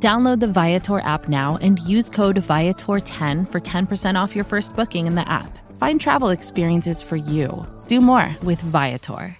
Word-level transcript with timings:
Download 0.00 0.38
the 0.38 0.46
Viator 0.46 1.00
app 1.00 1.28
now 1.28 1.58
and 1.60 1.80
use 1.80 2.08
code 2.08 2.36
Viator10 2.36 3.50
for 3.50 3.60
10% 3.60 4.14
off 4.14 4.36
your 4.36 4.44
first 4.44 4.76
booking 4.76 5.08
in 5.08 5.16
the 5.16 5.28
app. 5.28 5.58
Find 5.76 6.00
travel 6.00 6.28
experiences 6.28 7.02
for 7.02 7.16
you. 7.16 7.66
Do 7.88 8.00
more 8.00 8.32
with 8.44 8.60
Viator. 8.60 9.36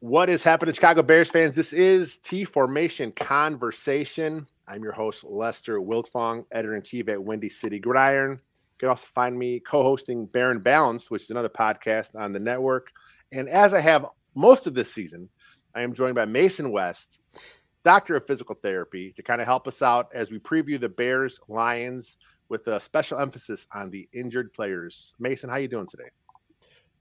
What 0.00 0.28
is 0.28 0.42
happening, 0.42 0.74
Chicago 0.74 1.02
Bears 1.02 1.30
fans? 1.30 1.54
This 1.54 1.72
is 1.72 2.18
T 2.18 2.44
Formation 2.44 3.12
Conversation. 3.12 4.46
I'm 4.66 4.82
your 4.82 4.92
host, 4.92 5.24
Lester 5.24 5.78
Wiltfong, 5.78 6.46
editor 6.50 6.74
in 6.74 6.82
chief 6.82 7.08
at 7.08 7.22
Windy 7.22 7.50
City 7.50 7.78
Gridiron. 7.78 8.32
You 8.32 8.38
can 8.78 8.88
also 8.88 9.06
find 9.14 9.38
me 9.38 9.60
co 9.60 9.84
hosting 9.84 10.26
Bear 10.26 10.50
and 10.50 10.64
Balance, 10.64 11.10
which 11.10 11.24
is 11.24 11.30
another 11.30 11.50
podcast 11.50 12.18
on 12.18 12.32
the 12.32 12.40
network. 12.40 12.88
And 13.30 13.48
as 13.48 13.72
I 13.72 13.80
have 13.80 14.06
most 14.34 14.66
of 14.66 14.74
this 14.74 14.92
season, 14.92 15.28
I 15.74 15.82
am 15.82 15.92
joined 15.92 16.14
by 16.16 16.24
Mason 16.24 16.72
West, 16.72 17.20
doctor 17.84 18.16
of 18.16 18.26
physical 18.26 18.54
therapy, 18.54 19.12
to 19.12 19.22
kind 19.22 19.40
of 19.40 19.46
help 19.46 19.66
us 19.66 19.82
out 19.82 20.10
as 20.14 20.30
we 20.30 20.38
preview 20.38 20.78
the 20.78 20.88
Bears 20.88 21.40
Lions 21.48 22.16
with 22.48 22.66
a 22.66 22.80
special 22.80 23.18
emphasis 23.18 23.66
on 23.72 23.90
the 23.90 24.08
injured 24.12 24.52
players. 24.52 25.14
Mason, 25.18 25.48
how 25.48 25.56
you 25.56 25.68
doing 25.68 25.86
today? 25.86 26.10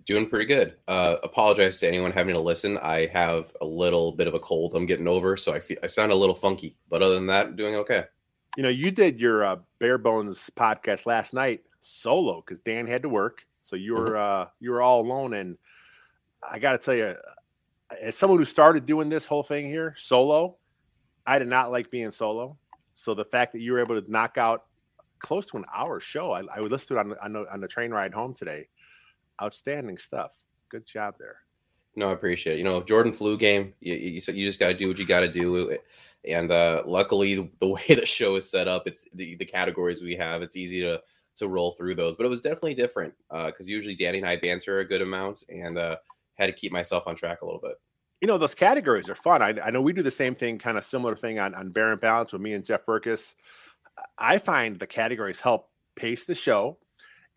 Doing 0.05 0.29
pretty 0.29 0.45
good. 0.45 0.75
Uh, 0.87 1.17
apologize 1.23 1.77
to 1.79 1.87
anyone 1.87 2.11
having 2.11 2.33
to 2.33 2.39
listen. 2.39 2.77
I 2.77 3.07
have 3.07 3.51
a 3.61 3.65
little 3.65 4.11
bit 4.11 4.27
of 4.27 4.33
a 4.33 4.39
cold 4.39 4.75
I'm 4.75 4.85
getting 4.85 5.07
over, 5.07 5.35
so 5.35 5.53
I 5.53 5.59
feel 5.59 5.77
I 5.83 5.87
sound 5.87 6.11
a 6.11 6.15
little 6.15 6.35
funky. 6.35 6.77
But 6.89 7.03
other 7.03 7.15
than 7.15 7.27
that, 7.27 7.55
doing 7.55 7.75
okay. 7.75 8.05
You 8.57 8.63
know, 8.63 8.69
you 8.69 8.91
did 8.91 9.19
your 9.19 9.43
uh, 9.43 9.57
bare 9.79 9.97
bones 9.97 10.49
podcast 10.55 11.05
last 11.05 11.33
night 11.33 11.61
solo 11.79 12.41
because 12.41 12.59
Dan 12.59 12.87
had 12.87 13.03
to 13.03 13.09
work, 13.09 13.45
so 13.61 13.75
you 13.75 13.93
were 13.93 14.11
mm-hmm. 14.11 14.41
uh, 14.43 14.45
you 14.59 14.71
were 14.71 14.81
all 14.81 15.01
alone. 15.01 15.33
And 15.33 15.57
I 16.49 16.57
got 16.59 16.71
to 16.71 16.77
tell 16.77 16.95
you, 16.95 17.15
as 18.01 18.17
someone 18.17 18.39
who 18.39 18.45
started 18.45 18.85
doing 18.85 19.09
this 19.09 19.25
whole 19.25 19.43
thing 19.43 19.65
here 19.65 19.93
solo, 19.97 20.57
I 21.29 21.37
did 21.37 21.47
not 21.47 21.69
like 21.69 21.91
being 21.91 22.09
solo. 22.09 22.57
So 22.93 23.13
the 23.13 23.23
fact 23.23 23.53
that 23.53 23.59
you 23.59 23.73
were 23.73 23.79
able 23.79 24.01
to 24.01 24.11
knock 24.11 24.39
out 24.39 24.65
close 25.19 25.45
to 25.47 25.57
an 25.57 25.65
hour 25.73 25.99
show, 25.99 26.31
I, 26.31 26.41
I 26.55 26.59
would 26.59 26.71
listen 26.71 26.95
to 26.95 26.99
it 26.99 27.05
on, 27.05 27.15
on, 27.21 27.33
the, 27.33 27.53
on 27.53 27.61
the 27.61 27.67
train 27.67 27.91
ride 27.91 28.15
home 28.15 28.33
today. 28.33 28.67
Outstanding 29.39 29.99
stuff. 29.99 30.33
Good 30.69 30.87
job 30.87 31.15
there. 31.19 31.37
No, 31.95 32.09
I 32.09 32.13
appreciate 32.13 32.55
it. 32.55 32.57
You 32.57 32.63
know, 32.63 32.81
Jordan 32.81 33.13
flu 33.13 33.37
game. 33.37 33.73
You, 33.79 33.93
you, 33.93 34.21
you 34.33 34.47
just 34.47 34.59
got 34.59 34.69
to 34.69 34.73
do 34.73 34.87
what 34.87 34.97
you 34.97 35.05
got 35.05 35.19
to 35.19 35.27
do. 35.29 35.77
And 36.25 36.51
uh, 36.51 36.81
luckily, 36.87 37.51
the 37.59 37.67
way 37.67 37.85
the 37.89 38.07
show 38.07 38.35
is 38.35 38.49
set 38.49 38.67
up, 38.67 38.87
it's 38.87 39.05
the, 39.13 39.35
the 39.35 39.45
categories 39.45 40.01
we 40.01 40.15
have. 40.15 40.41
It's 40.41 40.55
easy 40.55 40.81
to 40.81 40.99
to 41.35 41.47
roll 41.47 41.71
through 41.73 41.95
those. 41.95 42.17
But 42.17 42.25
it 42.25 42.29
was 42.29 42.41
definitely 42.41 42.73
different 42.73 43.13
because 43.29 43.67
uh, 43.67 43.71
usually 43.71 43.95
Danny 43.95 44.17
and 44.17 44.27
I 44.27 44.35
banter 44.35 44.79
a 44.79 44.85
good 44.85 45.01
amount, 45.01 45.43
and 45.47 45.77
uh, 45.77 45.97
had 46.33 46.47
to 46.47 46.53
keep 46.53 46.71
myself 46.71 47.05
on 47.07 47.15
track 47.15 47.43
a 47.43 47.45
little 47.45 47.61
bit 47.61 47.75
you 48.21 48.27
know 48.27 48.37
those 48.37 48.55
categories 48.55 49.09
are 49.09 49.15
fun. 49.15 49.41
I, 49.41 49.55
I 49.63 49.71
know 49.71 49.81
we 49.81 49.93
do 49.93 50.03
the 50.03 50.11
same 50.11 50.35
thing, 50.35 50.59
kind 50.59 50.77
of 50.77 50.83
similar 50.83 51.15
thing 51.15 51.39
on 51.39 51.55
on 51.55 51.69
Bear 51.69 51.91
and 51.91 52.01
Balance 52.01 52.33
with 52.33 52.41
me 52.41 52.53
and 52.53 52.65
Jeff 52.65 52.85
Berckes. 52.85 53.35
I 54.17 54.37
find 54.37 54.79
the 54.79 54.87
categories 54.87 55.41
help 55.41 55.69
pace 55.95 56.25
the 56.25 56.35
show, 56.35 56.77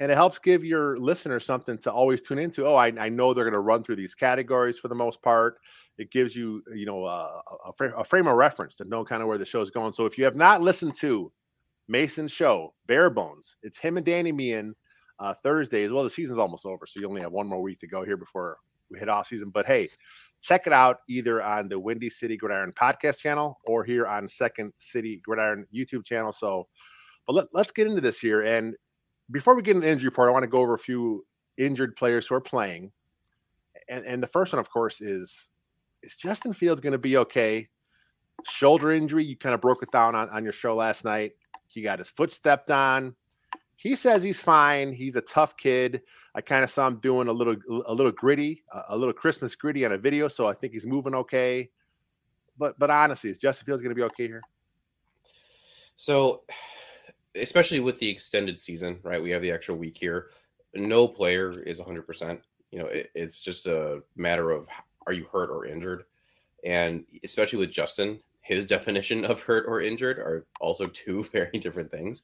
and 0.01 0.11
it 0.11 0.15
helps 0.15 0.39
give 0.39 0.65
your 0.65 0.97
listeners 0.97 1.45
something 1.45 1.79
to 1.79 1.93
always 1.93 2.23
tune 2.23 2.39
into. 2.39 2.67
Oh, 2.67 2.75
I, 2.75 2.93
I 2.99 3.09
know 3.09 3.33
they're 3.33 3.45
going 3.45 3.53
to 3.53 3.61
run 3.61 3.83
through 3.83 3.97
these 3.97 4.15
categories 4.15 4.79
for 4.79 4.89
the 4.89 4.95
most 4.95 5.23
part. 5.23 5.59
It 5.99 6.11
gives 6.11 6.35
you 6.35 6.63
you 6.75 6.87
know 6.87 7.05
a, 7.05 7.43
a, 7.67 7.73
frame, 7.77 7.93
a 7.97 8.05
frame 8.05 8.27
of 8.27 8.37
reference 8.37 8.77
to 8.77 8.85
know 8.85 9.05
kind 9.05 9.23
of 9.23 9.29
where 9.29 9.39
the 9.39 9.45
show 9.45 9.61
is 9.61 9.71
going. 9.71 9.93
So 9.93 10.07
if 10.07 10.19
you 10.19 10.25
have 10.25 10.37
not 10.37 10.63
listened 10.63 10.97
to 10.97 11.33
Mason's 11.89 12.33
show, 12.33 12.75
Bare 12.87 13.11
Bones, 13.11 13.57
it's 13.63 13.79
him 13.79 13.97
and 13.97 14.07
Danny 14.07 14.33
Meehan 14.33 14.75
uh, 15.21 15.35
Thursdays. 15.35 15.93
Well, 15.93 16.05
the 16.05 16.11
season's 16.11 16.39
almost 16.39 16.67
over, 16.67 16.87
so 16.87 16.99
you 16.99 17.09
only 17.09 17.21
have 17.21 17.33
one 17.33 17.47
more 17.47 17.63
week 17.63 17.79
to 17.81 17.87
go 17.87 18.05
here 18.05 18.17
before 18.17 18.59
we 18.91 18.99
hit 18.99 19.09
off 19.09 19.29
season. 19.29 19.51
But 19.51 19.67
hey, 19.67 19.89
check 20.43 20.67
it 20.67 20.73
out 20.73 20.99
either 21.09 21.43
on 21.43 21.69
the 21.69 21.79
Windy 21.79 22.11
City 22.11 22.37
Gridiron 22.37 22.73
podcast 22.73 23.19
channel 23.19 23.57
or 23.65 23.85
here 23.85 24.07
on 24.07 24.29
Second 24.29 24.73
City 24.79 25.21
Gridiron 25.25 25.67
YouTube 25.75 26.05
channel. 26.05 26.33
So, 26.33 26.69
but 27.27 27.35
let, 27.35 27.47
us 27.55 27.71
get 27.71 27.87
into 27.87 28.01
this 28.01 28.19
here. 28.19 28.43
And 28.43 28.75
before 29.31 29.55
we 29.55 29.63
get 29.63 29.77
into 29.77 29.87
the 29.87 29.93
injury 29.93 30.09
report, 30.09 30.29
I 30.29 30.33
want 30.33 30.43
to 30.43 30.49
go 30.49 30.61
over 30.61 30.75
a 30.75 30.79
few 30.79 31.25
injured 31.57 31.97
players 31.97 32.27
who 32.27 32.35
are 32.35 32.41
playing. 32.41 32.91
And, 33.89 34.05
and 34.05 34.23
the 34.23 34.27
first 34.27 34.53
one, 34.53 34.61
of 34.61 34.71
course, 34.71 35.01
is 35.01 35.51
is 36.03 36.17
Justin 36.17 36.53
Fields 36.53 36.81
going 36.81 36.93
to 36.93 36.99
be 36.99 37.17
okay? 37.19 37.69
Shoulder 38.45 38.91
injury. 38.91 39.25
You 39.25 39.37
kind 39.37 39.55
of 39.55 39.61
broke 39.61 39.85
it 39.85 39.93
down 39.93 40.17
on, 40.17 40.29
on 40.31 40.43
your 40.43 40.53
show 40.53 40.75
last 40.75 41.05
night. 41.05 41.33
He 41.69 41.81
got 41.81 42.01
his 42.01 42.11
foot 42.11 42.33
stepped 42.33 42.71
on 42.71 43.15
he 43.83 43.97
says 43.97 44.23
he's 44.23 44.41
fine. 44.41 44.93
He's 44.93 45.17
a 45.17 45.21
tough 45.21 45.57
kid. 45.57 46.03
I 46.37 46.41
kind 46.41 46.63
of 46.63 46.71
saw 46.71 46.87
him 46.87 47.01
doing 47.01 47.27
a 47.27 47.33
little 47.33 47.57
a 47.85 47.93
little 47.93 48.13
griddy, 48.13 48.63
a 48.89 48.97
little 48.97 49.13
Christmas 49.13 49.57
griddy 49.57 49.85
on 49.85 49.91
a 49.91 49.99
video, 49.99 50.29
so 50.29 50.47
I 50.47 50.53
think 50.53 50.73
he's 50.73 50.87
moving 50.87 51.17
okay. 51.17 51.69
But 52.57 52.79
but 52.79 52.91
honestly, 52.91 53.31
is 53.31 53.39
Justin 53.39 53.67
Fields 53.67 53.83
going 53.83 53.91
to 53.91 53.97
be 53.97 54.05
okay 54.05 54.29
here? 54.29 54.43
So, 55.97 56.45
especially 57.35 57.81
with 57.81 57.99
the 57.99 58.09
extended 58.09 58.57
season, 58.57 59.01
right? 59.03 59.21
We 59.21 59.31
have 59.31 59.43
the 59.43 59.51
extra 59.51 59.75
week 59.75 59.97
here. 59.97 60.29
No 60.75 61.09
player 61.09 61.61
is 61.61 61.81
100%. 61.81 62.39
You 62.71 62.79
know, 62.79 62.87
it, 62.87 63.11
it's 63.17 63.41
just 63.41 63.67
a 63.67 64.01
matter 64.15 64.53
of 64.53 64.69
are 65.09 65.13
you 65.13 65.27
hurt 65.33 65.51
or 65.51 65.67
injured? 65.67 66.05
And 66.65 67.05
especially 67.25 67.59
with 67.59 67.73
Justin, 67.73 68.21
his 68.43 68.67
definition 68.67 69.25
of 69.25 69.41
hurt 69.41 69.65
or 69.67 69.81
injured 69.81 70.19
are 70.19 70.47
also 70.61 70.87
two 70.87 71.25
very 71.33 71.59
different 71.59 71.91
things. 71.91 72.23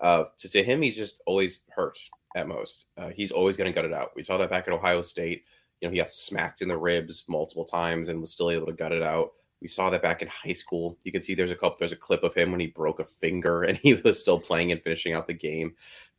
Uh, 0.00 0.24
to, 0.38 0.48
to 0.48 0.62
him, 0.62 0.82
he's 0.82 0.96
just 0.96 1.22
always 1.26 1.62
hurt 1.70 1.98
at 2.34 2.48
most. 2.48 2.86
Uh, 2.96 3.10
he's 3.10 3.30
always 3.30 3.56
going 3.56 3.70
to 3.70 3.74
gut 3.74 3.84
it 3.84 3.92
out. 3.92 4.12
We 4.16 4.24
saw 4.24 4.38
that 4.38 4.50
back 4.50 4.66
at 4.66 4.74
Ohio 4.74 5.02
State. 5.02 5.44
You 5.80 5.88
know, 5.88 5.92
he 5.92 5.98
got 5.98 6.10
smacked 6.10 6.62
in 6.62 6.68
the 6.68 6.76
ribs 6.76 7.24
multiple 7.28 7.64
times 7.64 8.08
and 8.08 8.20
was 8.20 8.32
still 8.32 8.50
able 8.50 8.66
to 8.66 8.72
gut 8.72 8.92
it 8.92 9.02
out. 9.02 9.32
We 9.60 9.68
saw 9.68 9.90
that 9.90 10.02
back 10.02 10.22
in 10.22 10.28
high 10.28 10.52
school. 10.52 10.98
You 11.04 11.12
can 11.12 11.20
see 11.20 11.34
there's 11.34 11.50
a 11.50 11.56
couple, 11.56 11.76
there's 11.78 11.92
a 11.92 11.96
clip 11.96 12.22
of 12.22 12.34
him 12.34 12.50
when 12.50 12.60
he 12.60 12.68
broke 12.68 13.00
a 13.00 13.04
finger 13.04 13.62
and 13.64 13.76
he 13.76 13.94
was 13.94 14.18
still 14.18 14.40
playing 14.40 14.72
and 14.72 14.82
finishing 14.82 15.12
out 15.12 15.26
the 15.26 15.34
game. 15.34 15.74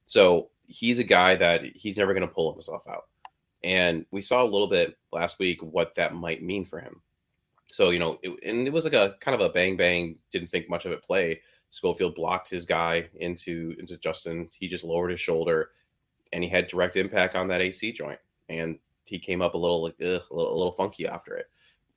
So 0.06 0.50
he's 0.68 1.00
a 1.00 1.04
guy 1.04 1.36
that 1.36 1.64
he's 1.76 1.98
never 1.98 2.14
going 2.14 2.28
to 2.28 2.34
pull 2.34 2.52
himself 2.52 2.84
out. 2.88 3.06
And 3.64 4.06
we 4.12 4.22
saw 4.22 4.44
a 4.44 4.46
little 4.46 4.68
bit 4.68 4.96
last 5.12 5.40
week 5.40 5.62
what 5.62 5.96
that 5.96 6.14
might 6.14 6.44
mean 6.44 6.66
for 6.66 6.80
him. 6.80 7.02
So, 7.72 7.91
you 7.91 8.00
know, 8.00 8.19
it, 8.24 8.31
and 8.44 8.68
it 8.68 8.74
was 8.74 8.84
like 8.84 8.94
a 8.94 9.16
kind 9.19 9.35
of 9.35 9.41
a 9.41 9.53
bang 9.53 9.78
bang, 9.78 10.18
didn't 10.31 10.50
think 10.50 10.69
much 10.69 10.85
of 10.85 10.91
it 10.91 11.03
play. 11.03 11.41
Schofield 11.69 12.16
blocked 12.16 12.50
his 12.50 12.66
guy 12.66 13.09
into 13.16 13.75
into 13.78 13.97
Justin. 13.97 14.50
He 14.52 14.68
just 14.68 14.84
lowered 14.84 15.12
his 15.12 15.19
shoulder, 15.19 15.69
and 16.34 16.44
he 16.44 16.50
had 16.50 16.68
direct 16.68 16.97
impact 16.97 17.35
on 17.35 17.47
that 17.50 17.62
AC 17.62 17.91
joint, 17.91 18.19
and 18.50 18.80
he 19.03 19.19
came 19.19 19.41
up 19.41 19.53
a 19.53 19.57
little 19.57 19.84
like 19.84 19.96
ugh, 20.02 20.22
a, 20.31 20.35
little, 20.35 20.53
a 20.53 20.57
little 20.57 20.72
funky 20.72 21.07
after 21.07 21.35
it. 21.35 21.47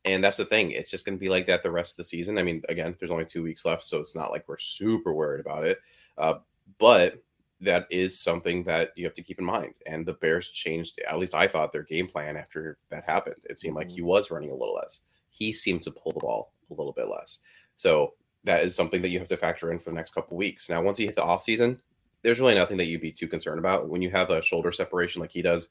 And 0.05 0.23
that's 0.23 0.37
the 0.37 0.45
thing; 0.45 0.73
it's 0.73 0.91
just 0.91 1.07
going 1.07 1.17
to 1.17 1.21
be 1.21 1.31
like 1.31 1.47
that 1.47 1.63
the 1.63 1.71
rest 1.71 1.93
of 1.93 1.97
the 1.99 2.05
season. 2.05 2.37
I 2.37 2.43
mean, 2.43 2.63
again, 2.69 2.95
there's 2.99 3.11
only 3.11 3.25
two 3.25 3.43
weeks 3.43 3.65
left, 3.65 3.85
so 3.85 3.99
it's 3.99 4.15
not 4.15 4.31
like 4.31 4.47
we're 4.49 4.59
super 4.59 5.15
worried 5.15 5.41
about 5.41 5.65
it. 5.65 5.79
Uh, 6.19 6.35
but 6.79 7.23
that 7.63 7.87
is 7.91 8.19
something 8.19 8.65
that 8.65 8.91
you 8.97 9.05
have 9.05 9.15
to 9.15 9.23
keep 9.23 9.39
in 9.39 9.45
mind. 9.45 9.77
And 9.87 10.05
the 10.05 10.15
Bears 10.15 10.49
changed, 10.49 11.01
at 11.09 11.19
least 11.19 11.35
I 11.35 11.47
thought, 11.47 11.73
their 11.73 11.85
game 11.85 12.09
plan 12.09 12.37
after 12.37 12.77
that 12.91 13.05
happened. 13.05 13.45
It 13.49 13.61
seemed 13.61 13.77
like 13.77 13.89
he 13.89 13.99
mm-hmm. 13.99 14.07
was 14.07 14.31
running 14.31 14.51
a 14.51 14.55
little 14.55 14.75
less. 14.75 15.01
He 15.33 15.53
seemed 15.53 15.83
to 15.83 15.91
pull 15.91 16.13
the 16.13 16.21
ball 16.21 16.53
a 16.71 16.75
little 16.75 16.93
bit 16.93 17.09
less. 17.09 17.41
So 17.75 18.15
that 18.45 18.65
is 18.65 18.75
something 18.75 19.03
that 19.03 19.09
you 19.09 19.19
have 19.19 19.29
to 19.29 19.37
factor 19.37 19.73
in 19.73 19.79
for 19.79 19.91
the 19.91 19.97
next 19.97 20.15
couple 20.15 20.37
weeks. 20.37 20.69
Now, 20.69 20.83
once 20.83 20.99
you 20.99 21.07
hit 21.07 21.17
the 21.17 21.23
off 21.23 21.43
season, 21.43 21.81
there's 22.23 22.39
really 22.39 22.55
nothing 22.55 22.77
that 22.77 22.87
you'd 22.87 23.01
be 23.01 23.13
too 23.13 23.27
concerned 23.27 23.59
about. 23.59 23.89
When 23.89 24.03
you 24.03 24.11
have 24.11 24.31
a 24.31 24.43
shoulder 24.43 24.71
separation 24.71 25.21
like 25.21 25.33
he 25.33 25.43
does, 25.43 25.69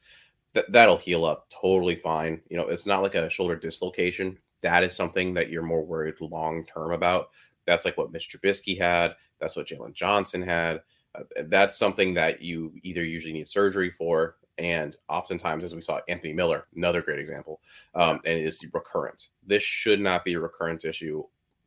th- 0.53 0.65
that'll 0.69 0.97
heal 0.97 1.25
up 1.25 1.47
totally 1.49 1.95
fine. 1.95 2.41
You 2.49 2.57
know, 2.57 2.67
it's 2.67 2.85
not 2.85 3.01
like 3.01 3.15
a 3.15 3.29
shoulder 3.29 3.55
dislocation. 3.55 4.37
That 4.61 4.83
is 4.83 4.95
something 4.95 5.33
that 5.35 5.49
you're 5.49 5.63
more 5.63 5.85
worried 5.85 6.15
long 6.19 6.65
term 6.65 6.91
about. 6.91 7.29
That's 7.65 7.85
like 7.85 7.97
what 7.97 8.11
Mitch 8.11 8.29
Trubisky 8.29 8.77
had. 8.77 9.15
That's 9.39 9.55
what 9.55 9.67
Jaylon 9.67 9.93
Johnson 9.93 10.41
had. 10.41 10.81
Uh, 11.13 11.23
that's 11.45 11.77
something 11.77 12.13
that 12.13 12.41
you 12.41 12.73
either 12.83 13.03
usually 13.03 13.33
need 13.33 13.47
surgery 13.47 13.89
for, 13.89 14.37
and 14.61 14.95
oftentimes, 15.09 15.63
as 15.63 15.73
we 15.73 15.81
saw, 15.81 15.99
Anthony 16.07 16.33
Miller, 16.33 16.67
another 16.75 17.01
great 17.01 17.17
example, 17.17 17.59
um, 17.95 18.19
and 18.25 18.37
it 18.37 18.45
is 18.45 18.63
recurrent. 18.73 19.29
This 19.45 19.63
should 19.63 19.99
not 19.99 20.23
be 20.23 20.33
a 20.33 20.39
recurrent 20.39 20.85
issue 20.85 21.23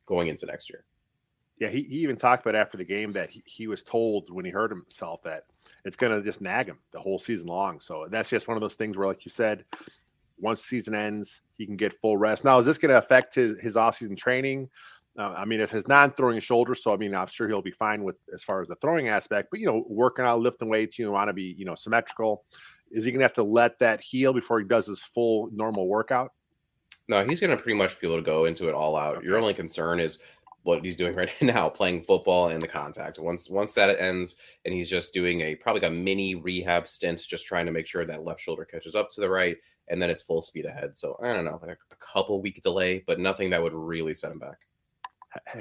going 0.07 0.29
into 0.29 0.47
next 0.47 0.71
year. 0.71 0.85
Yeah, 1.59 1.69
he, 1.69 1.83
he 1.83 1.97
even 1.97 2.17
talked 2.17 2.47
about 2.47 2.55
after 2.55 2.77
the 2.77 2.85
game 2.85 3.11
that 3.13 3.31
he, 3.31 3.43
he 3.47 3.67
was 3.67 3.83
told 3.83 4.31
when 4.31 4.45
he 4.45 4.51
hurt 4.51 4.71
himself 4.71 5.23
that 5.25 5.45
it's 5.85 5.97
going 5.97 6.17
to 6.17 6.23
just 6.25 6.41
nag 6.41 6.69
him 6.69 6.79
the 6.93 7.01
whole 7.01 7.19
season 7.19 7.49
long. 7.49 7.81
So 7.81 8.07
that's 8.09 8.31
just 8.31 8.47
one 8.49 8.57
of 8.57 8.61
those 8.61 8.77
things 8.77 8.97
where, 8.97 9.09
like 9.09 9.25
you 9.25 9.31
said, 9.31 9.65
once 10.39 10.65
season 10.65 10.95
ends, 10.95 11.41
he 11.57 11.67
can 11.67 11.77
get 11.77 11.93
full 12.01 12.17
rest. 12.17 12.45
Now, 12.45 12.59
is 12.59 12.67
this 12.67 12.79
going 12.79 12.91
to 12.91 12.99
affect 12.99 13.35
his 13.35 13.59
his 13.61 13.75
offseason 13.75 14.17
training? 14.17 14.69
Uh, 15.17 15.35
I 15.37 15.45
mean, 15.45 15.61
it's 15.61 15.71
his 15.71 15.87
non-throwing 15.87 16.41
shoulder, 16.41 16.75
so 16.75 16.93
I 16.93 16.97
mean, 16.97 17.15
I'm 17.15 17.29
sure 17.29 17.47
he'll 17.47 17.63
be 17.63 17.71
fine 17.71 18.03
with 18.03 18.17
as 18.33 18.43
far 18.43 18.63
as 18.63 18.69
the 18.69 18.75
throwing 18.77 19.09
aspect. 19.09 19.49
But 19.51 19.61
you 19.61 19.67
know, 19.67 19.85
working 19.89 20.25
out, 20.25 20.41
lifting 20.41 20.69
weights, 20.69 20.99
you 20.99 21.11
want 21.11 21.29
to 21.29 21.33
be 21.33 21.55
you 21.57 21.65
know 21.65 21.77
symmetrical. 21.77 22.45
Is 22.91 23.05
he 23.05 23.11
going 23.11 23.21
to 23.21 23.25
have 23.25 23.35
to 23.35 23.45
let 23.45 23.79
that 23.79 24.01
heal 24.01 24.33
before 24.33 24.59
he 24.59 24.67
does 24.67 24.87
his 24.87 25.03
full 25.03 25.51
normal 25.53 25.89
workout? 25.89 26.33
No, 27.09 27.25
he's 27.25 27.41
going 27.41 27.57
to 27.57 27.63
pretty 27.63 27.77
much 27.77 28.01
be 28.01 28.07
able 28.07 28.17
to 28.17 28.23
go 28.23 28.47
into 28.47 28.69
it 28.69 28.75
all 28.75 28.97
out. 28.97 29.19
Okay. 29.19 29.27
Your 29.27 29.37
only 29.37 29.55
concern 29.55 30.01
is 30.01 30.19
what 30.63 30.85
he's 30.85 30.97
doing 30.97 31.15
right 31.17 31.31
now, 31.43 31.69
playing 31.69 32.03
football 32.03 32.49
and 32.49 32.61
the 32.61 32.69
contact. 32.69 33.19
Once 33.19 33.49
once 33.49 33.73
that 33.73 34.01
ends, 34.01 34.35
and 34.65 34.75
he's 34.75 34.91
just 34.91 35.15
doing 35.15 35.43
a 35.43 35.55
probably 35.55 35.81
like 35.81 35.91
a 35.91 35.95
mini 35.95 36.35
rehab 36.35 36.89
stint, 36.89 37.23
just 37.25 37.47
trying 37.47 37.67
to 37.67 37.73
make 37.73 37.87
sure 37.87 38.05
that 38.05 38.25
left 38.25 38.41
shoulder 38.41 38.65
catches 38.65 38.97
up 38.97 39.13
to 39.13 39.21
the 39.21 39.31
right, 39.31 39.57
and 39.89 40.03
then 40.03 40.11
it's 40.11 40.23
full 40.23 40.43
speed 40.43 40.65
ahead. 40.65 40.97
So 40.97 41.17
I 41.23 41.33
don't 41.33 41.45
know, 41.45 41.61
like 41.63 41.77
a, 41.77 41.95
a 41.95 41.97
couple 41.97 42.43
week 42.43 42.61
delay, 42.63 43.05
but 43.07 43.21
nothing 43.21 43.51
that 43.51 43.63
would 43.63 43.75
really 43.75 44.15
set 44.15 44.33
him 44.33 44.41
back. 44.41 44.59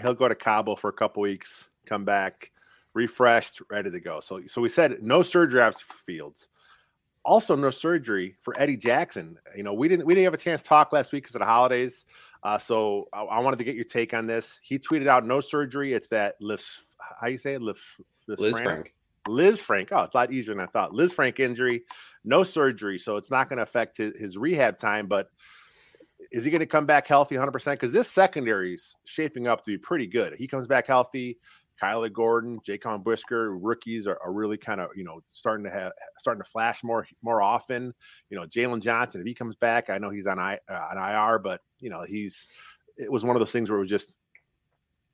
He'll 0.01 0.13
go 0.13 0.27
to 0.27 0.35
Cabo 0.35 0.75
for 0.75 0.89
a 0.89 0.93
couple 0.93 1.21
weeks, 1.21 1.69
come 1.85 2.05
back 2.05 2.51
refreshed, 2.93 3.61
ready 3.69 3.91
to 3.91 3.99
go. 3.99 4.19
So 4.19 4.41
so 4.47 4.61
we 4.61 4.69
said 4.69 5.01
no 5.01 5.21
surgery 5.21 5.61
after 5.61 5.85
for 5.85 5.97
Fields. 5.97 6.47
Also, 7.25 7.55
no 7.55 7.69
surgery 7.69 8.35
for 8.41 8.53
Eddie 8.59 8.75
Jackson. 8.75 9.37
You 9.55 9.63
know, 9.63 9.73
we 9.73 9.87
didn't 9.87 10.05
we 10.05 10.13
didn't 10.13 10.25
have 10.25 10.33
a 10.33 10.37
chance 10.37 10.61
to 10.63 10.69
talk 10.69 10.91
last 10.91 11.11
week 11.11 11.23
because 11.23 11.35
of 11.35 11.39
the 11.39 11.45
holidays. 11.45 12.05
Uh, 12.43 12.57
so 12.57 13.07
I, 13.13 13.23
I, 13.23 13.39
wanted 13.39 13.59
to 13.59 13.63
get 13.63 13.75
your 13.75 13.85
take 13.85 14.13
on 14.13 14.27
this. 14.27 14.59
He 14.61 14.77
tweeted 14.77 15.07
out 15.07 15.25
no 15.25 15.39
surgery. 15.39 15.93
It's 15.93 16.09
that 16.09 16.35
Liz, 16.41 16.79
how 17.21 17.27
you 17.27 17.37
say 17.37 17.53
it? 17.53 17.61
Liz, 17.61 17.77
Liz, 18.27 18.39
Liz 18.39 18.51
Frank. 18.51 18.65
Frank. 18.65 18.93
Lisfranc. 19.29 19.87
Oh, 19.93 20.01
it's 20.01 20.13
a 20.13 20.17
lot 20.17 20.33
easier 20.33 20.53
than 20.53 20.61
I 20.61 20.65
thought. 20.65 20.91
Lisfranc 20.91 21.39
injury, 21.39 21.83
no 22.25 22.43
surgery, 22.43 22.97
so 22.97 23.15
it's 23.15 23.31
not 23.31 23.47
going 23.47 23.55
to 23.55 23.63
affect 23.63 23.95
his, 23.95 24.19
his, 24.19 24.37
rehab 24.37 24.77
time. 24.77 25.07
But 25.07 25.29
is 26.33 26.43
he 26.43 26.51
going 26.51 26.59
to 26.59 26.65
come 26.65 26.87
back 26.87 27.07
healthy 27.07 27.35
100? 27.35 27.51
percent 27.51 27.79
Because 27.79 27.93
this 27.93 28.09
secondary 28.09 28.73
is 28.73 28.97
shaping 29.05 29.47
up 29.47 29.63
to 29.63 29.71
be 29.71 29.77
pretty 29.77 30.07
good. 30.07 30.33
He 30.33 30.47
comes 30.47 30.67
back 30.67 30.87
healthy. 30.87 31.37
Kyler 31.81 32.11
Gordon, 32.11 32.59
Jaquan 32.59 33.03
Brisker, 33.03 33.57
rookies 33.57 34.07
are, 34.07 34.17
are 34.23 34.31
really 34.31 34.57
kind 34.57 34.79
of 34.79 34.89
you 34.95 35.03
know 35.03 35.21
starting 35.25 35.63
to 35.65 35.71
have 35.71 35.91
starting 36.19 36.43
to 36.43 36.49
flash 36.49 36.83
more 36.83 37.07
more 37.21 37.41
often. 37.41 37.93
You 38.29 38.37
know, 38.37 38.45
Jaylon 38.45 38.81
Johnson, 38.81 39.21
if 39.21 39.27
he 39.27 39.33
comes 39.33 39.55
back, 39.55 39.89
I 39.89 39.97
know 39.97 40.09
he's 40.09 40.27
on 40.27 40.39
I 40.39 40.59
uh, 40.69 40.87
on 40.91 40.97
IR, 40.97 41.39
but 41.39 41.61
you 41.79 41.89
know 41.89 42.03
he's 42.03 42.47
it 42.97 43.11
was 43.11 43.23
one 43.23 43.35
of 43.35 43.39
those 43.39 43.51
things 43.51 43.69
where 43.69 43.77
it 43.77 43.81
was 43.81 43.89
just 43.89 44.19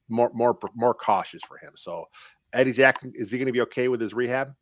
more 0.08 0.32
more 0.34 0.58
more 0.76 0.94
cautious 0.94 1.42
for 1.44 1.58
him. 1.58 1.74
So 1.76 2.06
Eddie 2.54 2.74
Jackson, 2.74 3.12
is 3.16 3.32
he 3.32 3.38
going 3.38 3.48
to 3.48 3.54
be 3.54 3.62
okay 3.62 3.88
with 3.88 4.02
his 4.02 4.14
rehab? 4.14 4.54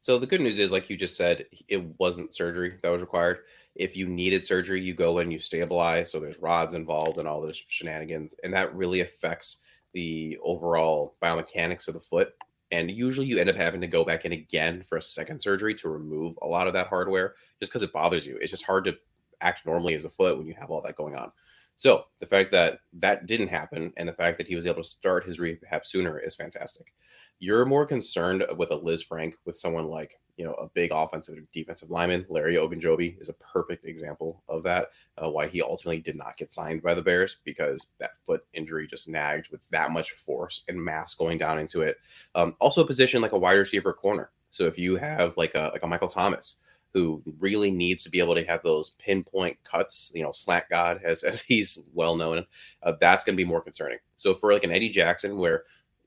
So 0.00 0.18
the 0.18 0.26
good 0.26 0.40
news 0.40 0.58
is, 0.58 0.70
like 0.70 0.88
you 0.88 0.96
just 0.96 1.16
said, 1.16 1.46
it 1.68 1.84
wasn't 1.98 2.34
surgery 2.34 2.78
that 2.82 2.90
was 2.90 3.02
required. 3.02 3.40
If 3.76 3.96
you 3.96 4.06
needed 4.08 4.44
surgery, 4.44 4.80
you 4.80 4.94
go 4.94 5.18
and 5.18 5.32
you 5.32 5.38
stabilize. 5.38 6.10
So 6.10 6.18
there's 6.18 6.38
rods 6.38 6.74
involved 6.74 7.18
and 7.18 7.28
all 7.28 7.40
those 7.40 7.62
shenanigans, 7.68 8.34
and 8.42 8.52
that 8.54 8.74
really 8.74 9.00
affects 9.00 9.58
the 9.92 10.38
overall 10.42 11.16
biomechanics 11.22 11.88
of 11.88 11.94
the 11.94 12.00
foot. 12.00 12.34
And 12.72 12.90
usually 12.90 13.26
you 13.26 13.38
end 13.38 13.48
up 13.48 13.56
having 13.56 13.80
to 13.80 13.86
go 13.86 14.04
back 14.04 14.24
in 14.24 14.32
again 14.32 14.82
for 14.82 14.98
a 14.98 15.02
second 15.02 15.40
surgery 15.40 15.74
to 15.76 15.88
remove 15.88 16.36
a 16.42 16.46
lot 16.46 16.66
of 16.66 16.72
that 16.72 16.88
hardware 16.88 17.34
just 17.60 17.70
because 17.70 17.82
it 17.82 17.92
bothers 17.92 18.26
you. 18.26 18.38
It's 18.40 18.50
just 18.50 18.66
hard 18.66 18.84
to 18.86 18.96
act 19.40 19.64
normally 19.66 19.94
as 19.94 20.04
a 20.04 20.10
foot 20.10 20.36
when 20.36 20.46
you 20.46 20.54
have 20.58 20.70
all 20.70 20.82
that 20.82 20.96
going 20.96 21.14
on. 21.14 21.30
So 21.76 22.06
the 22.20 22.26
fact 22.26 22.50
that 22.52 22.80
that 22.94 23.26
didn't 23.26 23.48
happen 23.48 23.92
and 23.96 24.08
the 24.08 24.12
fact 24.12 24.38
that 24.38 24.46
he 24.46 24.56
was 24.56 24.66
able 24.66 24.82
to 24.82 24.88
start 24.88 25.26
his 25.26 25.38
rehab 25.38 25.86
sooner 25.86 26.18
is 26.18 26.34
fantastic. 26.34 26.92
You're 27.38 27.66
more 27.66 27.84
concerned 27.84 28.44
with 28.56 28.70
a 28.70 28.78
Lisfranc 28.78 29.34
with 29.44 29.58
someone 29.58 29.86
like 29.86 30.18
you 30.36 30.44
know 30.44 30.54
a 30.54 30.68
big 30.68 30.90
offensive 30.92 31.38
defensive 31.52 31.90
lineman. 31.90 32.26
Larry 32.28 32.56
Ogunjobi 32.56 33.20
is 33.20 33.28
a 33.28 33.34
perfect 33.34 33.84
example 33.84 34.42
of 34.48 34.62
that. 34.64 34.90
Uh, 35.22 35.30
why 35.30 35.46
he 35.46 35.62
ultimately 35.62 36.00
did 36.00 36.16
not 36.16 36.36
get 36.36 36.52
signed 36.52 36.82
by 36.82 36.94
the 36.94 37.02
Bears 37.02 37.38
because 37.44 37.88
that 37.98 38.16
foot 38.24 38.44
injury 38.52 38.86
just 38.86 39.08
nagged 39.08 39.48
with 39.50 39.68
that 39.70 39.90
much 39.90 40.12
force 40.12 40.62
and 40.68 40.82
mass 40.82 41.14
going 41.14 41.38
down 41.38 41.58
into 41.58 41.82
it. 41.82 41.98
Um, 42.34 42.54
also, 42.60 42.82
a 42.82 42.86
position 42.86 43.22
like 43.22 43.32
a 43.32 43.38
wide 43.38 43.54
receiver 43.54 43.92
corner. 43.92 44.30
So 44.50 44.64
if 44.64 44.78
you 44.78 44.96
have 44.96 45.36
like 45.36 45.54
a 45.54 45.70
like 45.72 45.82
a 45.82 45.86
Michael 45.86 46.08
Thomas 46.08 46.56
who 46.92 47.22
really 47.40 47.70
needs 47.70 48.02
to 48.02 48.10
be 48.10 48.20
able 48.20 48.34
to 48.34 48.44
have 48.46 48.62
those 48.62 48.90
pinpoint 48.98 49.62
cuts, 49.64 50.10
you 50.14 50.22
know, 50.22 50.32
slant 50.32 50.64
God 50.70 51.02
as, 51.04 51.22
as 51.24 51.42
he's 51.42 51.78
well 51.92 52.16
known, 52.16 52.46
uh, 52.82 52.92
that's 52.98 53.22
going 53.22 53.34
to 53.34 53.42
be 53.42 53.48
more 53.48 53.60
concerning. 53.60 53.98
So 54.16 54.34
for 54.34 54.50
like 54.52 54.64
an 54.64 54.72
Eddie 54.72 54.88
Jackson, 54.88 55.36
where 55.36 55.64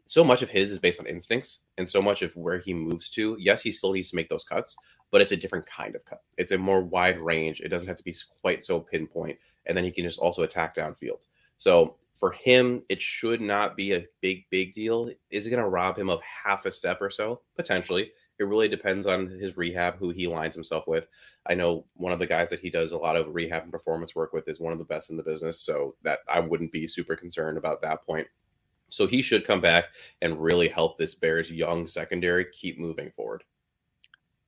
so 0.09 0.23
much 0.23 0.41
of 0.41 0.49
his 0.49 0.71
is 0.71 0.79
based 0.79 0.99
on 0.99 1.05
instincts 1.05 1.59
and 1.77 1.87
so 1.87 2.01
much 2.01 2.23
of 2.23 2.35
where 2.35 2.57
he 2.57 2.73
moves 2.73 3.11
to. 3.11 3.37
Yes, 3.39 3.61
he 3.61 3.71
still 3.71 3.93
needs 3.93 4.09
to 4.09 4.15
make 4.15 4.27
those 4.27 4.43
cuts, 4.43 4.75
but 5.11 5.21
it's 5.21 5.33
a 5.33 5.37
different 5.37 5.67
kind 5.67 5.95
of 5.95 6.03
cut. 6.03 6.23
It's 6.39 6.51
a 6.51 6.57
more 6.57 6.81
wide 6.81 7.19
range. 7.19 7.61
It 7.61 7.67
doesn't 7.67 7.87
have 7.87 7.97
to 7.97 8.03
be 8.03 8.15
quite 8.41 8.63
so 8.63 8.79
pinpoint. 8.79 9.37
And 9.67 9.77
then 9.77 9.83
he 9.83 9.91
can 9.91 10.03
just 10.03 10.17
also 10.17 10.41
attack 10.41 10.75
downfield. 10.75 11.27
So 11.59 11.97
for 12.15 12.31
him, 12.31 12.81
it 12.89 12.99
should 12.99 13.39
not 13.39 13.77
be 13.77 13.93
a 13.93 14.07
big, 14.19 14.45
big 14.49 14.73
deal. 14.73 15.11
Is 15.29 15.45
it 15.45 15.51
going 15.51 15.61
to 15.61 15.69
rob 15.69 15.99
him 15.99 16.09
of 16.09 16.21
half 16.23 16.65
a 16.65 16.71
step 16.71 17.03
or 17.03 17.11
so? 17.11 17.41
Potentially. 17.55 18.11
It 18.39 18.45
really 18.45 18.67
depends 18.67 19.05
on 19.05 19.27
his 19.27 19.57
rehab, 19.57 19.97
who 19.99 20.09
he 20.09 20.25
lines 20.25 20.55
himself 20.55 20.87
with. 20.87 21.07
I 21.45 21.53
know 21.53 21.85
one 21.93 22.13
of 22.13 22.19
the 22.19 22.25
guys 22.25 22.49
that 22.49 22.61
he 22.61 22.71
does 22.71 22.93
a 22.93 22.97
lot 22.97 23.15
of 23.15 23.35
rehab 23.35 23.61
and 23.61 23.71
performance 23.71 24.15
work 24.15 24.33
with 24.33 24.47
is 24.47 24.59
one 24.59 24.73
of 24.73 24.79
the 24.79 24.85
best 24.85 25.11
in 25.11 25.17
the 25.17 25.23
business. 25.23 25.61
So 25.61 25.97
that 26.01 26.21
I 26.27 26.39
wouldn't 26.39 26.71
be 26.71 26.87
super 26.87 27.15
concerned 27.15 27.59
about 27.59 27.83
that 27.83 28.03
point. 28.03 28.27
So 28.89 29.07
he 29.07 29.21
should 29.21 29.45
come 29.45 29.61
back 29.61 29.85
and 30.21 30.41
really 30.41 30.67
help 30.67 30.97
this 30.97 31.15
Bears 31.15 31.51
young 31.51 31.87
secondary 31.87 32.45
keep 32.45 32.79
moving 32.79 33.11
forward. 33.11 33.43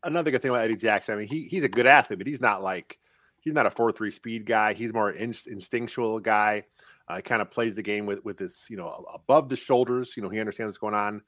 Another 0.03 0.31
good 0.31 0.41
thing 0.41 0.51
about 0.51 0.63
Eddie 0.63 0.75
Jackson, 0.75 1.13
I 1.13 1.17
mean, 1.17 1.27
he 1.27 1.43
he's 1.43 1.63
a 1.63 1.69
good 1.69 1.85
athlete, 1.85 2.19
but 2.19 2.27
he's 2.27 2.41
not 2.41 2.63
like 2.63 2.97
he's 3.41 3.53
not 3.53 3.65
a 3.65 3.71
four 3.71 3.91
three 3.91 4.11
speed 4.11 4.45
guy. 4.45 4.73
He's 4.73 4.93
more 4.93 5.11
in, 5.11 5.35
instinctual 5.47 6.19
guy. 6.19 6.63
Uh, 7.07 7.19
kind 7.19 7.41
of 7.41 7.51
plays 7.51 7.75
the 7.75 7.83
game 7.83 8.05
with 8.05 8.23
with 8.23 8.37
this, 8.37 8.67
you 8.69 8.77
know, 8.77 9.05
above 9.13 9.49
the 9.49 9.55
shoulders. 9.55 10.15
You 10.15 10.23
know, 10.23 10.29
he 10.29 10.39
understands 10.39 10.69
what's 10.69 10.77
going 10.77 10.95
on, 10.95 11.21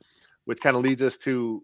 which 0.46 0.62
kind 0.62 0.76
of 0.76 0.82
leads 0.82 1.02
us 1.02 1.18
to 1.18 1.62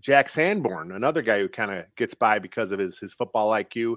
Jack 0.00 0.28
Sanborn, 0.28 0.92
another 0.92 1.22
guy 1.22 1.38
who 1.38 1.48
kind 1.48 1.70
of 1.70 1.84
gets 1.94 2.14
by 2.14 2.38
because 2.38 2.72
of 2.72 2.78
his 2.78 2.98
his 2.98 3.12
football 3.12 3.50
IQ. 3.50 3.96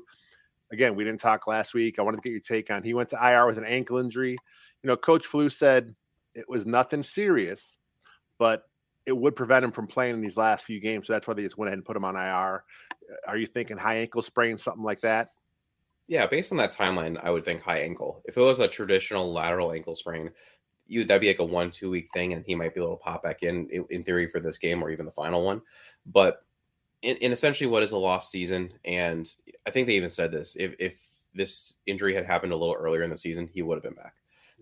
Again, 0.71 0.95
we 0.95 1.03
didn't 1.03 1.19
talk 1.19 1.47
last 1.47 1.73
week. 1.73 1.99
I 1.99 2.01
wanted 2.01 2.17
to 2.17 2.23
get 2.23 2.31
your 2.31 2.39
take 2.39 2.71
on. 2.71 2.83
He 2.83 2.93
went 2.93 3.09
to 3.09 3.17
IR 3.21 3.45
with 3.45 3.57
an 3.57 3.65
ankle 3.65 3.97
injury. 3.97 4.31
You 4.31 4.87
know, 4.87 4.97
Coach 4.97 5.25
Flu 5.25 5.49
said 5.49 5.95
it 6.35 6.47
was 6.47 6.65
nothing 6.65 7.03
serious, 7.03 7.77
but 8.39 8.63
it 9.05 9.15
would 9.15 9.35
prevent 9.35 9.65
him 9.65 9.71
from 9.71 9.87
playing 9.87 10.15
in 10.15 10.21
these 10.21 10.37
last 10.37 10.65
few 10.65 10.79
games. 10.79 11.07
So 11.07 11.13
that's 11.13 11.27
why 11.27 11.33
they 11.33 11.43
just 11.43 11.57
went 11.57 11.67
ahead 11.67 11.77
and 11.77 11.85
put 11.85 11.97
him 11.97 12.05
on 12.05 12.15
IR. 12.15 12.63
Uh, 13.09 13.15
are 13.27 13.37
you 13.37 13.45
thinking 13.45 13.77
high 13.77 13.95
ankle 13.95 14.21
sprain, 14.21 14.57
something 14.57 14.83
like 14.83 15.01
that? 15.01 15.29
Yeah, 16.07 16.27
based 16.27 16.51
on 16.51 16.57
that 16.57 16.73
timeline, 16.73 17.19
I 17.23 17.29
would 17.29 17.45
think 17.45 17.61
high 17.61 17.79
ankle. 17.79 18.21
If 18.25 18.37
it 18.37 18.41
was 18.41 18.59
a 18.59 18.67
traditional 18.67 19.31
lateral 19.31 19.73
ankle 19.73 19.95
sprain, 19.95 20.31
you 20.87 21.05
that'd 21.05 21.21
be 21.21 21.27
like 21.27 21.39
a 21.39 21.45
one 21.45 21.71
two 21.71 21.89
week 21.89 22.09
thing, 22.13 22.33
and 22.33 22.45
he 22.45 22.55
might 22.55 22.73
be 22.73 22.81
able 22.81 22.97
to 22.97 23.03
pop 23.03 23.23
back 23.23 23.43
in 23.43 23.69
in 23.89 24.03
theory 24.03 24.27
for 24.27 24.39
this 24.39 24.57
game 24.57 24.83
or 24.83 24.89
even 24.89 25.05
the 25.05 25.11
final 25.11 25.43
one. 25.43 25.61
But 26.05 26.43
in, 27.01 27.15
in 27.17 27.31
essentially 27.31 27.69
what 27.69 27.83
is 27.83 27.91
a 27.91 27.97
lost 27.97 28.31
season, 28.31 28.73
and 28.83 29.33
I 29.65 29.71
think 29.71 29.87
they 29.87 29.95
even 29.95 30.09
said 30.09 30.31
this: 30.31 30.57
if 30.59 30.75
if 30.79 31.01
this 31.33 31.75
injury 31.85 32.13
had 32.13 32.25
happened 32.25 32.51
a 32.51 32.57
little 32.57 32.75
earlier 32.75 33.03
in 33.03 33.09
the 33.09 33.17
season, 33.17 33.49
he 33.51 33.61
would 33.61 33.75
have 33.75 33.83
been 33.83 33.93
back. 33.93 34.15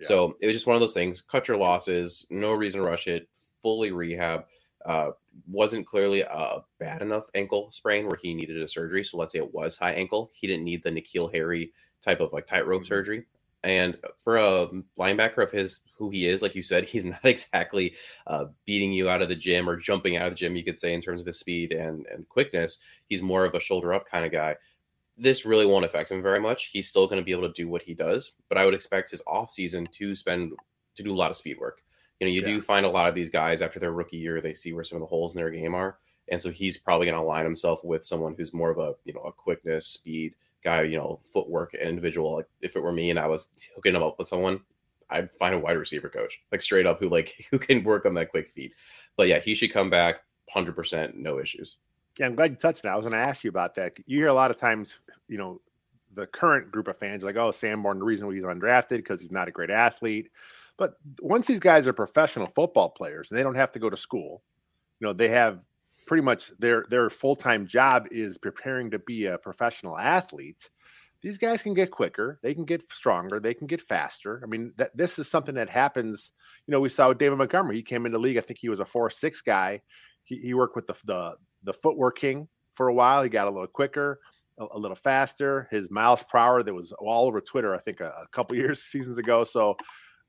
So 0.03 0.37
it 0.39 0.47
was 0.47 0.55
just 0.55 0.67
one 0.67 0.75
of 0.75 0.81
those 0.81 0.93
things. 0.93 1.21
Cut 1.21 1.47
your 1.47 1.57
losses. 1.57 2.25
No 2.29 2.53
reason 2.53 2.81
to 2.81 2.85
rush 2.85 3.07
it. 3.07 3.27
Fully 3.61 3.91
rehab. 3.91 4.45
Uh, 4.85 5.11
wasn't 5.47 5.85
clearly 5.85 6.21
a 6.21 6.57
bad 6.79 7.01
enough 7.01 7.29
ankle 7.35 7.71
sprain 7.71 8.07
where 8.07 8.17
he 8.21 8.33
needed 8.33 8.61
a 8.61 8.67
surgery. 8.67 9.03
So 9.03 9.17
let's 9.17 9.33
say 9.33 9.39
it 9.39 9.53
was 9.53 9.77
high 9.77 9.93
ankle. 9.93 10.31
He 10.33 10.47
didn't 10.47 10.65
need 10.65 10.83
the 10.83 10.91
N'Keal 10.91 11.33
Harry 11.33 11.71
type 12.01 12.19
of 12.19 12.33
like 12.33 12.47
tightrope 12.47 12.81
mm-hmm. 12.81 12.87
surgery. 12.87 13.25
And 13.63 13.95
for 14.23 14.37
a 14.37 14.67
linebacker 14.97 15.43
of 15.43 15.51
his, 15.51 15.81
who 15.95 16.09
he 16.09 16.25
is, 16.25 16.41
like 16.41 16.55
you 16.55 16.63
said, 16.63 16.83
he's 16.85 17.05
not 17.05 17.23
exactly 17.23 17.93
uh, 18.27 18.45
beating 18.65 18.91
you 18.91 19.09
out 19.09 19.21
of 19.21 19.29
the 19.29 19.35
gym 19.35 19.69
or 19.69 19.77
jumping 19.77 20.17
out 20.17 20.27
of 20.27 20.31
the 20.33 20.37
gym, 20.37 20.55
you 20.55 20.63
could 20.63 20.79
say, 20.79 20.93
in 20.93 21.01
terms 21.01 21.21
of 21.21 21.27
his 21.27 21.39
speed 21.39 21.71
and, 21.71 22.07
and 22.07 22.27
quickness. 22.27 22.79
He's 23.07 23.21
more 23.21 23.45
of 23.45 23.53
a 23.53 23.59
shoulder 23.59 23.93
up 23.93 24.07
kind 24.07 24.25
of 24.25 24.31
guy 24.31 24.55
this 25.21 25.45
really 25.45 25.67
won't 25.67 25.85
affect 25.85 26.11
him 26.11 26.21
very 26.21 26.39
much. 26.39 26.71
He's 26.73 26.87
still 26.87 27.05
going 27.05 27.21
to 27.21 27.25
be 27.25 27.31
able 27.31 27.47
to 27.47 27.53
do 27.53 27.69
what 27.69 27.83
he 27.83 27.93
does, 27.93 28.31
but 28.49 28.57
I 28.57 28.65
would 28.65 28.73
expect 28.73 29.11
his 29.11 29.21
off 29.27 29.51
season 29.51 29.85
to 29.91 30.15
spend 30.15 30.53
to 30.95 31.03
do 31.03 31.13
a 31.13 31.15
lot 31.15 31.29
of 31.29 31.37
speed 31.37 31.59
work. 31.59 31.83
You 32.19 32.27
know, 32.27 32.33
you 32.33 32.41
yeah. 32.41 32.47
do 32.47 32.61
find 32.61 32.85
a 32.85 32.89
lot 32.89 33.07
of 33.07 33.13
these 33.13 33.29
guys 33.29 33.61
after 33.61 33.79
their 33.79 33.93
rookie 33.93 34.17
year, 34.17 34.41
they 34.41 34.53
see 34.53 34.73
where 34.73 34.83
some 34.83 34.95
of 34.95 35.01
the 35.01 35.07
holes 35.07 35.33
in 35.33 35.37
their 35.37 35.51
game 35.51 35.75
are, 35.75 35.99
and 36.29 36.41
so 36.41 36.49
he's 36.49 36.77
probably 36.77 37.05
going 37.05 37.17
to 37.17 37.23
align 37.23 37.45
himself 37.45 37.83
with 37.83 38.03
someone 38.03 38.33
who's 38.35 38.53
more 38.53 38.71
of 38.71 38.79
a 38.79 38.95
you 39.05 39.13
know 39.13 39.21
a 39.21 39.31
quickness, 39.31 39.85
speed 39.85 40.33
guy, 40.63 40.81
you 40.83 40.97
know, 40.97 41.19
footwork 41.31 41.75
individual. 41.75 42.35
Like 42.37 42.47
if 42.61 42.75
it 42.75 42.83
were 42.83 42.91
me 42.91 43.11
and 43.11 43.19
I 43.19 43.27
was 43.27 43.49
hooking 43.75 43.95
him 43.95 44.03
up 44.03 44.17
with 44.17 44.27
someone, 44.27 44.59
I'd 45.09 45.31
find 45.33 45.53
a 45.53 45.59
wide 45.59 45.77
receiver 45.77 46.09
coach, 46.09 46.39
like 46.51 46.63
straight 46.63 46.87
up, 46.87 46.99
who 46.99 47.09
like 47.09 47.45
who 47.51 47.59
can 47.59 47.83
work 47.83 48.05
on 48.05 48.15
that 48.15 48.29
quick 48.29 48.49
feet. 48.49 48.73
But 49.17 49.27
yeah, 49.27 49.39
he 49.39 49.53
should 49.53 49.73
come 49.73 49.91
back, 49.91 50.21
hundred 50.49 50.75
percent, 50.75 51.15
no 51.15 51.39
issues. 51.39 51.77
Yeah, 52.21 52.27
I'm 52.27 52.35
glad 52.35 52.51
you 52.51 52.57
touched 52.57 52.83
that. 52.83 52.91
I 52.91 52.95
was 52.95 53.07
going 53.07 53.19
to 53.19 53.27
ask 53.27 53.43
you 53.43 53.49
about 53.49 53.73
that. 53.73 53.97
You 54.05 54.19
hear 54.19 54.27
a 54.27 54.33
lot 54.33 54.51
of 54.51 54.57
times, 54.57 54.99
you 55.27 55.39
know, 55.39 55.59
the 56.13 56.27
current 56.27 56.71
group 56.71 56.87
of 56.87 56.95
fans 56.95 57.23
like, 57.23 57.35
oh, 57.35 57.49
Sanborn, 57.49 57.97
the 57.97 58.05
reason 58.05 58.27
why 58.27 58.35
he's 58.35 58.43
undrafted 58.43 58.97
because 58.97 59.19
he's 59.19 59.31
not 59.31 59.47
a 59.47 59.51
great 59.51 59.71
athlete. 59.71 60.29
But 60.77 60.93
once 61.19 61.47
these 61.47 61.59
guys 61.59 61.87
are 61.87 61.93
professional 61.93 62.45
football 62.45 62.91
players 62.91 63.31
and 63.31 63.39
they 63.39 63.41
don't 63.41 63.55
have 63.55 63.71
to 63.71 63.79
go 63.79 63.89
to 63.89 63.97
school, 63.97 64.43
you 64.99 65.07
know, 65.07 65.13
they 65.13 65.29
have 65.29 65.63
pretty 66.05 66.21
much 66.21 66.55
their 66.59 66.85
their 66.91 67.09
full 67.09 67.35
time 67.35 67.65
job 67.65 68.05
is 68.11 68.37
preparing 68.37 68.91
to 68.91 68.99
be 68.99 69.25
a 69.25 69.39
professional 69.39 69.97
athlete. 69.97 70.69
these 71.23 71.39
guys 71.39 71.63
can 71.63 71.73
get 71.73 71.89
quicker, 71.89 72.39
they 72.43 72.53
can 72.53 72.65
get 72.65 72.87
stronger, 72.91 73.39
they 73.39 73.55
can 73.55 73.65
get 73.65 73.81
faster. 73.81 74.41
I 74.43 74.47
mean, 74.47 74.73
that 74.77 74.95
this 74.95 75.17
is 75.17 75.27
something 75.27 75.55
that 75.55 75.71
happens. 75.71 76.33
You 76.67 76.71
know, 76.71 76.81
we 76.81 76.89
saw 76.89 77.09
with 77.09 77.17
David 77.17 77.39
Montgomery. 77.39 77.77
He 77.77 77.81
came 77.81 78.05
into 78.05 78.19
the 78.19 78.21
league. 78.21 78.37
I 78.37 78.41
think 78.41 78.59
he 78.59 78.69
was 78.69 78.79
a 78.79 78.85
four 78.85 79.09
six 79.09 79.41
guy. 79.41 79.81
He, 80.23 80.35
he 80.35 80.53
worked 80.53 80.75
with 80.75 80.85
the, 80.85 80.95
the 81.05 81.35
the 81.63 81.73
footwork 81.73 82.17
king 82.17 82.47
for 82.73 82.87
a 82.87 82.93
while. 82.93 83.23
He 83.23 83.29
got 83.29 83.47
a 83.47 83.51
little 83.51 83.67
quicker, 83.67 84.19
a, 84.59 84.65
a 84.71 84.77
little 84.77 84.95
faster. 84.95 85.67
His 85.71 85.89
miles 85.89 86.23
per 86.23 86.37
hour 86.37 86.63
that 86.63 86.73
was 86.73 86.91
all 86.93 87.27
over 87.27 87.41
Twitter. 87.41 87.75
I 87.75 87.79
think 87.79 87.99
a, 87.99 88.13
a 88.23 88.27
couple 88.31 88.55
years 88.57 88.81
seasons 88.81 89.17
ago. 89.17 89.43
So 89.43 89.77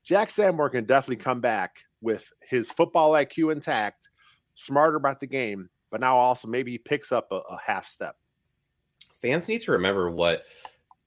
Jack 0.03 0.29
Sanborn 0.29 0.71
can 0.71 0.85
definitely 0.85 1.23
come 1.23 1.41
back 1.41 1.77
with 2.01 2.29
his 2.41 2.69
football 2.69 3.13
IQ 3.13 3.51
intact, 3.53 4.09
smarter 4.55 4.97
about 4.97 5.19
the 5.19 5.27
game, 5.27 5.69
but 5.89 6.01
now 6.01 6.17
also 6.17 6.47
maybe 6.47 6.71
he 6.71 6.77
picks 6.77 7.11
up 7.11 7.31
a, 7.31 7.35
a 7.35 7.57
half 7.65 7.87
step. 7.87 8.15
Fans 9.21 9.47
need 9.47 9.61
to 9.61 9.71
remember 9.71 10.09
what 10.09 10.43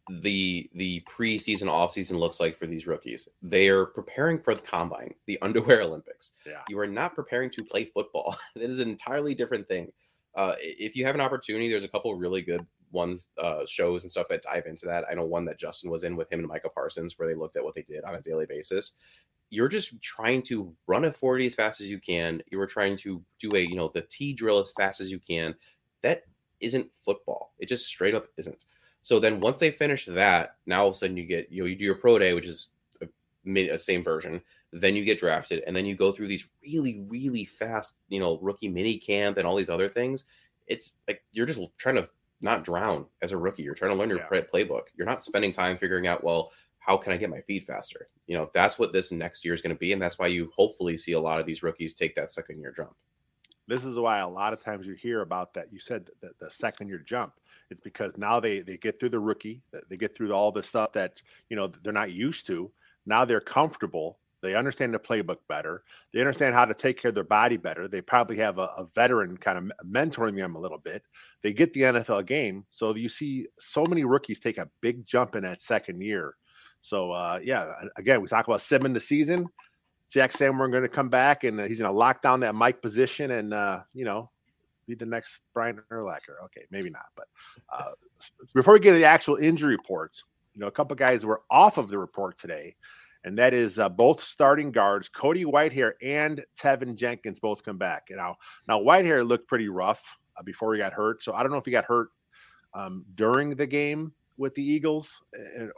the 0.09 0.71
the 0.75 1.01
preseason 1.01 1.65
offseason 1.65 2.19
looks 2.19 2.39
like 2.39 2.57
for 2.57 2.67
these 2.67 2.87
rookies. 2.87 3.29
They 3.43 3.69
are 3.69 3.87
preparing 3.87 4.41
for 4.41 4.55
the 4.55 4.63
combine, 4.63 5.15
the 5.27 5.39
underwear 5.43 5.83
Olympics. 5.83 6.33
Yeah. 6.47 6.63
You 6.69 6.79
are 6.79 6.87
not 6.87 7.15
preparing 7.15 7.51
to 7.51 7.65
play 7.65 7.85
football. 7.85 8.37
that 8.55 8.63
is 8.63 8.79
an 8.79 8.89
entirely 8.89 9.35
different 9.35 9.69
thing. 9.69 9.91
Uh, 10.37 10.55
if 10.59 10.95
you 10.95 11.05
have 11.05 11.15
an 11.15 11.21
opportunity, 11.21 11.69
there's 11.69 11.85
a 11.85 11.89
couple 11.89 12.15
really 12.15 12.43
good 12.43 12.65
ones, 12.93 13.29
uh, 13.43 13.65
shows 13.67 14.03
and 14.03 14.11
stuff 14.11 14.29
that 14.29 14.43
dive 14.43 14.67
into 14.67 14.87
that. 14.87 15.05
I 15.11 15.15
know 15.15 15.25
one 15.25 15.47
that 15.47 15.59
Justin 15.59 15.91
was 15.91 16.05
in 16.05 16.15
with 16.15 16.31
him 16.31 16.41
and 16.41 16.49
Micah 16.49 16.69
Parsons, 16.69 17.19
where 17.19 17.27
they 17.27 17.35
looked 17.35 17.57
at 17.57 17.65
what 17.65 17.75
they 17.75 17.83
did 17.83 18.05
on 18.05 18.15
a 18.15 18.21
daily 18.21 18.47
basis. 18.47 18.93
You're 19.49 19.69
just 19.69 20.01
trying 20.03 20.43
to 20.43 20.73
run 20.87 21.05
a 21.05 21.13
40 21.13 21.47
as 21.47 21.55
fast 21.55 21.81
as 21.81 21.89
you 21.89 21.99
can. 21.99 22.43
You 22.51 22.59
were 22.59 22.67
trying 22.67 22.97
to 22.99 23.23
do 23.39 23.55
a, 23.57 23.61
you 23.61 23.77
know, 23.77 23.91
the 23.95 24.03
T 24.03 24.33
drill 24.33 24.61
as 24.61 24.73
fast 24.77 25.01
as 25.01 25.11
you 25.11 25.19
can. 25.19 25.55
That 26.03 26.25
isn't 26.61 26.91
football. 27.05 27.55
It 27.59 27.69
just 27.69 27.87
straight 27.87 28.15
up 28.15 28.27
isn't. 28.37 28.65
So 29.03 29.21
then 29.21 29.41
once 29.41 29.61
they 29.61 29.71
finish 29.71 30.07
that, 30.07 30.57
now 30.67 30.83
all 30.83 30.89
of 30.89 30.95
a 30.95 30.97
sudden 30.97 31.17
you 31.17 31.25
get 31.25 31.51
you 31.51 31.63
know 31.63 31.69
you 31.69 31.77
do 31.77 31.85
your 31.85 31.95
pro 31.95 32.19
day, 32.19 32.35
which 32.35 32.47
is 32.47 32.73
a, 33.47 33.69
a 33.69 33.75
uh, 33.75 33.79
same 33.79 34.03
version. 34.03 34.41
Then 34.73 34.97
you 34.97 35.05
get 35.05 35.19
drafted, 35.19 35.63
and 35.67 35.75
then 35.75 35.87
you 35.87 35.95
go 35.95 36.13
through 36.13 36.29
these 36.29 36.47
really 36.63 37.07
really 37.09 37.45
fast 37.45 37.95
you 38.09 38.21
know 38.21 38.39
rookie 38.39 38.69
mini 38.69 38.99
camp 38.99 39.39
and 39.39 39.47
all 39.47 39.57
these 39.57 39.71
other 39.71 39.89
things. 39.89 40.25
It's 40.67 40.95
like 41.07 41.23
you're 41.33 41.47
just 41.47 41.61
trying 41.79 41.97
to 41.97 42.09
not 42.41 42.65
drown 42.65 43.07
as 43.23 43.33
a 43.33 43.37
rookie. 43.37 43.63
You're 43.63 43.75
trying 43.75 43.93
to 43.93 43.97
learn 43.97 44.11
your 44.11 44.27
yeah. 44.33 44.43
playbook. 44.53 44.89
You're 44.97 45.07
not 45.07 45.25
spending 45.25 45.53
time 45.53 45.79
figuring 45.79 46.07
out 46.07 46.25
well 46.25 46.53
how 46.79 46.97
can 46.97 47.13
I 47.13 47.17
get 47.17 47.31
my 47.31 47.41
feet 47.41 47.65
faster. 47.65 48.09
You 48.27 48.37
know 48.37 48.51
that's 48.55 48.79
what 48.79 48.93
this 48.93 49.11
next 49.13 49.45
year 49.45 49.55
is 49.55 49.63
going 49.63 49.75
to 49.75 49.79
be, 49.79 49.93
and 49.93 50.03
that's 50.03 50.19
why 50.19 50.29
you 50.29 50.51
hopefully 50.57 50.97
see 50.97 51.13
a 51.13 51.21
lot 51.21 51.41
of 51.41 51.47
these 51.47 51.63
rookies 51.63 51.95
take 51.95 52.15
that 52.17 52.33
second 52.33 52.61
year 52.61 52.73
jump. 52.77 52.95
This 53.69 53.85
is 53.85 53.99
why 53.99 54.19
a 54.19 54.29
lot 54.29 54.53
of 54.53 54.63
times 54.63 54.87
you 54.87 54.95
hear 54.95 55.23
about 55.23 55.53
that. 55.55 55.73
You 55.73 55.81
said 55.81 56.09
the, 56.21 56.31
the 56.39 56.51
second 56.51 56.89
year 56.89 56.99
jump. 56.99 57.33
It's 57.71 57.81
because 57.81 58.17
now 58.17 58.39
they 58.39 58.61
they 58.61 58.77
get 58.77 59.01
through 59.01 59.09
the 59.11 59.21
rookie, 59.21 59.63
they 59.89 59.97
get 59.97 60.17
through 60.17 60.33
all 60.33 60.53
the 60.53 60.63
stuff 60.63 60.93
that 60.93 61.21
you 61.51 61.57
know 61.57 61.67
they're 61.83 61.93
not 61.93 62.13
used 62.13 62.47
to. 62.47 62.71
Now 63.07 63.25
they're 63.25 63.41
comfortable. 63.41 64.19
They 64.43 64.55
understand 64.55 64.95
the 64.95 64.99
playbook 64.99 65.39
better. 65.49 65.83
They 66.13 66.21
understand 66.21 66.55
how 66.55 66.67
to 66.67 66.75
take 66.75 67.01
care 67.01 67.09
of 67.09 67.15
their 67.15 67.25
body 67.25 67.57
better. 67.57 67.89
They 67.89 68.01
probably 68.01 68.37
have 68.37 68.59
a, 68.59 68.69
a 68.77 68.87
veteran 68.95 69.37
kind 69.39 69.59
of 69.59 69.73
mentoring 69.87 70.37
them 70.37 70.55
a 70.55 70.61
little 70.61 70.79
bit. 70.79 71.03
They 71.43 71.53
get 71.53 71.73
the 71.73 71.83
NFL 71.83 72.27
game, 72.27 72.65
so 72.69 72.95
you 72.95 73.09
see 73.09 73.47
so 73.59 73.85
many 73.87 74.05
rookies 74.05 74.39
take 74.39 74.59
a 74.59 74.69
big 74.81 75.07
jump 75.07 75.37
in 75.37 75.43
that 75.45 75.63
second 75.63 76.01
year. 76.03 76.37
So 76.81 77.11
uh, 77.11 77.41
yeah, 77.43 77.73
again, 77.97 78.21
we 78.21 78.29
talk 78.29 78.47
about 78.47 78.61
seven 78.61 78.93
the 78.93 79.01
season. 79.01 79.49
Jack 80.11 80.33
Sanborn 80.33 80.71
going 80.71 80.85
to 80.85 80.89
come 80.89 81.09
back 81.09 81.43
and 81.43 81.59
uh, 81.59 81.65
he's 81.65 81.81
going 81.81 81.91
to 81.91 81.97
lock 81.97 82.23
down 82.23 82.41
that 82.41 82.55
Mike 82.55 82.81
position 82.81 83.33
and 83.33 83.53
uh, 83.53 83.81
you 83.93 84.05
know 84.05 84.31
be 84.87 84.95
the 84.95 85.07
next 85.07 85.41
Brian 85.53 85.83
Urlacher. 85.91 86.45
Okay, 86.45 86.63
maybe 86.71 86.91
not, 86.91 87.07
but 87.17 87.27
uh, 87.73 87.91
before 88.55 88.75
we 88.75 88.81
get 88.81 88.93
to 88.93 88.99
the 88.99 89.05
actual 89.05 89.37
injury 89.37 89.75
reports, 89.75 90.23
you 90.57 90.61
know, 90.61 90.67
a 90.67 90.73
couple 90.73 90.97
guys 90.97 91.25
were 91.25 91.43
off 91.51 91.79
of 91.79 91.89
the 91.89 91.99
report 91.99 92.37
today, 92.39 92.75
and 93.25 93.39
that 93.39 93.55
is 93.55 93.79
uh, 93.79 93.89
both 93.89 94.23
starting 94.23 94.73
guards, 94.73 95.09
Cody 95.09 95.45
Whitehair 95.45 95.93
and 96.03 96.45
Teven 96.59 96.97
Jenkins, 96.97 97.39
both 97.39 97.63
come 97.63 97.79
back. 97.79 98.07
You 98.11 98.17
know, 98.17 98.35
now 98.67 98.81
Whitehair 98.81 99.27
looked 99.27 99.47
pretty 99.47 99.69
rough 99.69 100.19
uh, 100.37 100.43
before 100.43 100.75
he 100.75 100.79
got 100.79 100.93
hurt, 100.93 101.23
so 101.23 101.33
I 101.33 101.43
don't 101.43 101.53
know 101.53 101.59
if 101.59 101.67
he 101.67 101.71
got 101.71 101.85
hurt 101.85 102.09
um, 102.75 103.05
during 103.15 103.51
the 103.55 103.67
game 103.67 104.13
with 104.39 104.55
the 104.55 104.63
Eagles 104.63 105.23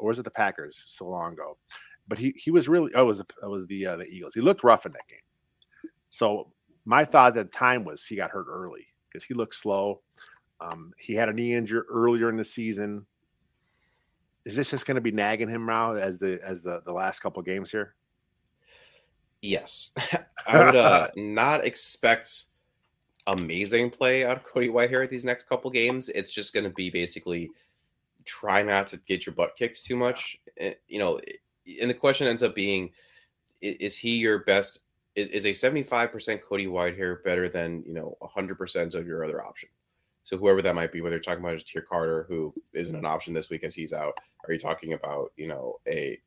or 0.01 0.09
was 0.09 0.19
it 0.19 0.25
the 0.25 0.31
Packers 0.31 0.83
so 0.89 1.07
long 1.07 1.35
ago 1.35 1.57
but 2.09 2.19
he 2.19 2.35
he 2.37 2.51
was 2.51 2.69
really 2.69 2.91
oh 2.95 3.03
it 3.03 3.07
was 3.07 3.21
it 3.21 3.49
was 3.49 3.67
the 3.67 3.87
uh, 3.87 3.97
the 3.97 4.07
Eagles. 4.07 4.35
He 4.35 4.41
looked 4.41 4.65
rough 4.65 4.87
in 4.87 4.93
that 4.93 5.07
game. 5.07 5.93
So 6.11 6.49
my 6.87 7.05
thought 7.05 7.37
at 7.37 7.51
the 7.51 7.57
time 7.57 7.85
was 7.85 8.05
he 8.05 8.17
got 8.17 8.31
hurt 8.31 8.47
early 8.49 8.87
because 9.09 9.25
he 9.25 9.35
looked 9.35 9.55
slow. 9.55 10.01
Um, 10.61 10.91
he 10.99 11.15
had 11.15 11.29
a 11.29 11.33
knee 11.33 11.55
injury 11.55 11.83
earlier 11.89 12.31
in 12.31 12.37
the 12.37 12.45
season. 12.45 13.07
Is 14.45 14.57
this 14.57 14.71
just 14.71 14.87
going 14.87 14.95
to 14.95 15.01
be 15.01 15.11
nagging 15.11 15.49
him 15.49 15.67
now 15.67 15.93
as 15.93 16.19
the 16.19 16.39
as 16.45 16.63
the 16.63 16.81
the 16.85 16.93
last 16.93 17.21
couple 17.21 17.43
games 17.43 17.71
here? 17.71 17.95
Yes, 19.43 19.93
I 20.47 20.65
would 20.65 20.77
uh, 20.77 21.09
not 21.17 21.65
expect 21.65 22.45
amazing 23.27 23.91
play 23.91 24.25
out 24.25 24.39
of 24.39 24.45
Cody 24.45 24.69
Whitehair 24.69 25.05
at 25.05 25.11
these 25.11 25.25
next 25.25 25.49
couple 25.49 25.71
games. 25.71 26.09
It's 26.09 26.31
just 26.31 26.53
going 26.55 26.65
to 26.65 26.71
be 26.71 26.91
basically 26.91 27.51
try 28.25 28.63
not 28.63 28.87
to 28.89 28.97
get 28.99 29.27
your 29.27 29.35
butt 29.35 29.57
kicked 29.57 29.85
too 29.85 29.97
much. 29.97 30.39
Eh, 30.57 30.75
you 30.89 30.99
know, 30.99 31.21
and 31.81 31.91
the 31.91 31.95
question 31.95 32.27
ends 32.27 32.43
up 32.43 32.55
being 32.55 32.91
is 33.61 33.97
he 33.97 34.17
your 34.17 34.41
best 34.45 34.81
is, 35.15 35.29
is 35.29 35.47
a 35.47 35.51
75% 35.51 36.41
Cody 36.43 36.67
Whitehair 36.67 37.23
better 37.25 37.49
than 37.49 37.83
you 37.87 37.93
know 37.93 38.17
100% 38.23 38.95
of 38.95 39.07
your 39.07 39.25
other 39.25 39.45
option 39.45 39.69
so 40.29 40.37
whoever 40.37 40.61
that 40.61 40.75
might 40.75 40.93
be 40.93 41.01
whether 41.01 41.17
you're 41.17 41.23
talking 41.23 41.43
about 41.43 41.57
Ja'Tyre 41.57 41.87
Carter 41.87 42.27
who 42.29 42.53
isn't 42.75 42.95
an 42.95 43.07
option 43.07 43.33
this 43.33 43.49
week 43.49 43.65
as 43.65 43.75
he's 43.75 43.93
out 43.93 44.19
are 44.47 44.53
you 44.53 44.59
talking 44.59 44.93
about 44.93 45.33
you 45.37 45.49
know 45.49 45.81
a 45.89 46.21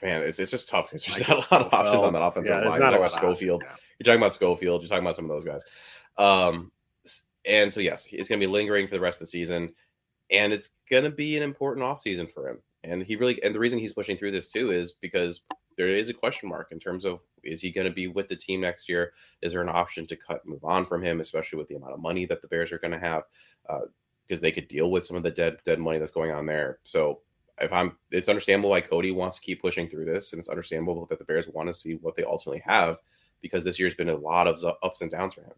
man 0.00 0.22
it's, 0.22 0.38
it's 0.38 0.52
just 0.52 0.68
tough 0.68 0.92
because 0.92 1.04
there's 1.06 1.28
not 1.28 1.50
a 1.50 1.54
lot 1.54 1.66
of 1.66 1.74
options 1.74 2.04
on 2.04 2.12
the 2.12 2.22
offensive 2.22 2.54
yeah, 2.54 2.68
line. 2.68 2.80
You're 2.80 2.90
talking 2.90 2.98
about 2.98 3.12
Schofield. 3.12 3.62
yeah. 3.64 3.76
you're 3.98 4.04
talking 4.04 4.20
about 4.20 4.34
Schofield. 4.34 4.82
You're 4.82 4.88
talking 4.88 5.04
about 5.04 5.16
some 5.16 5.24
of 5.24 5.30
those 5.30 5.44
guys. 5.44 5.64
Um 6.18 6.70
and 7.44 7.72
so 7.72 7.80
yes 7.80 8.06
it's 8.12 8.28
going 8.28 8.40
to 8.40 8.46
be 8.46 8.52
lingering 8.52 8.86
for 8.86 8.94
the 8.94 9.00
rest 9.00 9.16
of 9.16 9.26
the 9.26 9.30
season 9.30 9.72
and 10.30 10.52
it's 10.52 10.70
going 10.90 11.04
to 11.04 11.10
be 11.10 11.36
an 11.36 11.42
important 11.42 11.84
offseason 11.84 12.32
for 12.32 12.48
him. 12.48 12.58
And 12.84 13.02
he 13.02 13.16
really, 13.16 13.42
and 13.44 13.54
the 13.54 13.58
reason 13.58 13.78
he's 13.78 13.92
pushing 13.92 14.16
through 14.16 14.32
this 14.32 14.48
too 14.48 14.72
is 14.72 14.92
because 15.00 15.42
there 15.76 15.88
is 15.88 16.08
a 16.08 16.14
question 16.14 16.48
mark 16.48 16.72
in 16.72 16.78
terms 16.78 17.04
of 17.04 17.20
is 17.42 17.60
he 17.60 17.70
going 17.70 17.86
to 17.86 17.92
be 17.92 18.08
with 18.08 18.28
the 18.28 18.36
team 18.36 18.60
next 18.60 18.88
year? 18.88 19.12
Is 19.40 19.52
there 19.52 19.62
an 19.62 19.68
option 19.68 20.06
to 20.06 20.16
cut, 20.16 20.46
move 20.46 20.64
on 20.64 20.84
from 20.84 21.02
him, 21.02 21.20
especially 21.20 21.58
with 21.58 21.68
the 21.68 21.74
amount 21.74 21.94
of 21.94 22.00
money 22.00 22.26
that 22.26 22.40
the 22.40 22.48
Bears 22.48 22.72
are 22.72 22.78
going 22.78 22.92
to 22.92 22.98
have? 22.98 23.24
Because 24.26 24.38
uh, 24.38 24.42
they 24.42 24.52
could 24.52 24.68
deal 24.68 24.90
with 24.90 25.04
some 25.04 25.16
of 25.16 25.22
the 25.22 25.30
dead, 25.30 25.58
dead 25.64 25.78
money 25.78 25.98
that's 25.98 26.12
going 26.12 26.30
on 26.30 26.46
there. 26.46 26.78
So 26.84 27.20
if 27.60 27.72
I'm, 27.72 27.96
it's 28.10 28.28
understandable 28.28 28.70
why 28.70 28.80
Cody 28.80 29.10
wants 29.10 29.36
to 29.36 29.42
keep 29.42 29.60
pushing 29.60 29.88
through 29.88 30.04
this, 30.04 30.32
and 30.32 30.40
it's 30.40 30.48
understandable 30.48 31.06
that 31.06 31.18
the 31.18 31.24
Bears 31.24 31.48
want 31.48 31.68
to 31.68 31.74
see 31.74 31.94
what 31.94 32.16
they 32.16 32.24
ultimately 32.24 32.62
have 32.64 32.98
because 33.40 33.64
this 33.64 33.78
year's 33.78 33.94
been 33.94 34.08
a 34.08 34.16
lot 34.16 34.46
of 34.46 34.64
ups 34.82 35.00
and 35.00 35.10
downs 35.10 35.34
for 35.34 35.42
him. 35.42 35.54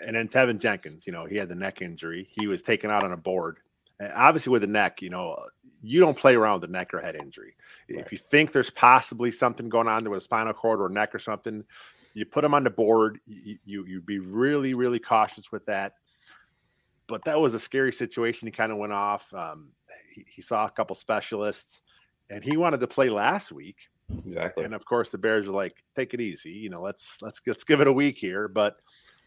And 0.00 0.14
then 0.14 0.28
Teven 0.28 0.60
Jenkins, 0.60 1.08
you 1.08 1.12
know, 1.12 1.24
he 1.24 1.36
had 1.36 1.48
the 1.48 1.56
neck 1.56 1.82
injury. 1.82 2.28
He 2.30 2.46
was 2.46 2.62
taken 2.62 2.88
out 2.88 3.02
on 3.02 3.12
a 3.12 3.16
board 3.16 3.58
obviously 4.14 4.50
with 4.50 4.62
the 4.62 4.68
neck, 4.68 5.02
you 5.02 5.10
know, 5.10 5.36
you 5.82 6.00
don't 6.00 6.16
play 6.16 6.34
around 6.34 6.60
with 6.60 6.70
the 6.70 6.76
neck 6.76 6.92
or 6.92 7.00
head 7.00 7.16
injury. 7.16 7.54
Right. 7.90 8.00
If 8.00 8.12
you 8.12 8.18
think 8.18 8.52
there's 8.52 8.70
possibly 8.70 9.30
something 9.30 9.68
going 9.68 9.88
on 9.88 10.02
there 10.02 10.10
with 10.10 10.18
a 10.18 10.24
spinal 10.24 10.52
cord 10.52 10.80
or 10.80 10.88
neck 10.88 11.14
or 11.14 11.18
something, 11.18 11.64
you 12.14 12.24
put 12.24 12.42
them 12.42 12.54
on 12.54 12.64
the 12.64 12.70
board. 12.70 13.20
You, 13.26 13.58
you 13.64 13.84
you'd 13.86 14.06
be 14.06 14.18
really 14.18 14.74
really 14.74 14.98
cautious 14.98 15.52
with 15.52 15.64
that. 15.66 15.94
But 17.06 17.24
that 17.24 17.40
was 17.40 17.54
a 17.54 17.58
scary 17.58 17.92
situation. 17.92 18.46
He 18.46 18.52
kind 18.52 18.70
of 18.70 18.78
went 18.78 18.92
off. 18.92 19.32
Um, 19.32 19.72
he, 20.14 20.26
he 20.28 20.42
saw 20.42 20.66
a 20.66 20.70
couple 20.70 20.94
specialists, 20.94 21.82
and 22.28 22.44
he 22.44 22.56
wanted 22.56 22.80
to 22.80 22.86
play 22.86 23.08
last 23.08 23.50
week. 23.50 23.76
Exactly. 24.26 24.64
And 24.64 24.74
of 24.74 24.84
course, 24.84 25.10
the 25.10 25.18
Bears 25.18 25.48
are 25.48 25.52
like, 25.52 25.82
"Take 25.96 26.14
it 26.14 26.20
easy. 26.20 26.50
You 26.50 26.70
know, 26.70 26.80
let's 26.80 27.18
let's 27.22 27.40
let's 27.46 27.64
give 27.64 27.80
it 27.80 27.86
a 27.86 27.92
week 27.92 28.18
here." 28.18 28.48
But 28.48 28.76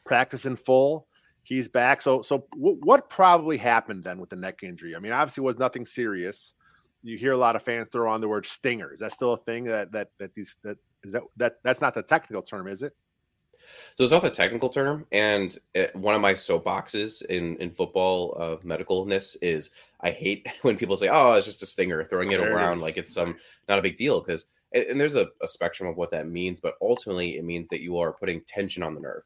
practice 0.05 0.46
in 0.46 0.55
full 0.55 1.08
he's 1.43 1.67
back. 1.67 2.01
So, 2.01 2.21
so 2.21 2.45
w- 2.53 2.79
what 2.81 3.10
probably 3.10 3.57
happened 3.57 4.03
then 4.03 4.19
with 4.19 4.29
the 4.29 4.36
neck 4.36 4.63
injury? 4.63 4.95
I 4.95 5.00
mean, 5.00 5.12
obviously, 5.12 5.43
was 5.43 5.60
nothing 5.60 5.86
serious. 5.86 6.53
You 7.03 7.17
hear 7.17 7.31
a 7.31 7.38
lot 7.38 7.55
of 7.55 7.63
fans 7.63 7.89
throw 7.91 8.12
on 8.12 8.21
the 8.21 8.27
word 8.27 8.45
stinger. 8.45 8.93
Is 8.93 9.00
that 9.00 9.12
still 9.12 9.33
a 9.33 9.38
thing 9.38 9.63
that 9.65 9.91
that 9.91 10.10
that 10.19 10.33
these 10.36 10.55
that 10.63 10.77
is 11.03 11.13
that 11.13 11.24
that 11.38 11.57
that's 11.63 11.81
not 11.81 11.93
the 11.93 12.03
technical 12.03 12.41
term, 12.41 12.67
is 12.67 12.83
it? 12.83 12.93
So 13.95 14.03
it's 14.03 14.13
not 14.13 14.24
the 14.24 14.29
technical 14.29 14.69
term, 14.69 15.05
and 15.12 15.57
it, 15.74 15.95
one 15.95 16.15
of 16.15 16.21
my 16.21 16.33
soapboxes 16.33 17.24
in 17.25 17.57
in 17.57 17.71
football 17.71 18.36
uh, 18.38 18.57
medicalness 18.57 19.36
is 19.41 19.71
I 20.01 20.12
hate 20.12 20.48
when 20.62 20.77
people 20.77 20.98
say, 20.98 21.10
"Oh, 21.10 21.33
it's 21.33 21.48
just 21.48 21.63
a 21.63 21.65
stinger," 21.65 22.03
throwing 22.03 22.31
it 22.31 22.39
there 22.39 22.53
around 22.53 22.79
it 22.79 22.83
like 22.83 22.98
it's 22.98 23.13
some 23.13 23.36
not 23.67 23.79
a 23.79 23.83
big 23.83 23.98
deal 23.98 24.21
because 24.21 24.45
and 24.74 25.00
there's 25.00 25.15
a, 25.15 25.27
a, 25.41 25.48
spectrum 25.48 25.89
of 25.89 25.98
what 25.98 26.12
that 26.12 26.27
means, 26.27 26.62
but 26.62 26.75
ultimately 26.81 27.38
it 27.38 27.43
means 27.43 27.67
that 27.67 27.81
you 27.81 27.98
are 27.98 28.13
putting 28.13 28.41
tension 28.48 28.83
on 28.83 28.95
the 28.95 29.01
nerve. 29.01 29.24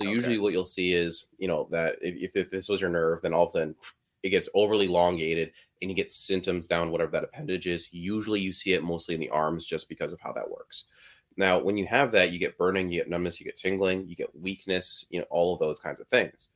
So 0.00 0.06
okay. 0.06 0.14
usually 0.14 0.38
what 0.38 0.52
you'll 0.52 0.64
see 0.64 0.92
is, 0.92 1.26
you 1.38 1.48
know, 1.48 1.66
that 1.70 1.96
if, 2.00 2.36
if 2.36 2.50
this 2.50 2.68
was 2.68 2.80
your 2.80 2.90
nerve, 2.90 3.20
then 3.22 3.34
all 3.34 3.44
of 3.44 3.50
a 3.50 3.52
sudden 3.52 3.74
it 4.22 4.30
gets 4.30 4.48
overly 4.54 4.86
elongated 4.86 5.52
and 5.80 5.90
you 5.90 5.96
get 5.96 6.10
symptoms 6.12 6.66
down 6.66 6.90
whatever 6.90 7.10
that 7.12 7.24
appendage 7.24 7.66
is. 7.66 7.88
Usually 7.92 8.40
you 8.40 8.52
see 8.52 8.72
it 8.74 8.82
mostly 8.82 9.14
in 9.14 9.20
the 9.20 9.30
arms 9.30 9.66
just 9.66 9.88
because 9.88 10.12
of 10.12 10.20
how 10.20 10.32
that 10.32 10.48
works. 10.48 10.84
Now, 11.36 11.58
when 11.58 11.76
you 11.76 11.86
have 11.86 12.10
that, 12.12 12.32
you 12.32 12.38
get 12.38 12.58
burning, 12.58 12.90
you 12.90 12.98
get 12.98 13.08
numbness, 13.08 13.38
you 13.38 13.46
get 13.46 13.56
tingling, 13.56 14.08
you 14.08 14.16
get 14.16 14.34
weakness, 14.40 15.06
you 15.10 15.20
know, 15.20 15.26
all 15.30 15.54
of 15.54 15.60
those 15.60 15.78
kinds 15.78 16.00
of 16.00 16.08
things. 16.08 16.48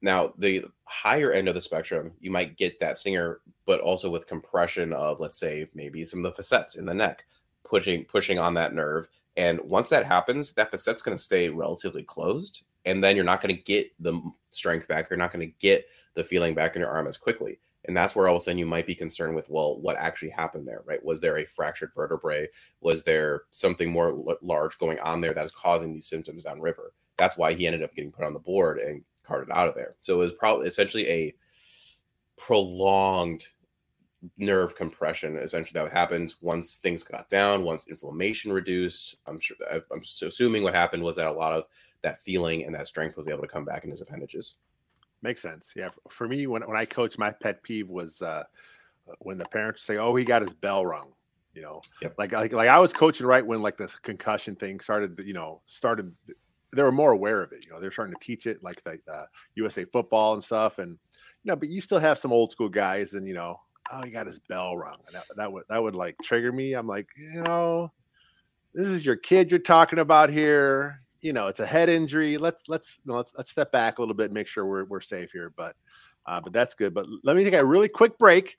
Now, 0.00 0.34
the 0.38 0.64
higher 0.84 1.32
end 1.32 1.48
of 1.48 1.54
the 1.54 1.60
spectrum, 1.60 2.12
you 2.20 2.30
might 2.30 2.56
get 2.56 2.78
that 2.80 2.98
stinger, 2.98 3.40
but 3.66 3.80
also 3.80 4.10
with 4.10 4.26
compression 4.26 4.92
of, 4.92 5.18
let's 5.18 5.38
say, 5.38 5.66
maybe 5.74 6.04
some 6.04 6.24
of 6.24 6.30
the 6.30 6.42
facets 6.42 6.76
in 6.76 6.84
the 6.84 6.94
neck, 6.94 7.24
pushing 7.64 8.04
pushing 8.04 8.38
on 8.38 8.54
that 8.54 8.74
nerve. 8.74 9.08
And 9.36 9.60
once 9.62 9.88
that 9.88 10.04
happens, 10.04 10.52
that 10.52 10.70
facet's 10.70 11.02
going 11.02 11.16
to 11.16 11.22
stay 11.22 11.48
relatively 11.48 12.02
closed, 12.02 12.64
and 12.88 13.04
then 13.04 13.14
you're 13.14 13.24
not 13.24 13.40
going 13.40 13.54
to 13.54 13.62
get 13.62 13.92
the 14.00 14.20
strength 14.50 14.88
back. 14.88 15.10
You're 15.10 15.18
not 15.18 15.32
going 15.32 15.46
to 15.46 15.54
get 15.58 15.86
the 16.14 16.24
feeling 16.24 16.54
back 16.54 16.74
in 16.74 16.80
your 16.80 16.90
arm 16.90 17.06
as 17.06 17.16
quickly. 17.16 17.60
And 17.84 17.96
that's 17.96 18.16
where 18.16 18.28
all 18.28 18.36
of 18.36 18.42
a 18.42 18.44
sudden 18.44 18.58
you 18.58 18.66
might 18.66 18.86
be 18.86 18.94
concerned 18.94 19.34
with, 19.34 19.48
well, 19.48 19.78
what 19.80 19.96
actually 19.96 20.30
happened 20.30 20.66
there, 20.66 20.82
right? 20.84 21.02
Was 21.04 21.20
there 21.20 21.38
a 21.38 21.46
fractured 21.46 21.92
vertebrae? 21.94 22.48
Was 22.80 23.02
there 23.04 23.42
something 23.50 23.90
more 23.90 24.36
large 24.42 24.78
going 24.78 24.98
on 25.00 25.20
there 25.20 25.32
that 25.32 25.44
is 25.44 25.52
causing 25.52 25.92
these 25.92 26.08
symptoms 26.08 26.42
downriver? 26.42 26.92
That's 27.16 27.36
why 27.36 27.52
he 27.52 27.66
ended 27.66 27.82
up 27.82 27.94
getting 27.94 28.12
put 28.12 28.24
on 28.24 28.34
the 28.34 28.40
board 28.40 28.78
and 28.78 29.02
carted 29.22 29.50
out 29.52 29.68
of 29.68 29.74
there. 29.74 29.96
So 30.00 30.14
it 30.14 30.18
was 30.18 30.32
probably 30.32 30.66
essentially 30.66 31.08
a 31.08 31.34
prolonged 32.36 33.46
nerve 34.36 34.74
compression 34.74 35.36
essentially 35.36 35.80
that 35.80 35.92
happened 35.92 36.34
once 36.40 36.76
things 36.78 37.04
got 37.04 37.28
down 37.28 37.62
once 37.62 37.86
inflammation 37.86 38.52
reduced 38.52 39.16
i'm 39.28 39.38
sure 39.38 39.56
i'm 39.70 40.02
assuming 40.22 40.64
what 40.64 40.74
happened 40.74 41.02
was 41.02 41.14
that 41.14 41.28
a 41.28 41.32
lot 41.32 41.52
of 41.52 41.64
that 42.02 42.20
feeling 42.20 42.64
and 42.64 42.74
that 42.74 42.86
strength 42.86 43.16
was 43.16 43.28
able 43.28 43.42
to 43.42 43.48
come 43.48 43.64
back 43.64 43.84
in 43.84 43.90
his 43.90 44.00
appendages 44.00 44.54
Makes 45.22 45.42
sense. 45.42 45.72
Yeah. 45.74 45.88
For 46.08 46.28
me, 46.28 46.46
when, 46.46 46.62
when 46.62 46.76
I 46.76 46.84
coached, 46.84 47.18
my 47.18 47.30
pet 47.30 47.62
peeve 47.62 47.88
was 47.88 48.22
uh, 48.22 48.44
when 49.18 49.36
the 49.36 49.44
parents 49.46 49.82
say, 49.82 49.96
"Oh, 49.96 50.14
he 50.14 50.24
got 50.24 50.42
his 50.42 50.54
bell 50.54 50.86
rung." 50.86 51.12
You 51.54 51.62
know, 51.62 51.80
yep. 52.00 52.14
like 52.18 52.30
like 52.32 52.52
like 52.52 52.68
I 52.68 52.78
was 52.78 52.92
coaching 52.92 53.26
right 53.26 53.44
when 53.44 53.60
like 53.60 53.76
this 53.76 53.98
concussion 53.98 54.54
thing 54.54 54.78
started. 54.78 55.18
You 55.24 55.34
know, 55.34 55.60
started. 55.66 56.14
They 56.72 56.82
were 56.82 56.92
more 56.92 57.12
aware 57.12 57.42
of 57.42 57.50
it. 57.52 57.64
You 57.64 57.72
know, 57.72 57.80
they're 57.80 57.90
starting 57.90 58.14
to 58.14 58.24
teach 58.24 58.46
it, 58.46 58.62
like 58.62 58.80
the 58.82 58.98
uh, 59.12 59.24
USA 59.56 59.84
football 59.86 60.34
and 60.34 60.44
stuff. 60.44 60.78
And 60.78 60.90
you 61.42 61.50
know, 61.50 61.56
but 61.56 61.68
you 61.68 61.80
still 61.80 61.98
have 61.98 62.18
some 62.18 62.32
old 62.32 62.52
school 62.52 62.68
guys, 62.68 63.14
and 63.14 63.26
you 63.26 63.34
know, 63.34 63.56
oh, 63.92 64.02
he 64.02 64.12
got 64.12 64.26
his 64.26 64.38
bell 64.38 64.76
rung, 64.76 64.98
and 65.06 65.16
that, 65.16 65.24
that 65.36 65.52
would 65.52 65.64
that 65.68 65.82
would 65.82 65.96
like 65.96 66.14
trigger 66.22 66.52
me. 66.52 66.74
I'm 66.74 66.86
like, 66.86 67.08
you 67.16 67.42
know, 67.42 67.90
this 68.72 68.86
is 68.86 69.04
your 69.04 69.16
kid 69.16 69.50
you're 69.50 69.58
talking 69.58 69.98
about 69.98 70.30
here 70.30 71.00
you 71.20 71.32
know, 71.32 71.48
it's 71.48 71.60
a 71.60 71.66
head 71.66 71.88
injury. 71.88 72.38
Let's 72.38 72.68
let's 72.68 72.98
let's 73.06 73.34
let's 73.36 73.50
step 73.50 73.72
back 73.72 73.98
a 73.98 74.02
little 74.02 74.14
bit, 74.14 74.26
and 74.26 74.34
make 74.34 74.46
sure 74.46 74.66
we're 74.66 74.84
we're 74.84 75.00
safe 75.00 75.30
here. 75.32 75.52
But 75.56 75.74
uh, 76.26 76.40
but 76.40 76.52
that's 76.52 76.74
good. 76.74 76.94
But 76.94 77.06
let 77.24 77.36
me 77.36 77.44
take 77.44 77.54
a 77.54 77.64
really 77.64 77.88
quick 77.88 78.18
break, 78.18 78.56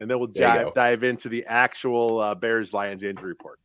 and 0.00 0.10
then 0.10 0.18
we'll 0.18 0.28
dive, 0.28 0.74
dive 0.74 1.04
into 1.04 1.28
the 1.28 1.44
actual 1.46 2.20
uh, 2.20 2.34
Bears 2.34 2.72
Lions 2.72 3.02
injury 3.02 3.28
report. 3.28 3.58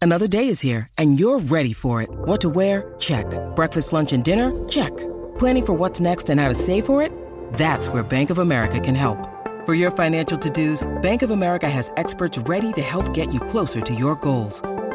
Another 0.00 0.28
day 0.28 0.48
is 0.48 0.60
here, 0.60 0.86
and 0.96 1.18
you're 1.18 1.40
ready 1.40 1.72
for 1.72 2.02
it. 2.02 2.08
What 2.10 2.40
to 2.42 2.48
wear? 2.48 2.94
Check. 2.98 3.26
Breakfast, 3.56 3.92
lunch, 3.92 4.12
and 4.12 4.22
dinner? 4.22 4.68
Check. 4.68 4.96
Planning 5.38 5.66
for 5.66 5.72
what's 5.72 6.00
next 6.00 6.30
and 6.30 6.40
how 6.40 6.48
to 6.48 6.54
save 6.54 6.86
for 6.86 7.02
it? 7.02 7.12
That's 7.54 7.88
where 7.88 8.04
Bank 8.04 8.30
of 8.30 8.38
America 8.38 8.78
can 8.78 8.94
help. 8.94 9.18
For 9.66 9.74
your 9.74 9.90
financial 9.90 10.38
to-dos, 10.38 10.86
Bank 11.02 11.22
of 11.22 11.30
America 11.30 11.68
has 11.68 11.90
experts 11.96 12.38
ready 12.38 12.72
to 12.74 12.80
help 12.80 13.12
get 13.12 13.34
you 13.34 13.40
closer 13.40 13.80
to 13.80 13.94
your 13.94 14.14
goals. 14.16 14.62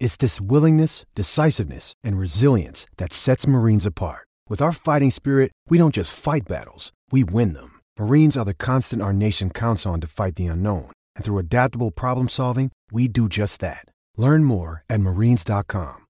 It's 0.00 0.16
this 0.16 0.40
willingness, 0.40 1.04
decisiveness, 1.14 1.92
and 2.02 2.18
resilience 2.18 2.86
that 2.96 3.12
sets 3.12 3.46
Marines 3.46 3.84
apart. 3.84 4.26
With 4.48 4.62
our 4.62 4.72
fighting 4.72 5.10
spirit, 5.10 5.52
we 5.68 5.76
don't 5.76 5.94
just 5.94 6.18
fight 6.18 6.48
battles, 6.48 6.92
we 7.10 7.22
win 7.22 7.52
them. 7.52 7.80
Marines 7.98 8.36
are 8.36 8.46
the 8.46 8.54
constant 8.54 9.02
our 9.02 9.12
nation 9.12 9.50
counts 9.50 9.84
on 9.84 10.00
to 10.00 10.06
fight 10.06 10.36
the 10.36 10.46
unknown. 10.46 10.92
And 11.14 11.24
through 11.24 11.38
adaptable 11.38 11.90
problem 11.90 12.28
solving, 12.28 12.70
we 12.90 13.08
do 13.08 13.28
just 13.28 13.60
that. 13.60 13.84
Learn 14.16 14.44
more 14.44 14.82
at 14.88 15.00
marines.com. 15.00 16.06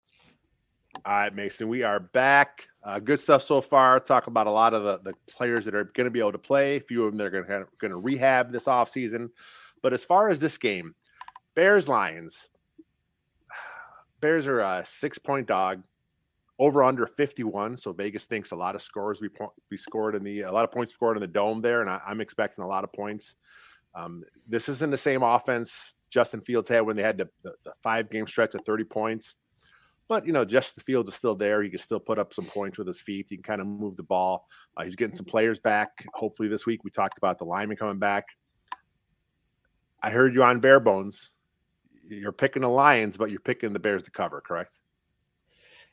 All 1.05 1.13
right, 1.13 1.35
Mason, 1.35 1.67
we 1.67 1.83
are 1.83 1.99
back. 1.99 2.67
Uh, 2.81 2.99
good 2.99 3.19
stuff 3.19 3.43
so 3.43 3.59
far. 3.59 3.99
Talk 3.99 4.27
about 4.27 4.47
a 4.47 4.51
lot 4.51 4.73
of 4.73 4.83
the, 4.83 4.99
the 5.03 5.13
players 5.29 5.65
that 5.65 5.75
are 5.75 5.85
going 5.85 6.05
to 6.05 6.11
be 6.11 6.19
able 6.19 6.31
to 6.31 6.37
play. 6.37 6.77
A 6.77 6.79
few 6.79 7.03
of 7.03 7.11
them 7.11 7.17
that 7.17 7.33
are 7.33 7.65
going 7.79 7.91
to, 7.91 7.97
rehab 7.97 8.51
this 8.51 8.65
offseason. 8.65 9.27
But 9.81 9.91
as 9.91 10.05
far 10.05 10.29
as 10.29 10.39
this 10.39 10.57
game, 10.57 10.95
Bears 11.55 11.89
Lions, 11.89 12.49
Bears 14.23 14.47
are 14.47 14.61
a 14.61 14.85
six 14.85 15.19
point 15.19 15.47
dog, 15.47 15.83
over 16.57 16.81
under 16.81 17.05
51. 17.05 17.75
So 17.75 17.91
Vegas 17.91 18.23
thinks 18.23 18.51
a 18.51 18.55
lot 18.55 18.73
of 18.73 18.81
scores 18.81 19.19
we 19.19 19.27
be 19.69 19.75
scored 19.75 20.15
in 20.15 20.23
the 20.23 20.41
a 20.41 20.51
lot 20.51 20.63
of 20.63 20.71
points 20.71 20.93
scored 20.93 21.17
in 21.17 21.21
the 21.21 21.27
dome 21.27 21.61
there, 21.61 21.81
and 21.81 21.89
I, 21.89 21.99
am 22.07 22.21
expecting 22.21 22.63
a 22.63 22.67
lot 22.67 22.85
of 22.85 22.93
points. 22.93 23.35
Um, 23.93 24.23
this 24.47 24.69
isn't 24.69 24.91
the 24.91 24.97
same 24.97 25.23
offense 25.23 26.03
Justin 26.09 26.39
Fields 26.39 26.69
had 26.69 26.85
when 26.85 26.95
they 26.95 27.03
had 27.03 27.17
the, 27.17 27.27
the, 27.43 27.51
the 27.65 27.73
five 27.83 28.09
game 28.09 28.25
stretch 28.25 28.55
of 28.55 28.61
30 28.65 28.85
points. 28.85 29.35
But 30.07 30.25
you 30.25 30.31
know, 30.31 30.45
Justin 30.45 30.83
Fields 30.85 31.09
is 31.09 31.15
still 31.15 31.35
there. 31.35 31.61
He 31.61 31.69
can 31.69 31.79
still 31.79 31.99
put 31.99 32.17
up 32.17 32.33
some 32.33 32.45
points 32.45 32.77
with 32.77 32.87
his 32.87 33.01
feet. 33.01 33.27
He 33.29 33.35
can 33.35 33.43
kind 33.43 33.59
of 33.59 33.67
move 33.67 33.97
the 33.97 34.03
ball. 34.03 34.47
Uh, 34.77 34.85
he's 34.85 34.95
getting 34.95 35.17
some 35.17 35.25
players 35.25 35.59
back. 35.59 35.89
Hopefully 36.13 36.47
this 36.47 36.65
week. 36.65 36.85
We 36.85 36.91
talked 36.91 37.17
about 37.17 37.39
the 37.39 37.45
lineman 37.45 37.75
coming 37.75 37.99
back. 37.99 38.23
I 40.01 40.11
heard 40.11 40.33
you 40.33 40.43
on 40.43 40.61
bare 40.61 40.79
bones 40.79 41.32
you're 42.13 42.31
picking 42.31 42.61
the 42.61 42.69
Lions, 42.69 43.17
but 43.17 43.31
you're 43.31 43.39
picking 43.39 43.73
the 43.73 43.79
Bears 43.79 44.03
to 44.03 44.11
cover, 44.11 44.41
correct? 44.41 44.79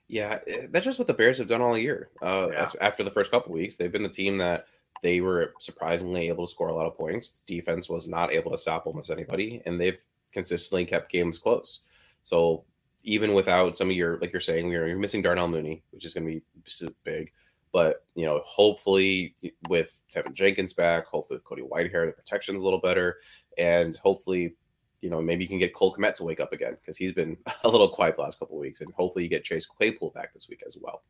Yeah, 0.08 0.38
eh, 0.46 0.66
that's 0.70 0.84
just 0.84 0.98
what 0.98 1.06
the 1.06 1.14
Bears 1.14 1.38
have 1.38 1.48
done 1.48 1.62
all 1.62 1.78
year. 1.78 2.10
Uh, 2.20 2.48
yeah. 2.52 2.68
After 2.80 3.04
the 3.04 3.10
first 3.10 3.30
couple 3.30 3.52
weeks, 3.52 3.76
they've 3.76 3.92
been 3.92 4.02
the 4.02 4.08
team 4.08 4.38
that 4.38 4.66
they 5.02 5.20
were 5.20 5.54
surprisingly 5.60 6.28
able 6.28 6.46
to 6.46 6.50
score 6.50 6.68
a 6.68 6.74
lot 6.74 6.86
of 6.86 6.96
points. 6.96 7.42
Defense 7.46 7.88
was 7.88 8.08
not 8.08 8.32
able 8.32 8.50
to 8.50 8.58
stop 8.58 8.86
almost 8.86 9.10
anybody, 9.10 9.62
and 9.66 9.80
they've 9.80 9.98
consistently 10.32 10.84
kept 10.84 11.12
games 11.12 11.38
close. 11.38 11.80
So 12.22 12.64
even 13.04 13.34
without 13.34 13.76
some 13.76 13.88
of 13.88 13.96
your, 13.96 14.18
like 14.18 14.32
you're 14.32 14.40
saying, 14.40 14.70
you're, 14.70 14.86
you're 14.86 14.98
missing 14.98 15.22
Darnell 15.22 15.48
Mooney, 15.48 15.82
which 15.90 16.04
is 16.04 16.12
going 16.12 16.26
to 16.26 16.40
be 16.84 16.92
big. 17.04 17.32
But 17.72 18.04
you 18.16 18.26
know, 18.26 18.40
hopefully 18.44 19.36
with 19.68 20.00
Teven 20.12 20.34
Jenkins 20.34 20.72
back, 20.72 21.06
hopefully 21.06 21.36
with 21.36 21.44
Cody 21.44 21.62
Whitehair, 21.62 22.06
the 22.06 22.12
protection's 22.12 22.60
a 22.60 22.64
little 22.64 22.80
better, 22.80 23.18
and 23.58 23.96
hopefully 23.96 24.56
you 25.00 25.10
know, 25.10 25.20
maybe 25.20 25.44
you 25.44 25.48
can 25.48 25.58
get 25.58 25.74
Cole 25.74 25.94
Kmet 25.94 26.14
to 26.14 26.24
wake 26.24 26.40
up 26.40 26.52
again 26.52 26.76
because 26.80 26.96
he's 26.96 27.12
been 27.12 27.36
a 27.64 27.68
little 27.68 27.88
quiet 27.88 28.16
the 28.16 28.22
last 28.22 28.38
couple 28.38 28.56
of 28.56 28.60
weeks, 28.60 28.80
and 28.80 28.92
hopefully 28.92 29.24
you 29.24 29.30
get 29.30 29.44
Chase 29.44 29.66
Claypool 29.66 30.12
back 30.14 30.32
this 30.34 30.48
week 30.48 30.62
as 30.66 30.76
well. 30.80 31.02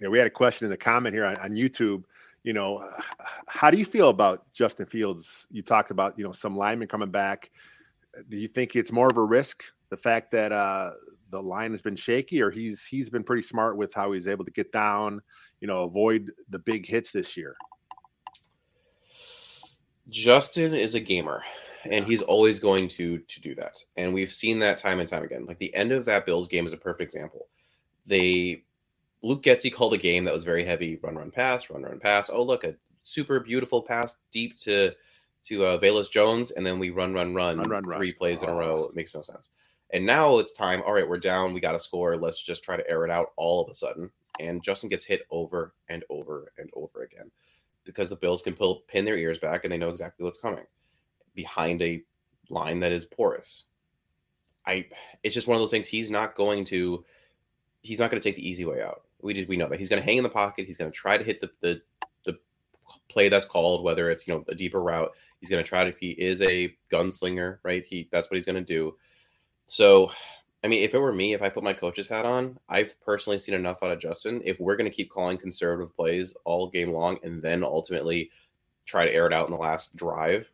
Yeah, 0.00 0.08
we 0.08 0.18
had 0.18 0.26
a 0.26 0.30
question 0.30 0.66
in 0.66 0.70
the 0.70 0.76
comment 0.76 1.14
here 1.14 1.24
on, 1.24 1.36
on 1.36 1.50
YouTube. 1.50 2.04
You 2.42 2.52
know, 2.52 2.88
how 3.46 3.70
do 3.70 3.78
you 3.78 3.84
feel 3.84 4.08
about 4.08 4.52
Justin 4.52 4.86
Fields? 4.86 5.46
You 5.50 5.62
talked 5.62 5.90
about 5.90 6.18
you 6.18 6.24
know 6.24 6.32
some 6.32 6.56
linemen 6.56 6.88
coming 6.88 7.10
back. 7.10 7.50
Do 8.28 8.36
you 8.36 8.48
think 8.48 8.76
it's 8.76 8.92
more 8.92 9.08
of 9.08 9.16
a 9.16 9.24
risk 9.24 9.64
the 9.88 9.96
fact 9.96 10.30
that 10.32 10.52
uh, 10.52 10.90
the 11.30 11.42
line 11.42 11.70
has 11.70 11.80
been 11.80 11.96
shaky, 11.96 12.42
or 12.42 12.50
he's 12.50 12.84
he's 12.84 13.08
been 13.08 13.22
pretty 13.22 13.42
smart 13.42 13.76
with 13.76 13.94
how 13.94 14.12
he's 14.12 14.26
able 14.26 14.44
to 14.44 14.50
get 14.50 14.72
down, 14.72 15.20
you 15.60 15.66
know, 15.66 15.82
avoid 15.84 16.32
the 16.48 16.58
big 16.58 16.86
hits 16.86 17.12
this 17.12 17.36
year? 17.36 17.54
Justin 20.08 20.74
is 20.74 20.94
a 20.94 21.00
gamer 21.00 21.42
and 21.90 22.04
he's 22.04 22.22
always 22.22 22.60
going 22.60 22.88
to 22.88 23.18
to 23.18 23.40
do 23.40 23.54
that. 23.56 23.78
And 23.96 24.12
we've 24.12 24.32
seen 24.32 24.58
that 24.60 24.78
time 24.78 25.00
and 25.00 25.08
time 25.08 25.24
again. 25.24 25.46
Like 25.46 25.58
the 25.58 25.74
end 25.74 25.92
of 25.92 26.04
that 26.04 26.26
Bills 26.26 26.48
game 26.48 26.66
is 26.66 26.72
a 26.72 26.78
perfect 26.78 27.02
example. 27.02 27.48
They 28.06 28.64
Luke 29.22 29.42
Getsy 29.42 29.72
called 29.72 29.94
a 29.94 29.98
game 29.98 30.24
that 30.24 30.34
was 30.34 30.44
very 30.44 30.64
heavy 30.64 30.98
run 31.02 31.16
run 31.16 31.30
pass 31.30 31.70
run 31.70 31.82
run 31.82 31.98
pass. 31.98 32.30
Oh 32.30 32.42
look, 32.42 32.64
a 32.64 32.74
super 33.04 33.40
beautiful 33.40 33.82
pass 33.82 34.16
deep 34.30 34.58
to 34.60 34.92
to 35.44 35.64
uh, 35.64 35.78
Velus 35.78 36.10
Jones, 36.10 36.52
and 36.52 36.64
then 36.64 36.78
we 36.78 36.90
run 36.90 37.12
run 37.12 37.34
run, 37.34 37.58
run, 37.58 37.68
run 37.68 37.82
three 37.82 38.10
run. 38.10 38.16
plays 38.16 38.42
in 38.42 38.48
a 38.48 38.54
row. 38.54 38.84
It 38.84 38.94
makes 38.94 39.14
no 39.14 39.22
sense. 39.22 39.48
And 39.90 40.06
now 40.06 40.38
it's 40.38 40.52
time. 40.52 40.82
All 40.86 40.92
right, 40.92 41.08
we're 41.08 41.18
down. 41.18 41.52
We 41.52 41.60
got 41.60 41.72
to 41.72 41.80
score. 41.80 42.16
Let's 42.16 42.42
just 42.42 42.64
try 42.64 42.76
to 42.76 42.90
air 42.90 43.04
it 43.04 43.10
out 43.10 43.32
all 43.36 43.60
of 43.60 43.68
a 43.68 43.74
sudden. 43.74 44.10
And 44.40 44.62
Justin 44.62 44.88
gets 44.88 45.04
hit 45.04 45.26
over 45.30 45.74
and 45.88 46.02
over 46.08 46.52
and 46.56 46.70
over 46.74 47.02
again 47.02 47.30
because 47.84 48.08
the 48.08 48.16
Bills 48.16 48.40
can 48.40 48.54
pull, 48.54 48.84
pin 48.88 49.04
their 49.04 49.18
ears 49.18 49.38
back 49.38 49.64
and 49.64 49.72
they 49.72 49.76
know 49.76 49.90
exactly 49.90 50.24
what's 50.24 50.38
coming 50.38 50.64
behind 51.34 51.82
a 51.82 52.02
line 52.50 52.80
that 52.80 52.92
is 52.92 53.04
porous. 53.04 53.64
I 54.66 54.86
it's 55.22 55.34
just 55.34 55.48
one 55.48 55.56
of 55.56 55.60
those 55.60 55.70
things 55.70 55.86
he's 55.86 56.10
not 56.10 56.34
going 56.34 56.64
to 56.66 57.04
he's 57.82 57.98
not 57.98 58.10
going 58.10 58.20
to 58.20 58.28
take 58.28 58.36
the 58.36 58.48
easy 58.48 58.64
way 58.64 58.82
out. 58.82 59.02
We 59.20 59.32
did 59.32 59.48
we 59.48 59.56
know 59.56 59.68
that 59.68 59.78
he's 59.78 59.88
going 59.88 60.00
to 60.00 60.06
hang 60.06 60.18
in 60.18 60.22
the 60.22 60.30
pocket, 60.30 60.66
he's 60.66 60.76
going 60.76 60.90
to 60.90 60.96
try 60.96 61.16
to 61.16 61.24
hit 61.24 61.40
the 61.40 61.50
the 61.60 61.82
the 62.24 62.38
play 63.08 63.28
that's 63.28 63.46
called 63.46 63.82
whether 63.82 64.10
it's 64.10 64.26
you 64.26 64.34
know 64.34 64.44
a 64.48 64.54
deeper 64.54 64.82
route. 64.82 65.12
He's 65.40 65.50
going 65.50 65.62
to 65.62 65.68
try 65.68 65.84
to 65.84 65.96
he 65.98 66.10
is 66.10 66.40
a 66.42 66.76
gunslinger, 66.90 67.58
right? 67.62 67.84
He 67.84 68.08
that's 68.12 68.30
what 68.30 68.36
he's 68.36 68.46
going 68.46 68.56
to 68.56 68.60
do. 68.62 68.96
So 69.66 70.12
I 70.64 70.68
mean, 70.68 70.84
if 70.84 70.94
it 70.94 70.98
were 70.98 71.12
me, 71.12 71.34
if 71.34 71.42
I 71.42 71.48
put 71.48 71.64
my 71.64 71.72
coach's 71.72 72.08
hat 72.08 72.24
on, 72.24 72.56
I've 72.68 73.00
personally 73.00 73.38
seen 73.38 73.56
enough 73.56 73.82
out 73.82 73.90
of 73.90 73.98
Justin. 73.98 74.40
If 74.44 74.60
we're 74.60 74.76
going 74.76 74.88
to 74.88 74.94
keep 74.96 75.10
calling 75.10 75.36
conservative 75.36 75.94
plays 75.96 76.36
all 76.44 76.68
game 76.68 76.92
long 76.92 77.18
and 77.24 77.42
then 77.42 77.64
ultimately 77.64 78.30
try 78.86 79.04
to 79.04 79.12
air 79.12 79.26
it 79.26 79.32
out 79.32 79.46
in 79.48 79.52
the 79.52 79.58
last 79.58 79.96
drive, 79.96 80.48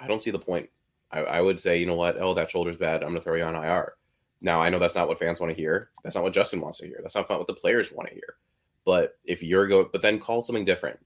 I 0.00 0.06
don't 0.06 0.22
see 0.22 0.30
the 0.30 0.38
point. 0.38 0.68
I, 1.10 1.20
I 1.20 1.40
would 1.40 1.58
say, 1.60 1.78
you 1.78 1.86
know 1.86 1.94
what? 1.94 2.16
Oh, 2.18 2.34
that 2.34 2.50
shoulder's 2.50 2.76
bad. 2.76 3.02
I'm 3.02 3.10
going 3.10 3.16
to 3.16 3.20
throw 3.20 3.34
you 3.34 3.44
on 3.44 3.54
IR. 3.54 3.94
Now, 4.40 4.60
I 4.60 4.70
know 4.70 4.78
that's 4.78 4.94
not 4.94 5.08
what 5.08 5.18
fans 5.18 5.40
want 5.40 5.54
to 5.54 5.60
hear. 5.60 5.90
That's 6.02 6.14
not 6.14 6.24
what 6.24 6.32
Justin 6.32 6.60
wants 6.60 6.78
to 6.78 6.86
hear. 6.86 7.00
That's 7.02 7.14
not 7.14 7.28
what 7.28 7.46
the 7.46 7.54
players 7.54 7.92
want 7.92 8.08
to 8.08 8.14
hear. 8.14 8.36
But 8.84 9.18
if 9.24 9.42
you're 9.42 9.66
going, 9.66 9.88
but 9.92 10.02
then 10.02 10.18
call 10.18 10.42
something 10.42 10.64
different. 10.64 10.98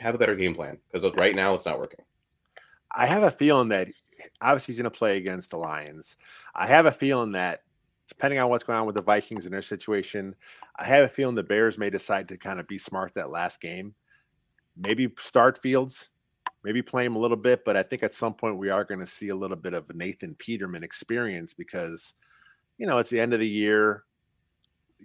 Have 0.00 0.14
a 0.14 0.18
better 0.18 0.34
game 0.34 0.54
plan 0.54 0.78
because 0.90 1.10
right 1.18 1.34
now 1.34 1.54
it's 1.54 1.66
not 1.66 1.78
working. 1.78 2.04
I 2.90 3.06
have 3.06 3.22
a 3.22 3.30
feeling 3.30 3.68
that 3.68 3.88
obviously 4.40 4.72
he's 4.72 4.80
going 4.80 4.90
to 4.90 4.98
play 4.98 5.16
against 5.16 5.50
the 5.50 5.56
Lions. 5.56 6.16
I 6.54 6.66
have 6.66 6.86
a 6.86 6.92
feeling 6.92 7.32
that 7.32 7.62
depending 8.08 8.40
on 8.40 8.48
what's 8.48 8.64
going 8.64 8.78
on 8.78 8.86
with 8.86 8.96
the 8.96 9.02
Vikings 9.02 9.44
and 9.44 9.52
their 9.52 9.62
situation, 9.62 10.34
I 10.76 10.84
have 10.84 11.04
a 11.04 11.08
feeling 11.08 11.34
the 11.34 11.42
Bears 11.42 11.78
may 11.78 11.90
decide 11.90 12.28
to 12.28 12.36
kind 12.38 12.58
of 12.58 12.66
be 12.66 12.78
smart 12.78 13.14
that 13.14 13.30
last 13.30 13.60
game. 13.60 13.94
Maybe 14.76 15.12
start 15.18 15.58
Fields, 15.58 16.10
maybe 16.64 16.82
play 16.82 17.04
him 17.04 17.16
a 17.16 17.18
little 17.18 17.36
bit, 17.36 17.64
but 17.64 17.76
I 17.76 17.82
think 17.82 18.02
at 18.02 18.12
some 18.12 18.34
point 18.34 18.58
we 18.58 18.70
are 18.70 18.84
going 18.84 19.00
to 19.00 19.06
see 19.06 19.28
a 19.28 19.36
little 19.36 19.56
bit 19.56 19.74
of 19.74 19.94
Nathan 19.94 20.34
Peterman 20.38 20.84
experience 20.84 21.54
because, 21.54 22.14
you 22.78 22.86
know, 22.86 22.98
it's 22.98 23.10
the 23.10 23.20
end 23.20 23.32
of 23.32 23.40
the 23.40 23.48
year. 23.48 24.04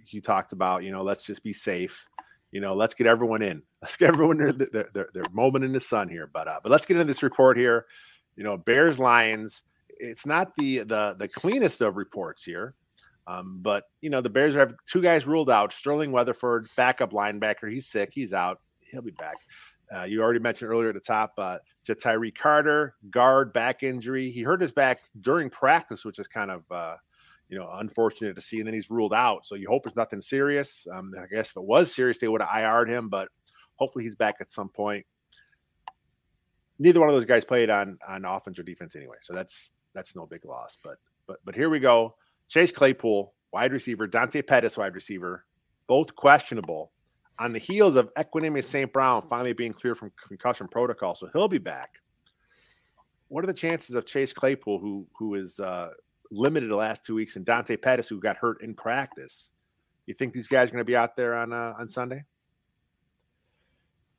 You 0.08 0.20
talked 0.20 0.52
about, 0.52 0.82
you 0.82 0.90
know, 0.90 1.02
let's 1.02 1.24
just 1.24 1.44
be 1.44 1.52
safe. 1.52 2.06
You 2.50 2.60
know, 2.60 2.74
let's 2.74 2.94
get 2.94 3.06
everyone 3.06 3.42
in. 3.42 3.62
Let's 3.82 3.98
get 3.98 4.08
everyone 4.08 4.38
their 4.38 4.52
their, 4.52 4.88
their, 4.94 5.08
their 5.12 5.24
moment 5.32 5.62
in 5.62 5.72
the 5.72 5.80
sun 5.80 6.08
here. 6.08 6.30
But 6.32 6.48
uh, 6.48 6.58
but 6.62 6.72
let's 6.72 6.86
get 6.86 6.94
into 6.94 7.04
this 7.04 7.22
report 7.22 7.58
here. 7.58 7.84
You 8.34 8.42
know, 8.42 8.56
Bears 8.56 8.98
Lions. 8.98 9.62
It's 9.90 10.24
not 10.24 10.56
the 10.56 10.78
the 10.78 11.16
the 11.18 11.28
cleanest 11.28 11.82
of 11.82 11.96
reports 11.96 12.44
here. 12.44 12.74
Um, 13.26 13.58
but 13.60 13.84
you 14.00 14.08
know, 14.08 14.22
the 14.22 14.30
Bears 14.30 14.54
have 14.54 14.74
two 14.86 15.02
guys 15.02 15.26
ruled 15.26 15.50
out. 15.50 15.72
Sterling 15.72 16.12
Weatherford, 16.12 16.68
backup 16.76 17.12
linebacker, 17.12 17.70
he's 17.70 17.86
sick. 17.86 18.10
He's 18.14 18.32
out. 18.32 18.60
He'll 18.90 19.02
be 19.02 19.10
back. 19.10 19.36
Uh, 19.94 20.04
you 20.04 20.22
already 20.22 20.38
mentioned 20.38 20.70
earlier 20.70 20.88
at 20.88 20.94
the 20.94 21.00
top, 21.00 21.34
uh, 21.38 21.58
Tyree 22.00 22.30
Carter, 22.30 22.94
guard 23.10 23.52
back 23.52 23.82
injury. 23.82 24.30
He 24.30 24.42
hurt 24.42 24.60
his 24.60 24.72
back 24.72 24.98
during 25.20 25.50
practice, 25.50 26.04
which 26.04 26.18
is 26.18 26.26
kind 26.26 26.50
of 26.50 26.64
uh, 26.70 26.96
you 27.48 27.58
know 27.58 27.70
unfortunate 27.74 28.34
to 28.34 28.40
see. 28.40 28.58
And 28.58 28.66
then 28.66 28.74
he's 28.74 28.90
ruled 28.90 29.12
out. 29.12 29.46
So 29.46 29.54
you 29.54 29.68
hope 29.68 29.86
it's 29.86 29.96
nothing 29.96 30.20
serious. 30.20 30.86
Um, 30.92 31.12
I 31.18 31.26
guess 31.26 31.50
if 31.50 31.56
it 31.56 31.64
was 31.64 31.94
serious, 31.94 32.18
they 32.18 32.28
would 32.28 32.42
have 32.42 32.50
IR'd 32.50 32.88
him, 32.88 33.08
but 33.08 33.28
hopefully 33.76 34.04
he's 34.04 34.16
back 34.16 34.36
at 34.40 34.50
some 34.50 34.68
point. 34.68 35.04
Neither 36.78 37.00
one 37.00 37.08
of 37.08 37.14
those 37.14 37.24
guys 37.24 37.44
played 37.44 37.70
on 37.70 37.98
on 38.08 38.24
offense 38.24 38.58
or 38.58 38.62
defense 38.62 38.96
anyway, 38.96 39.16
so 39.22 39.34
that's 39.34 39.70
that's 39.94 40.16
no 40.16 40.26
big 40.26 40.44
loss. 40.44 40.78
But 40.82 40.96
but 41.26 41.38
but 41.44 41.54
here 41.54 41.70
we 41.70 41.78
go. 41.78 42.16
Chase 42.48 42.72
Claypool, 42.72 43.32
wide 43.52 43.72
receiver, 43.72 44.06
Dante 44.06 44.42
Pettis, 44.42 44.76
wide 44.76 44.94
receiver, 44.94 45.44
both 45.86 46.14
questionable 46.14 46.92
on 47.38 47.52
the 47.52 47.58
heels 47.58 47.96
of 47.96 48.12
Equanimeous 48.14 48.64
St. 48.64 48.92
Brown 48.92 49.22
finally 49.22 49.52
being 49.52 49.72
cleared 49.72 49.98
from 49.98 50.12
concussion 50.28 50.68
protocol. 50.68 51.14
So 51.14 51.28
he'll 51.32 51.48
be 51.48 51.58
back. 51.58 52.00
What 53.28 53.42
are 53.42 53.46
the 53.46 53.54
chances 53.54 53.96
of 53.96 54.06
Chase 54.06 54.32
Claypool, 54.32 54.78
who 54.78 55.06
who 55.16 55.34
is 55.34 55.58
uh, 55.58 55.90
limited 56.30 56.70
the 56.70 56.76
last 56.76 57.04
two 57.04 57.14
weeks, 57.14 57.36
and 57.36 57.44
Dante 57.44 57.76
Pettis, 57.76 58.08
who 58.08 58.20
got 58.20 58.36
hurt 58.36 58.62
in 58.62 58.74
practice? 58.74 59.50
You 60.06 60.14
think 60.14 60.32
these 60.32 60.48
guys 60.48 60.68
are 60.68 60.72
going 60.72 60.80
to 60.80 60.84
be 60.84 60.96
out 60.96 61.16
there 61.16 61.34
on 61.34 61.52
uh, 61.52 61.74
on 61.78 61.88
Sunday? 61.88 62.24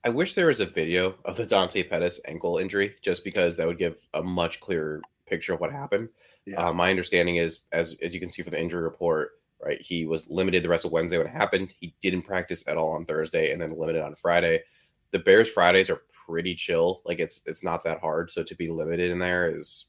I 0.03 0.09
wish 0.09 0.35
there 0.35 0.47
was 0.47 0.59
a 0.59 0.65
video 0.65 1.15
of 1.25 1.37
the 1.37 1.45
Dante 1.45 1.81
Pettis 1.83 2.19
ankle 2.25 2.57
injury, 2.57 2.95
just 3.01 3.23
because 3.23 3.57
that 3.57 3.65
would 3.65 3.79
give 3.79 3.97
a 4.13 4.21
much 4.21 4.59
clearer 4.59 5.01
picture 5.25 5.53
of 5.53 5.59
what 5.59 5.71
happened. 5.71 6.09
Yeah. 6.45 6.63
Uh, 6.63 6.73
my 6.73 6.89
understanding 6.89 7.37
is, 7.37 7.61
as 7.71 7.95
as 8.01 8.13
you 8.13 8.19
can 8.19 8.29
see 8.29 8.43
from 8.43 8.51
the 8.51 8.61
injury 8.61 8.83
report, 8.83 9.39
right, 9.65 9.81
he 9.81 10.05
was 10.05 10.27
limited 10.29 10.63
the 10.63 10.69
rest 10.69 10.85
of 10.85 10.91
Wednesday 10.91 11.17
when 11.17 11.27
it 11.27 11.31
happened. 11.33 11.73
He 11.79 11.93
didn't 12.01 12.23
practice 12.23 12.63
at 12.67 12.77
all 12.77 12.93
on 12.93 13.05
Thursday, 13.05 13.51
and 13.51 13.61
then 13.61 13.77
limited 13.77 14.01
on 14.01 14.15
Friday. 14.15 14.63
The 15.11 15.19
Bears 15.19 15.49
Fridays 15.49 15.89
are 15.89 16.03
pretty 16.25 16.55
chill. 16.55 17.01
Like 17.05 17.19
it's 17.19 17.41
it's 17.45 17.63
not 17.63 17.83
that 17.83 17.99
hard. 17.99 18.31
So 18.31 18.43
to 18.43 18.55
be 18.55 18.69
limited 18.69 19.11
in 19.11 19.19
there 19.19 19.49
is 19.49 19.85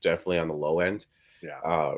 definitely 0.00 0.38
on 0.38 0.48
the 0.48 0.54
low 0.54 0.80
end. 0.80 1.06
Yeah. 1.42 1.58
Uh, 1.64 1.96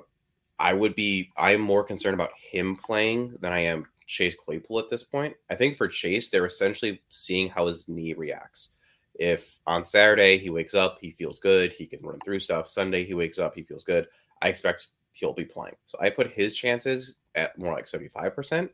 I 0.58 0.72
would 0.72 0.94
be. 0.94 1.30
I'm 1.36 1.60
more 1.60 1.84
concerned 1.84 2.14
about 2.14 2.30
him 2.36 2.76
playing 2.76 3.36
than 3.40 3.52
I 3.52 3.60
am 3.60 3.86
Chase 4.06 4.36
Claypool 4.36 4.78
at 4.78 4.88
this 4.88 5.02
point. 5.02 5.34
I 5.50 5.54
think 5.54 5.76
for 5.76 5.88
Chase, 5.88 6.30
they're 6.30 6.46
essentially 6.46 7.02
seeing 7.08 7.48
how 7.48 7.66
his 7.66 7.88
knee 7.88 8.14
reacts. 8.14 8.70
If 9.14 9.58
on 9.66 9.84
Saturday 9.84 10.38
he 10.38 10.50
wakes 10.50 10.74
up, 10.74 10.98
he 11.00 11.10
feels 11.10 11.38
good, 11.38 11.72
he 11.72 11.86
can 11.86 12.00
run 12.02 12.18
through 12.20 12.40
stuff. 12.40 12.68
Sunday 12.68 13.04
he 13.04 13.14
wakes 13.14 13.38
up, 13.38 13.54
he 13.54 13.62
feels 13.62 13.84
good. 13.84 14.06
I 14.40 14.48
expect 14.48 14.88
he'll 15.12 15.32
be 15.32 15.44
playing. 15.44 15.76
So 15.86 15.98
I 16.00 16.10
put 16.10 16.32
his 16.32 16.56
chances 16.56 17.14
at 17.34 17.58
more 17.58 17.72
like 17.72 17.86
75% 17.86 18.68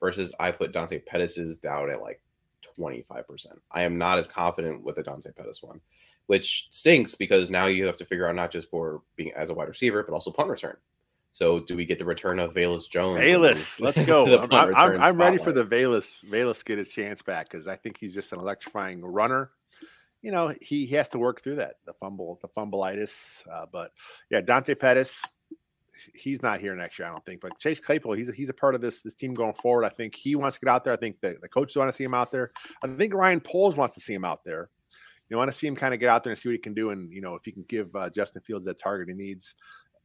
versus 0.00 0.34
I 0.40 0.50
put 0.50 0.72
Dante 0.72 0.98
Pettis's 0.98 1.58
down 1.58 1.90
at 1.90 2.02
like 2.02 2.20
25%. 2.78 3.46
I 3.70 3.82
am 3.82 3.98
not 3.98 4.18
as 4.18 4.26
confident 4.26 4.82
with 4.82 4.96
the 4.96 5.02
Dante 5.02 5.32
Pettis 5.32 5.62
one, 5.62 5.80
which 6.26 6.68
stinks 6.70 7.14
because 7.14 7.50
now 7.50 7.66
you 7.66 7.86
have 7.86 7.96
to 7.96 8.04
figure 8.04 8.28
out 8.28 8.34
not 8.34 8.50
just 8.50 8.70
for 8.70 9.02
being 9.16 9.32
as 9.32 9.50
a 9.50 9.54
wide 9.54 9.68
receiver, 9.68 10.02
but 10.02 10.14
also 10.14 10.30
punt 10.30 10.48
return. 10.48 10.76
So 11.34 11.60
do 11.60 11.76
we 11.76 11.86
get 11.86 11.98
the 11.98 12.04
return 12.04 12.38
of 12.38 12.52
Velus 12.52 12.90
Jones? 12.90 13.20
Velus, 13.20 13.80
let's 13.80 14.04
go. 14.04 14.42
I'm, 14.42 14.74
I'm, 14.74 15.00
I'm 15.00 15.16
ready 15.16 15.38
for 15.38 15.50
the 15.50 15.64
Velus. 15.64 16.24
Velus 16.26 16.62
get 16.62 16.76
his 16.76 16.90
chance 16.90 17.22
back 17.22 17.48
because 17.48 17.68
I 17.68 17.76
think 17.76 17.96
he's 17.98 18.12
just 18.12 18.34
an 18.34 18.38
electrifying 18.38 19.02
runner 19.02 19.50
you 20.22 20.30
know, 20.30 20.54
he, 20.60 20.86
he 20.86 20.94
has 20.94 21.08
to 21.10 21.18
work 21.18 21.42
through 21.42 21.56
that, 21.56 21.76
the 21.84 21.92
fumble, 21.92 22.38
the 22.40 22.48
fumbleitis. 22.48 23.46
Uh, 23.52 23.66
but 23.70 23.90
yeah, 24.30 24.40
Dante 24.40 24.74
Pettis, 24.74 25.22
he's 26.14 26.42
not 26.42 26.60
here 26.60 26.74
next 26.74 26.98
year, 26.98 27.08
I 27.08 27.10
don't 27.10 27.24
think. 27.24 27.40
But 27.40 27.58
Chase 27.58 27.80
Claypool, 27.80 28.12
he's 28.14 28.28
a, 28.28 28.32
he's 28.32 28.50
a 28.50 28.54
part 28.54 28.74
of 28.74 28.80
this 28.80 29.02
this 29.02 29.14
team 29.14 29.34
going 29.34 29.54
forward. 29.54 29.84
I 29.84 29.88
think 29.88 30.14
he 30.14 30.34
wants 30.34 30.56
to 30.56 30.64
get 30.64 30.70
out 30.70 30.84
there. 30.84 30.92
I 30.92 30.96
think 30.96 31.20
the, 31.20 31.36
the 31.40 31.48
coaches 31.48 31.76
want 31.76 31.88
to 31.88 31.96
see 31.96 32.04
him 32.04 32.14
out 32.14 32.32
there. 32.32 32.52
I 32.82 32.88
think 32.88 33.14
Ryan 33.14 33.40
Poles 33.40 33.76
wants 33.76 33.94
to 33.94 34.00
see 34.00 34.14
him 34.14 34.24
out 34.24 34.44
there. 34.44 34.70
You 35.28 35.36
want 35.36 35.50
to 35.50 35.56
see 35.56 35.66
him 35.66 35.76
kind 35.76 35.94
of 35.94 36.00
get 36.00 36.08
out 36.08 36.24
there 36.24 36.30
and 36.30 36.38
see 36.38 36.48
what 36.48 36.54
he 36.54 36.58
can 36.58 36.74
do, 36.74 36.90
and 36.90 37.12
you 37.12 37.20
know 37.20 37.34
if 37.34 37.44
he 37.44 37.52
can 37.52 37.64
give 37.68 37.94
uh, 37.96 38.10
Justin 38.10 38.42
Fields 38.42 38.66
that 38.66 38.78
target 38.78 39.08
he 39.08 39.14
needs. 39.14 39.54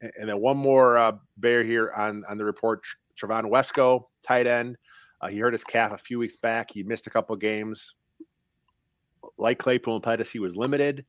And, 0.01 0.12
and 0.19 0.29
then 0.29 0.39
one 0.39 0.57
more 0.57 0.97
uh, 0.97 1.13
bear 1.38 1.63
here 1.63 1.91
on 1.95 2.23
on 2.29 2.38
the 2.38 2.45
report: 2.45 2.83
Trevon 3.19 3.49
Wesco, 3.51 4.05
tight 4.21 4.47
end. 4.47 4.77
Uh, 5.19 5.27
he 5.27 5.39
hurt 5.39 5.53
his 5.53 5.63
calf 5.63 5.91
a 5.91 5.97
few 5.97 6.19
weeks 6.19 6.38
back. 6.38 6.69
He 6.71 6.83
missed 6.83 7.07
a 7.07 7.10
couple 7.10 7.36
games 7.36 7.95
like 9.38 9.60
Claypool 9.60 9.95
and 9.95 10.03
Pettis, 10.03 10.31
he 10.31 10.39
was 10.39 10.55
limited. 10.55 11.05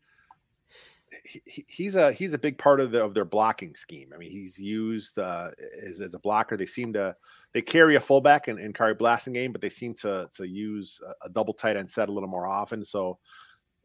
He, 1.25 1.65
he's 1.69 1.95
a 1.95 2.13
he's 2.13 2.33
a 2.33 2.39
big 2.39 2.59
part 2.59 2.81
of 2.81 2.91
the 2.91 3.03
of 3.03 3.15
their 3.15 3.25
blocking 3.25 3.75
scheme. 3.75 4.13
I 4.15 4.19
mean, 4.19 4.31
he's 4.31 4.59
used 4.59 5.19
uh, 5.19 5.51
as, 5.83 6.01
as 6.01 6.15
a 6.15 6.19
blocker. 6.19 6.57
They 6.57 6.67
seem 6.67 6.93
to 6.95 7.15
they 7.53 7.63
carry 7.63 7.97
a 7.97 8.01
fullback 8.01 8.49
in, 8.49 8.59
in 8.59 8.73
Khari 8.73 8.97
Blasingame, 8.97 9.53
but 9.53 9.61
they 9.61 9.69
seem 9.69 9.95
to 9.95 10.29
to 10.33 10.47
use 10.47 11.01
a, 11.07 11.27
a, 11.27 11.29
double 11.29 11.55
tight 11.55 11.77
end 11.77 11.91
set 11.91 12.09
a 12.09 12.13
little 12.13 12.29
more 12.29 12.47
often. 12.47 12.85
So, 12.85 13.19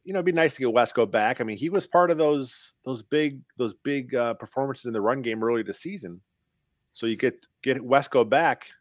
you 0.03 0.13
know, 0.13 0.19
it'd 0.19 0.25
be 0.25 0.31
nice 0.31 0.55
to 0.55 0.61
get 0.61 0.73
Wesco 0.73 1.09
back. 1.09 1.41
I 1.41 1.43
mean, 1.43 1.57
he 1.57 1.69
was 1.69 1.87
part 1.87 2.11
of 2.11 2.17
those 2.17 2.73
those 2.83 3.03
big 3.03 3.41
those 3.57 3.73
big 3.73 4.15
uh, 4.15 4.33
performances 4.35 4.85
in 4.85 4.93
the 4.93 5.01
run 5.01 5.21
game 5.21 5.43
early 5.43 5.63
this 5.63 5.79
season. 5.79 6.21
So 6.93 7.05
you 7.05 7.15
get 7.15 7.45
get 7.61 7.77
Wesco 7.77 8.27
back. 8.27 8.71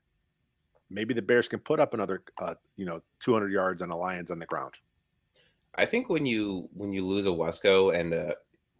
Maybe 0.91 1.15
the 1.15 1.23
Bears 1.23 1.49
can 1.49 1.59
put 1.59 1.81
up 1.81 1.95
another, 1.95 2.23
uh, 2.39 2.55
you 2.77 2.85
know, 2.85 3.01
200 3.21 3.51
yards 3.51 3.81
on 3.81 3.89
the 3.89 3.97
Lions 3.97 4.31
on 4.31 4.39
the 4.39 4.45
ground. 4.45 4.75
I 5.75 5.85
think 5.87 6.09
when 6.09 6.27
you 6.27 6.69
when 6.75 6.93
you 6.93 7.07
lose 7.07 7.27
a 7.27 7.31
Wesco 7.31 7.95
and 7.95 8.15
uh, 8.15 8.35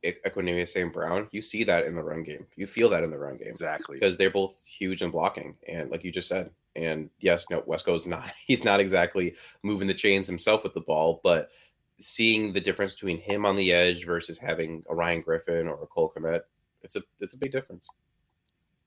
Equanimeous 0.05 0.71
St. 0.71 0.93
Brown, 0.93 1.29
you 1.31 1.41
see 1.41 1.65
that 1.65 1.85
in 1.85 1.95
the 1.95 2.03
run 2.03 2.23
game. 2.23 2.47
You 2.57 2.67
feel 2.67 2.89
that 2.91 3.05
in 3.05 3.11
the 3.11 3.19
run 3.19 3.37
game 3.37 3.49
exactly 3.49 3.99
because 3.99 4.17
they're 4.17 4.31
both 4.31 4.65
huge 4.67 5.03
in 5.03 5.11
blocking, 5.11 5.57
and 5.69 5.91
like 5.91 6.05
you 6.05 6.11
just 6.11 6.29
said, 6.29 6.51
and 6.77 7.09
yes, 7.21 7.47
no, 7.51 7.63
Wesco's 7.63 8.07
not 8.07 8.31
he's 8.47 8.65
not 8.65 8.81
exactly 8.81 9.35
moving 9.63 9.89
the 9.89 9.95
chains 9.95 10.27
himself 10.27 10.63
with 10.63 10.75
the 10.75 10.81
ball, 10.81 11.21
but 11.23 11.51
seeing 11.99 12.53
the 12.53 12.61
difference 12.61 12.95
between 12.95 13.19
him 13.19 13.47
on 13.47 13.57
the 13.57 13.73
edge 13.73 14.05
versus 14.05 14.39
having 14.39 14.83
a 14.91 14.95
Ryan 14.95 15.21
Griffin 15.21 15.69
or 15.69 15.83
a 15.83 15.87
Cole 15.87 16.13
Kmet, 16.15 16.41
it's 16.83 16.97
a 16.97 17.03
it's 17.21 17.35
a 17.35 17.39
big 17.39 17.53
difference. 17.53 17.89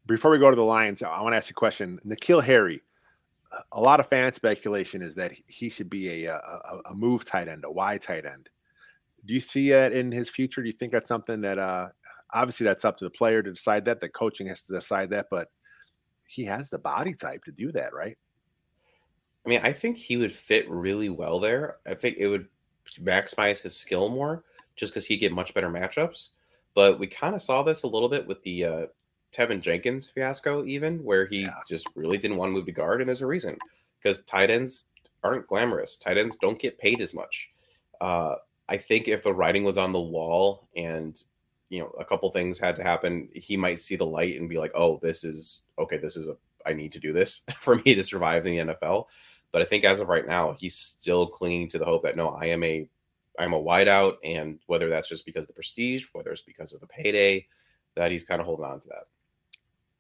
Before 0.06 0.30
we 0.30 0.38
go 0.38 0.52
to 0.52 0.56
the 0.56 0.64
Lions, 0.64 1.02
I 1.02 1.22
want 1.22 1.34
to 1.34 1.38
ask 1.38 1.50
you 1.50 1.54
a 1.54 1.56
question. 1.56 2.00
N'Keal 2.06 2.44
Harry, 2.44 2.82
a 3.72 3.80
lot 3.80 4.00
of 4.00 4.08
fan 4.08 4.34
speculation 4.34 5.02
is 5.02 5.16
that 5.16 5.32
he 5.48 5.70
should 5.70 5.90
be 5.90 6.26
a, 6.26 6.36
a, 6.36 6.82
a 6.86 6.94
move 6.94 7.26
tight 7.26 7.48
end, 7.48 7.64
a 7.66 7.72
Y 7.72 7.98
tight 7.98 8.26
end. 8.26 8.50
Do 9.26 9.34
you 9.34 9.40
see 9.40 9.70
that 9.70 9.94
in 9.94 10.12
his 10.12 10.30
future? 10.30 10.62
Do 10.62 10.68
you 10.68 10.74
think 10.74 10.92
that's 10.92 11.08
something 11.08 11.42
that 11.42 11.58
uh, 11.58 11.90
obviously 12.34 12.66
that's 12.66 12.86
up 12.86 12.98
to 12.98 13.06
the 13.06 13.10
player 13.10 13.42
to 13.42 13.52
decide 13.52 13.86
that? 13.86 14.02
The 14.02 14.10
coaching 14.10 14.48
has 14.48 14.62
to 14.64 14.74
decide 14.74 15.10
that, 15.12 15.28
but 15.32 15.50
he 16.28 16.46
has 16.46 16.70
the 16.70 16.80
body 16.80 17.14
type 17.14 17.44
to 17.46 17.52
do 17.52 17.72
that, 17.72 17.94
right? 17.94 18.18
I 19.46 19.50
mean, 19.50 19.62
I 19.64 19.72
think 19.72 19.98
he 19.98 20.18
would 20.18 20.32
fit 20.32 20.70
really 20.70 21.10
well 21.10 21.40
there. 21.40 21.78
I 21.86 21.94
think 21.94 22.18
it 22.18 22.28
would 22.28 22.48
maximize 23.00 23.62
his 23.62 23.76
skill 23.76 24.10
more 24.10 24.44
just 24.76 24.92
because 24.92 25.06
he'd 25.06 25.18
get 25.18 25.32
much 25.32 25.54
better 25.54 25.70
matchups. 25.70 26.30
But 26.74 27.00
we 27.00 27.08
kind 27.08 27.36
of 27.36 27.42
saw 27.42 27.64
this 27.64 27.84
a 27.84 27.88
little 27.88 28.10
bit 28.10 28.28
with 28.28 28.42
the 28.44 28.66
uh, 28.66 28.86
Teven 29.36 29.62
Jenkins 29.62 30.08
fiasco, 30.08 30.64
even 30.66 31.04
where 31.04 31.26
he 31.26 31.42
yeah. 31.42 31.60
just 31.68 31.88
really 31.96 32.18
didn't 32.18 32.38
want 32.38 32.50
to 32.50 32.54
move 32.54 32.66
to 32.66 32.72
guard, 32.72 33.02
and 33.02 33.08
there's 33.08 33.22
a 33.22 33.28
reason 33.28 33.58
because 34.02 34.22
tight 34.22 34.50
ends 34.50 34.86
aren't 35.24 35.48
glamorous. 35.48 35.96
Tight 35.96 36.18
ends 36.18 36.38
don't 36.38 36.60
get 36.60 36.78
paid 36.78 37.02
as 37.02 37.14
much. 37.14 37.50
Uh, 38.00 38.36
I 38.70 38.78
think 38.78 39.08
if 39.08 39.24
the 39.24 39.34
writing 39.34 39.64
was 39.64 39.78
on 39.78 39.92
the 39.92 40.00
wall 40.00 40.68
and 40.76 41.22
you 41.70 41.80
know, 41.80 41.90
a 42.00 42.06
couple 42.06 42.30
things 42.32 42.60
had 42.60 42.76
to 42.76 42.84
happen. 42.84 43.30
He 43.34 43.58
might 43.58 43.80
see 43.80 43.96
the 43.96 44.06
light 44.06 44.40
and 44.40 44.50
be 44.50 44.58
like, 44.58 44.72
"Oh, 44.76 45.00
this 45.02 45.24
is 45.24 45.64
okay. 45.80 45.98
This 45.98 46.16
is 46.16 46.28
a 46.28 46.38
I 46.66 46.74
need 46.74 46.92
to 46.94 47.00
do 47.00 47.14
this 47.14 47.44
for 47.60 47.76
me 47.78 47.96
to 47.96 48.04
survive 48.04 48.46
in 48.46 48.68
the 48.68 48.74
NFL." 48.74 49.06
But 49.52 49.62
I 49.62 49.66
think 49.66 49.84
as 49.84 50.00
of 50.00 50.08
right 50.08 50.28
now, 50.28 50.54
he's 50.54 50.76
still 50.76 51.28
clinging 51.28 51.70
to 51.70 51.80
the 51.80 51.86
hope 51.86 52.04
that 52.04 52.16
no, 52.16 52.30
I 52.30 52.46
am 52.48 52.64
a 52.64 52.88
I'm 53.40 53.54
a 53.54 53.62
wideout, 53.62 54.18
and 54.24 54.60
whether 54.68 54.90
that's 54.90 55.10
just 55.10 55.26
because 55.26 55.44
of 55.44 55.48
the 55.48 55.54
prestige, 55.54 56.06
whether 56.14 56.32
it's 56.32 56.42
because 56.42 56.74
of 56.74 56.82
the 56.82 56.88
payday, 56.88 57.48
that 57.96 58.12
he's 58.12 58.24
kind 58.24 58.40
of 58.40 58.46
holding 58.46 58.66
on 58.66 58.80
to 58.82 58.88
that. 58.90 59.08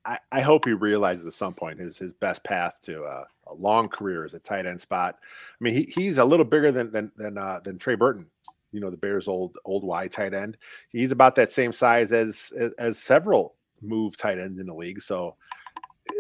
I, 0.06 0.20
I 0.32 0.42
hope 0.42 0.66
he 0.66 0.74
realizes 0.74 1.26
at 1.26 1.34
some 1.34 1.54
point 1.54 1.80
his 1.80 1.98
his 1.98 2.14
best 2.14 2.44
path 2.44 2.80
to 2.84 3.04
uh, 3.04 3.26
a 3.48 3.54
long 3.56 3.90
career 3.90 4.26
is 4.26 4.34
a 4.34 4.40
tight 4.40 4.66
end 4.66 4.80
spot. 4.80 5.18
I 5.22 5.64
mean, 5.64 5.74
he, 5.74 5.84
he's 5.96 6.18
a 6.18 6.26
little 6.26 6.46
bigger 6.46 6.72
than 6.72 6.92
than 6.92 7.12
than, 7.18 7.38
uh, 7.38 7.60
than 7.64 7.78
Trey 7.78 7.96
Burton. 7.96 8.30
You 8.72 8.82
know, 8.82 8.90
the 8.90 8.98
Bears' 8.98 9.28
old 9.28 9.58
old 9.66 9.84
wide 9.84 10.12
tight 10.12 10.34
end. 10.34 10.58
He's 10.90 11.12
about 11.12 11.36
that 11.36 11.52
same 11.52 11.72
size 11.72 12.14
as 12.14 12.52
as, 12.60 12.74
as 12.74 13.00
several 13.00 13.56
move 13.82 14.18
tight 14.18 14.40
ends 14.40 14.60
in 14.60 14.68
the 14.68 14.74
league. 14.74 15.02
So 15.02 15.36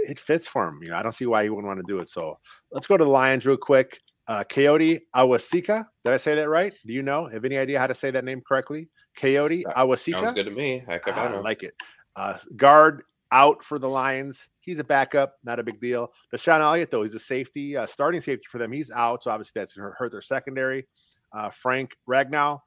it 0.07 0.19
fits 0.19 0.47
for 0.47 0.67
him. 0.67 0.79
You 0.81 0.89
know, 0.89 0.97
I 0.97 1.03
don't 1.03 1.11
see 1.11 1.25
why 1.25 1.43
he 1.43 1.49
wouldn't 1.49 1.67
want 1.67 1.79
to 1.79 1.93
do 1.93 1.99
it. 1.99 2.09
So 2.09 2.39
let's 2.71 2.87
go 2.87 2.97
to 2.97 3.03
the 3.03 3.09
Lions 3.09 3.45
real 3.45 3.57
quick. 3.57 3.99
Uh, 4.27 4.43
Kayode 4.43 5.01
Awosika. 5.15 5.85
Did 6.03 6.13
I 6.13 6.17
say 6.17 6.33
that 6.35 6.49
right? 6.49 6.73
Do 6.85 6.93
you 6.93 7.03
know? 7.03 7.27
Have 7.27 7.45
any 7.45 7.57
idea 7.57 7.79
how 7.79 7.87
to 7.87 7.93
say 7.93 8.09
that 8.11 8.25
name 8.25 8.41
correctly? 8.41 8.89
Kayode 9.17 9.63
Awasika. 9.75 10.21
Sounds 10.21 10.33
good 10.33 10.45
to 10.45 10.51
me. 10.51 10.83
I, 10.87 10.99
I 11.05 11.39
like 11.39 11.61
it. 11.61 11.75
Uh, 12.15 12.37
guard 12.55 13.03
out 13.31 13.63
for 13.63 13.79
the 13.79 13.89
Lions. 13.89 14.49
He's 14.59 14.79
a 14.79 14.83
backup, 14.83 15.35
not 15.43 15.59
a 15.59 15.63
big 15.63 15.79
deal. 15.79 16.11
DeShon 16.33 16.59
Elliott, 16.59 16.91
though, 16.91 17.03
he's 17.03 17.15
a 17.15 17.19
safety, 17.19 17.77
uh, 17.77 17.85
starting 17.85 18.21
safety 18.21 18.45
for 18.49 18.57
them. 18.57 18.71
He's 18.71 18.91
out, 18.91 19.23
so 19.23 19.31
obviously 19.31 19.59
that's 19.59 19.73
going 19.73 19.89
to 19.89 19.95
hurt 19.97 20.11
their 20.11 20.21
secondary. 20.21 20.87
Uh, 21.33 21.49
Frank 21.49 21.91
Ragnow, 22.07 22.59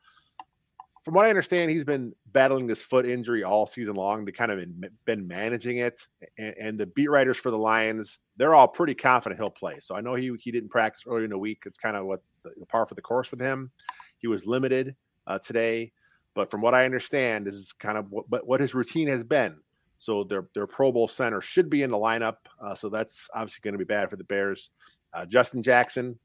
from 1.09 1.15
what 1.15 1.25
I 1.25 1.31
understand, 1.31 1.71
he's 1.71 1.87
been 1.87 2.13
battling 2.33 2.67
this 2.67 2.83
foot 2.83 3.07
injury 3.07 3.43
all 3.43 3.67
season 3.67 3.95
long. 3.95 4.25
They 4.25 4.33
kind 4.33 4.53
of 4.53 4.59
been, 4.59 4.91
been 5.07 5.27
managing 5.27 5.79
it, 5.79 6.07
and, 6.37 6.55
and, 6.61 6.79
the 6.79 6.85
beat 6.85 7.09
writers 7.09 7.39
for 7.39 7.51
the 7.51 7.57
Lions, 7.57 8.19
they're 8.37 8.55
all 8.55 8.69
pretty 8.69 8.95
confident 8.95 9.41
he'll 9.41 9.49
play. 9.49 9.79
So 9.81 9.97
I 9.97 10.03
know 10.03 10.15
he 10.17 10.31
he 10.39 10.51
didn't 10.51 10.69
practice 10.69 11.05
earlier 11.07 11.25
in 11.25 11.31
the 11.31 11.39
week. 11.39 11.63
It's 11.65 11.79
kind 11.79 11.97
of 11.97 12.05
what 12.05 12.21
the, 12.45 12.51
the 12.59 12.67
par 12.67 12.85
for 12.85 12.95
the 12.95 13.01
course 13.01 13.31
with 13.31 13.41
him. 13.41 13.71
He 14.19 14.27
was 14.27 14.45
limited 14.45 14.95
uh, 15.27 15.39
today, 15.39 15.93
but 16.35 16.51
from 16.51 16.61
what 16.61 16.75
I 16.75 16.85
understand, 16.85 17.47
this 17.47 17.55
is 17.55 17.73
kind 17.73 17.97
of 17.97 18.11
what, 18.11 18.47
what 18.47 18.61
his 18.61 18.75
routine 18.75 19.09
has 19.09 19.25
been. 19.25 19.59
So 19.99 20.25
their 20.25 20.49
their 20.55 20.67
Pro 20.67 20.93
Bowl 20.93 21.09
center 21.09 21.41
should 21.41 21.69
be 21.69 21.83
in 21.83 21.91
the 21.91 21.99
lineup. 21.99 22.37
Uh, 22.63 22.75
so 22.75 22.89
that's 22.89 23.29
obviously 23.35 23.61
going 23.63 23.75
to 23.75 23.79
be 23.79 23.85
bad 23.85 24.09
for 24.09 24.17
the 24.17 24.25
Bears. 24.25 24.71
Uh, 25.13 25.27
Justin 25.27 25.63
Jackson, 25.63 26.19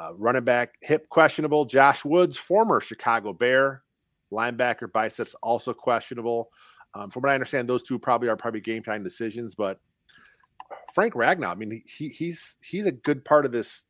uh, 0.00 0.14
running 0.14 0.44
back, 0.44 0.74
hip 0.80 1.08
questionable. 1.08 1.64
Josh 1.64 2.04
Woods, 2.04 2.36
former 2.36 2.80
Chicago 2.80 3.32
Bear, 3.32 3.82
linebacker 4.32 4.90
biceps 4.92 5.34
also 5.42 5.74
questionable. 5.74 6.50
Um, 6.94 7.10
from 7.10 7.22
what 7.22 7.30
I 7.30 7.34
understand, 7.34 7.68
those 7.68 7.82
two 7.82 7.98
probably 7.98 8.28
are 8.28 8.36
probably 8.36 8.60
game 8.60 8.82
time 8.82 9.02
decisions. 9.02 9.54
But 9.54 9.78
Frank 10.94 11.14
Ragnow, 11.14 11.48
I 11.48 11.54
mean, 11.54 11.82
he 11.86 12.08
he's 12.08 12.56
he's 12.62 12.86
a 12.86 12.92
good 12.92 13.24
part 13.24 13.44
of 13.44 13.52
this 13.52 13.84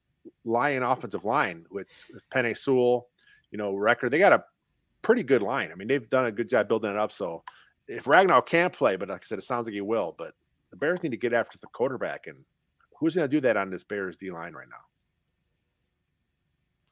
Lion 0.44 0.82
offensive 0.82 1.24
line 1.24 1.66
with, 1.70 1.88
with 2.12 2.28
Penei 2.30 2.56
Sewell, 2.56 3.08
you 3.50 3.58
know, 3.58 3.74
record. 3.74 4.10
They 4.10 4.18
got 4.18 4.32
a 4.32 4.44
pretty 5.02 5.22
good 5.22 5.42
line. 5.42 5.70
I 5.70 5.74
mean, 5.74 5.88
they've 5.88 6.08
done 6.08 6.26
a 6.26 6.32
good 6.32 6.48
job 6.48 6.68
building 6.68 6.90
it 6.90 6.96
up. 6.96 7.12
So 7.12 7.44
if 7.88 8.04
Ragnow 8.04 8.44
can't 8.44 8.72
play, 8.72 8.96
but 8.96 9.08
like 9.08 9.22
I 9.22 9.24
said, 9.24 9.38
it 9.38 9.44
sounds 9.44 9.66
like 9.66 9.74
he 9.74 9.80
will. 9.80 10.14
But 10.16 10.34
the 10.70 10.76
Bears 10.76 11.02
need 11.02 11.12
to 11.12 11.16
get 11.16 11.32
after 11.32 11.58
the 11.58 11.66
quarterback, 11.68 12.26
and 12.26 12.44
who's 12.98 13.14
going 13.14 13.28
to 13.28 13.34
do 13.34 13.40
that 13.40 13.56
on 13.56 13.70
this 13.70 13.84
Bears 13.84 14.16
D 14.16 14.30
line 14.30 14.52
right 14.52 14.68
now? 14.68 14.76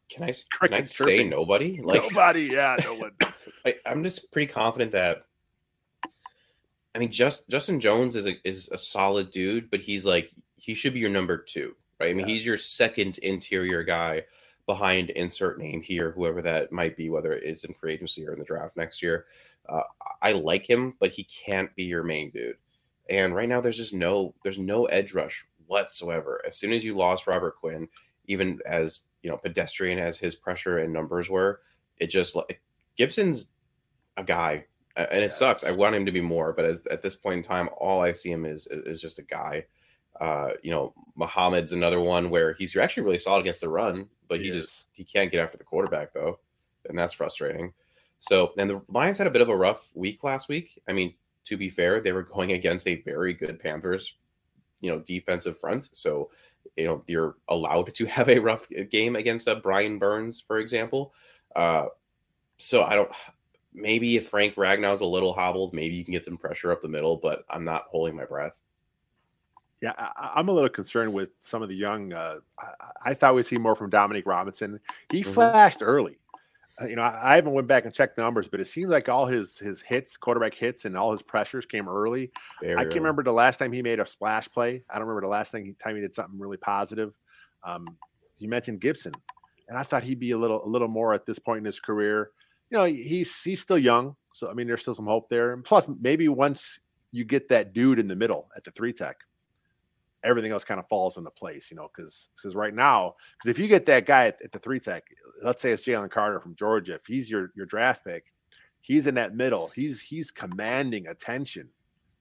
Can 0.09 0.23
I, 0.25 0.35
can 0.67 0.75
I 0.75 0.85
say 0.85 1.25
nobody? 1.25 1.81
Like 1.85 2.03
nobody, 2.03 2.43
yeah, 2.45 2.77
no 2.83 2.95
one. 2.95 3.13
I, 3.67 3.75
I'm 3.85 4.03
just 4.05 4.31
pretty 4.33 4.53
confident 4.53 4.93
that. 4.93 5.27
I 6.95 6.99
mean, 6.99 7.11
just 7.11 7.49
Justin 7.51 7.79
Jones 7.81 8.17
is 8.17 8.27
a 8.27 8.37
is 8.49 8.69
a 8.71 8.79
solid 8.79 9.31
dude, 9.31 9.71
but 9.71 9.81
he's 9.81 10.07
like 10.07 10.31
he 10.57 10.75
should 10.75 10.95
be 10.95 11.01
your 11.01 11.11
number 11.11 11.37
two, 11.37 11.75
right? 12.01 12.11
I 12.11 12.15
mean, 12.15 12.27
yeah. 12.27 12.33
he's 12.33 12.47
your 12.47 12.57
second 12.57 13.19
interior 13.19 13.83
guy 13.83 14.23
behind 14.67 15.11
insert 15.11 15.59
name 15.59 15.81
here, 15.81 16.11
whoever 16.11 16.43
that 16.43 16.73
might 16.73 16.97
be, 16.97 17.09
whether 17.11 17.33
it's 17.33 17.65
in 17.65 17.75
free 17.75 17.93
agency 17.93 18.27
or 18.27 18.33
in 18.33 18.39
the 18.39 18.45
draft 18.45 18.77
next 18.77 19.03
year. 19.03 19.27
Uh, 19.69 19.83
I 20.23 20.33
like 20.33 20.69
him, 20.69 20.95
but 20.99 21.11
he 21.11 21.25
can't 21.25 21.75
be 21.75 21.85
your 21.85 22.03
main 22.03 22.31
dude. 22.31 22.57
And 23.09 23.35
right 23.35 23.49
now, 23.49 23.61
there's 23.61 23.77
just 23.77 23.95
no 23.95 24.35
there's 24.43 24.59
no 24.59 24.87
edge 24.87 25.15
rush 25.15 25.47
whatsoever. 25.67 26.41
As 26.47 26.57
soon 26.57 26.73
as 26.73 26.85
you 26.85 26.95
lost 26.97 27.27
Robert 27.27 27.57
Quinn, 27.57 27.89
even 28.27 28.59
as 28.67 29.01
you 29.23 29.31
know 29.31 29.37
pedestrian 29.37 29.99
as 29.99 30.19
his 30.19 30.35
pressure 30.35 30.79
and 30.79 30.93
numbers 30.93 31.31
were, 31.31 31.61
it 31.99 32.09
just 32.09 32.35
like 32.35 32.61
Gipson's 32.97 33.51
a 34.17 34.25
guy, 34.25 34.65
and 34.97 35.23
it 35.23 35.31
sucks. 35.31 35.65
I 35.65 35.73
want 35.73 35.95
him 35.95 36.07
to 36.07 36.13
be 36.13 36.21
more, 36.21 36.53
but 36.53 36.65
as, 36.65 36.87
at 36.87 37.03
this 37.03 37.17
point 37.17 37.37
in 37.37 37.43
time, 37.43 37.69
all 37.79 38.03
I 38.03 38.13
see 38.13 38.31
him 38.31 38.45
is 38.45 38.67
is 38.67 39.01
just 39.01 39.19
a 39.19 39.23
guy. 39.23 39.65
Uh, 40.21 40.51
you 40.63 40.71
know, 40.71 40.95
Muhammad's 41.15 41.73
another 41.73 42.01
one 42.01 42.31
where 42.31 42.55
he's 42.55 42.75
actually 42.77 43.03
really 43.03 43.19
solid 43.19 43.41
against 43.41 43.61
the 43.61 43.69
run, 43.69 44.09
but 44.29 44.41
he, 44.41 44.47
he 44.47 44.53
just 44.53 44.87
he 44.93 45.05
can't 45.05 45.31
get 45.31 45.43
after 45.43 45.59
the 45.59 45.65
quarterback 45.65 46.13
though, 46.13 46.39
and 46.89 46.99
that's 46.99 47.13
frustrating. 47.13 47.73
So, 48.21 48.53
and 48.59 48.71
the 48.71 48.83
Lions 48.89 49.19
had 49.19 49.27
a 49.27 49.31
bit 49.31 49.43
of 49.43 49.49
a 49.49 49.57
rough 49.57 49.91
week 49.95 50.25
last 50.25 50.49
week. 50.49 50.81
I 50.89 50.93
mean, 50.93 51.15
to 51.45 51.57
be 51.57 51.71
fair, 51.71 52.01
they 52.01 52.13
were 52.13 52.23
going 52.23 52.53
against 52.53 52.87
a 52.89 53.03
very 53.03 53.33
good 53.33 53.59
Panthers, 53.59 54.15
you 54.81 54.91
know, 54.91 55.01
defensive 55.01 55.59
front. 55.59 55.89
So, 55.93 56.31
you 56.77 56.85
know, 56.85 57.03
you're 57.07 57.37
allowed 57.49 57.95
to 57.95 58.05
have 58.07 58.29
a 58.29 58.39
rough 58.39 58.67
game 58.91 59.17
against 59.17 59.49
a 59.49 59.57
Brian 59.57 59.99
Burns, 59.99 60.43
for 60.47 60.59
example. 60.59 61.15
Uh, 61.55 61.87
so 62.59 62.83
I 62.85 62.95
don't. 62.95 63.11
Maybe 63.73 64.17
if 64.17 64.29
Frank 64.29 64.57
Ragnow's 64.57 65.03
a 65.03 65.07
little 65.07 65.35
hobbled, 65.35 65.75
maybe 65.75 65.97
you 65.97 66.05
can 66.05 66.13
get 66.13 66.25
some 66.25 66.39
pressure 66.39 66.73
up 66.73 66.81
the 66.81 66.89
middle, 66.89 67.17
but 67.17 67.45
I'm 67.51 67.65
not 67.65 67.85
holding 67.91 68.17
my 68.17 68.25
breath. 68.25 68.59
Yeah, 69.83 69.93
I, 69.99 70.41
am 70.41 70.49
a 70.49 70.53
little 70.53 70.71
concerned 70.71 71.13
with 71.13 71.29
some 71.43 71.63
of 71.63 71.69
the 71.69 71.77
young. 71.77 72.15
Uh, 72.15 72.37
I, 72.59 73.11
I, 73.11 73.15
thought 73.15 73.35
we'd 73.35 73.45
see 73.45 73.59
more 73.59 73.75
from 73.75 73.91
Dominique 73.91 74.25
Robinson. 74.25 74.81
He 75.11 75.21
mm-hmm. 75.21 75.33
flashed 75.33 75.83
early. 75.83 76.17
Uh, 76.81 76.87
you 76.87 76.97
know, 76.97 77.03
I, 77.03 77.33
I, 77.33 77.37
haven't 77.37 77.55
went 77.55 77.67
back 77.67 77.87
and 77.87 77.95
checked 77.95 78.17
the 78.17 78.23
numbers, 78.23 78.49
but 78.49 78.61
it 78.61 78.67
seems 78.67 78.91
like 78.91 79.09
all 79.09 79.25
his 79.27 79.59
his 79.59 79.81
hits, 79.81 80.17
quarterback 80.17 80.55
hits, 80.55 80.85
and 80.85 80.97
all 80.97 81.13
his 81.13 81.23
pressures 81.23 81.65
came 81.65 81.89
early. 81.89 82.31
Very 82.61 82.75
I 82.75 82.83
can't 82.83 82.89
early. 82.89 83.01
remember 83.01 83.23
the 83.23 83.33
last 83.33 83.59
time 83.59 83.73
he 83.73 83.83
made 83.83 83.99
a 83.99 84.07
splash 84.07 84.49
play. 84.51 84.85
I 84.91 84.95
don't 84.95 85.09
remember 85.09 85.23
the 85.23 85.33
last 85.33 85.53
thing 85.53 85.65
he, 85.65 85.73
time 85.73 85.95
he 85.95 86.03
did 86.03 86.15
something 86.15 86.39
really 86.39 86.59
positive. 86.59 87.15
Um, 87.65 87.87
you 88.39 88.49
mentioned 88.49 88.81
Gipson, 88.81 89.15
and 89.69 89.79
I 89.79 89.83
thought 89.85 90.03
he'd 90.03 90.21
be 90.21 90.33
a 90.33 90.39
little 90.39 90.65
a 90.65 90.69
little 90.69 90.89
more 90.89 91.15
at 91.15 91.25
this 91.25 91.39
point 91.39 91.59
in 91.59 91.65
his 91.65 91.81
career. 91.81 92.31
You 92.71 92.79
know, 92.79 92.85
he's 92.85 93.43
he's 93.43 93.61
still 93.61 93.79
young, 93.79 94.17
so 94.33 94.51
I 94.51 94.53
mean, 94.53 94.67
there's 94.67 94.83
still 94.83 94.95
some 94.95 95.07
hope 95.07 95.31
there. 95.31 95.55
And 95.55 95.65
plus, 95.65 95.89
maybe 96.01 96.29
once 96.29 96.81
you 97.11 97.25
get 97.25 97.49
that 97.49 97.73
dude 97.73 97.99
in 97.99 98.09
the 98.09 98.17
middle 98.17 98.49
at 98.55 98.65
the 98.65 98.71
three 98.73 98.93
tech, 98.93 99.17
everything 100.27 100.53
else 100.53 100.65
kind 100.65 100.81
of 100.81 100.89
falls 100.89 101.17
into 101.17 101.31
place, 101.31 101.71
you 101.71 101.77
know, 101.77 101.89
because 101.95 102.31
because 102.37 102.55
right 102.55 102.75
now, 102.75 103.15
because 103.33 103.49
if 103.49 103.59
you 103.59 103.69
get 103.69 103.87
that 103.87 104.07
guy 104.07 104.27
at, 104.27 104.43
at 104.43 104.53
the 104.53 104.59
three 104.59 104.81
tech, 104.81 105.05
let's 105.43 105.63
say 105.63 105.71
it's 105.71 105.85
Jalen 105.85 106.11
Carter 106.11 106.41
from 106.41 106.55
Georgia, 106.55 106.95
if 106.95 107.07
he's 107.07 107.31
your 107.31 107.53
your 107.55 107.67
draft 107.67 108.05
pick, 108.05 108.33
he's 108.81 109.07
in 109.07 109.15
that 109.15 109.35
middle. 109.35 109.69
He's 109.69 110.01
he's 110.01 110.31
commanding 110.31 111.07
attention. 111.07 111.71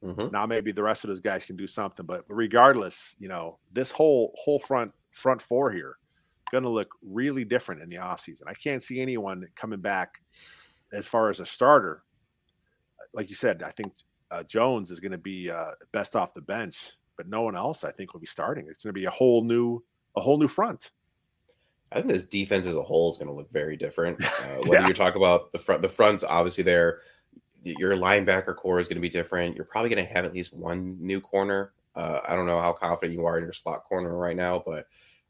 Mm-hmm. 0.04 0.32
Now 0.32 0.46
maybe 0.46 0.72
the 0.72 0.84
rest 0.84 1.04
of 1.04 1.08
those 1.08 1.20
guys 1.20 1.46
can 1.46 1.56
do 1.56 1.68
something, 1.68 2.06
but 2.06 2.24
regardless, 2.28 3.16
you 3.18 3.28
know, 3.28 3.58
this 3.74 3.92
whole 3.92 4.34
whole 4.38 4.60
front 4.60 4.94
front 5.12 5.42
four 5.42 5.72
here 5.72 5.98
going 6.52 6.64
to 6.64 6.70
look 6.70 6.94
really 7.02 7.44
different 7.44 7.82
in 7.82 7.90
the 7.90 7.96
offseason. 7.96 8.44
I 8.48 8.54
can't 8.54 8.84
see 8.84 9.02
anyone 9.02 9.48
coming 9.56 9.82
back 9.82 10.22
as 10.94 11.08
far 11.08 11.30
as 11.30 11.40
a 11.40 11.46
starter. 11.46 12.04
Like 13.14 13.30
you 13.30 13.36
said, 13.36 13.64
I 13.64 13.72
think 13.72 13.94
uh, 14.30 14.44
Jones 14.44 14.92
is 14.92 15.00
going 15.00 15.12
to 15.12 15.18
be 15.18 15.50
uh, 15.50 15.72
best 15.92 16.16
off 16.16 16.34
the 16.34 16.42
bench 16.42 16.94
but 17.18 17.28
no 17.28 17.42
one 17.42 17.56
else 17.56 17.84
I 17.84 17.92
think 17.92 18.14
will 18.14 18.20
be 18.20 18.26
starting. 18.26 18.66
It's 18.70 18.84
going 18.84 18.94
to 18.94 19.00
be 19.00 19.06
a 19.06 19.12
whole 19.12 19.44
new 19.44 19.84
a 20.16 20.22
whole 20.22 20.38
new 20.38 20.48
front. 20.48 20.92
I 21.92 21.96
think 21.96 22.08
this 22.08 22.24
defense 22.24 22.68
as 22.68 22.76
a 22.76 22.82
whole 22.82 23.12
is 23.12 23.18
going 23.18 23.28
to 23.28 23.34
look 23.34 23.52
very 23.52 23.78
different. 23.78 24.24
Uh, 24.46 24.62
whether 24.68 24.82
yeah. 24.82 24.86
you're 24.88 24.96
talking 24.96 25.22
about 25.22 25.52
the 25.52 25.58
front, 25.58 25.82
the 25.82 25.88
fronts 25.88 26.24
obviously 26.24 26.64
there. 26.64 27.00
Your 27.64 27.96
linebacker 27.96 28.56
core 28.56 28.80
is 28.80 28.88
going 28.88 28.98
to 28.98 29.02
be 29.02 29.10
different. 29.10 29.56
You're 29.56 29.66
probably 29.66 29.90
going 29.90 30.06
to 30.06 30.14
have 30.14 30.24
at 30.24 30.34
least 30.34 30.54
one 30.54 30.98
new 31.00 31.20
corner. 31.20 31.74
Uh, 31.96 32.20
I 32.28 32.36
don't 32.36 32.46
know 32.46 32.62
how 32.62 32.74
confident 32.74 33.18
you 33.18 33.26
are 33.26 33.38
in 33.38 33.44
your 33.44 33.54
slot 33.54 33.86
corner 33.86 34.16
right 34.16 34.36
now, 34.36 34.62
but 34.64 34.86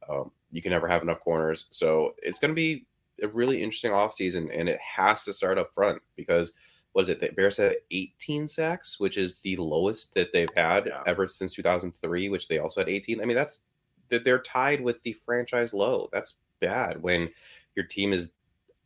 um, 0.10 0.32
you 0.52 0.62
can 0.62 0.72
never 0.72 0.88
have 0.88 1.02
enough 1.02 1.22
corners. 1.22 1.68
So 1.70 2.16
it's 2.22 2.40
going 2.40 2.50
to 2.50 2.56
be 2.56 2.86
a 3.24 3.30
really 3.30 3.64
interesting 3.64 3.92
offseason, 3.92 4.50
and 4.54 4.68
it 4.68 4.80
has 4.82 5.24
to 5.24 5.34
start 5.34 5.58
up 5.58 5.74
front 5.74 6.02
because– 6.16 6.52
was 6.96 7.10
it? 7.10 7.20
The 7.20 7.30
Bears 7.30 7.58
had 7.58 7.76
18 7.92 8.48
sacks, 8.48 9.00
which 9.00 9.18
is 9.18 9.42
the 9.42 9.58
lowest 9.58 10.16
that 10.16 10.32
they've 10.32 10.50
had 10.56 10.88
yeah. 10.88 11.04
ever 11.06 11.28
since 11.28 11.54
2003, 11.54 12.30
which 12.30 12.48
they 12.48 12.60
also 12.60 12.80
had 12.80 12.90
18. 12.90 13.22
I 13.22 13.26
mean, 13.26 13.36
that's 13.36 13.62
they're 14.10 14.40
tied 14.40 14.82
with 14.82 15.04
the 15.04 15.14
franchise 15.26 15.74
low. 15.74 16.08
That's 16.14 16.36
bad 16.62 17.02
when 17.02 17.30
your 17.76 17.86
team 17.86 18.14
is 18.14 18.32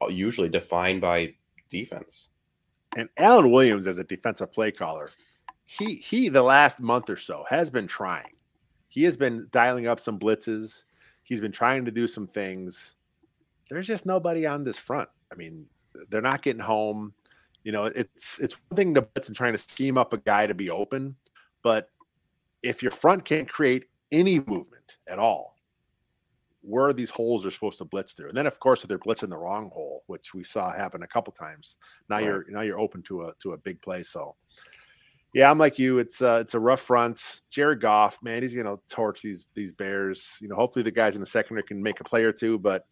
uh, 0.01 0.07
usually 0.07 0.49
defined 0.49 1.01
by 1.01 1.35
defense. 1.69 2.29
And 2.97 3.09
Alan 3.17 3.51
Williams, 3.51 3.85
as 3.85 3.99
a 3.99 4.03
defensive 4.03 4.51
play 4.51 4.71
caller, 4.71 5.11
he 5.65 5.95
he 5.95 6.29
the 6.29 6.41
last 6.41 6.79
month 6.79 7.11
or 7.11 7.17
so 7.17 7.45
has 7.47 7.69
been 7.69 7.85
trying. 7.85 8.33
He 8.87 9.03
has 9.03 9.17
been 9.17 9.47
dialing 9.51 9.85
up 9.85 9.99
some 9.99 10.17
blitzes. 10.17 10.83
He's 11.21 11.41
been 11.41 11.51
trying 11.51 11.85
to 11.85 11.91
do 11.91 12.07
some 12.07 12.25
things. 12.25 12.95
There's 13.69 13.85
just 13.85 14.07
nobody 14.07 14.47
on 14.47 14.63
this 14.63 14.77
front. 14.77 15.09
I 15.31 15.35
mean, 15.35 15.67
they're 16.09 16.21
not 16.21 16.41
getting 16.41 16.61
home 16.61 17.13
You 17.63 17.71
know, 17.71 17.85
it's 17.85 18.39
it's 18.39 18.55
one 18.69 18.75
thing 18.75 18.93
to 18.95 19.01
blitz 19.01 19.27
and 19.27 19.37
trying 19.37 19.53
to 19.53 19.57
scheme 19.57 19.97
up 19.97 20.13
a 20.13 20.17
guy 20.17 20.47
to 20.47 20.53
be 20.53 20.69
open, 20.69 21.15
but 21.61 21.89
if 22.63 22.81
your 22.81 22.91
front 22.91 23.25
can't 23.25 23.49
create 23.49 23.85
any 24.11 24.39
movement 24.39 24.97
at 25.07 25.19
all, 25.19 25.55
where 26.61 26.93
these 26.93 27.09
holes 27.09 27.45
are 27.45 27.51
supposed 27.51 27.77
to 27.77 27.85
blitz 27.85 28.13
through. 28.13 28.29
And 28.29 28.37
then 28.37 28.47
of 28.47 28.59
course 28.59 28.83
if 28.83 28.89
they're 28.89 28.99
blitzing 28.99 29.29
the 29.29 29.37
wrong 29.37 29.69
hole, 29.73 30.03
which 30.07 30.33
we 30.33 30.43
saw 30.43 30.71
happen 30.71 31.03
a 31.03 31.07
couple 31.07 31.33
times, 31.33 31.77
now 32.09 32.17
right. 32.17 32.25
you're 32.25 32.45
now 32.49 32.61
you're 32.61 32.79
open 32.79 33.01
to 33.03 33.23
a 33.23 33.33
to 33.39 33.53
a 33.53 33.57
big 33.57 33.81
play. 33.81 34.03
So 34.03 34.35
yeah, 35.33 35.49
I'm 35.51 35.59
like 35.59 35.77
you. 35.77 35.99
It's 35.99 36.21
uh, 36.21 36.39
it's 36.41 36.55
a 36.55 36.59
rough 36.59 36.81
front. 36.81 37.41
Jared 37.49 37.81
Goff, 37.81 38.17
man, 38.23 38.41
he's 38.41 38.55
gonna 38.55 38.77
torch 38.89 39.21
these 39.21 39.47
these 39.53 39.71
Bears. 39.71 40.37
You 40.41 40.47
know, 40.47 40.55
hopefully 40.55 40.83
the 40.83 40.91
guys 40.91 41.15
in 41.15 41.21
the 41.21 41.27
secondary 41.27 41.63
can 41.63 41.81
make 41.81 41.99
a 41.99 42.03
play 42.03 42.23
or 42.23 42.31
two. 42.31 42.57
But 42.57 42.85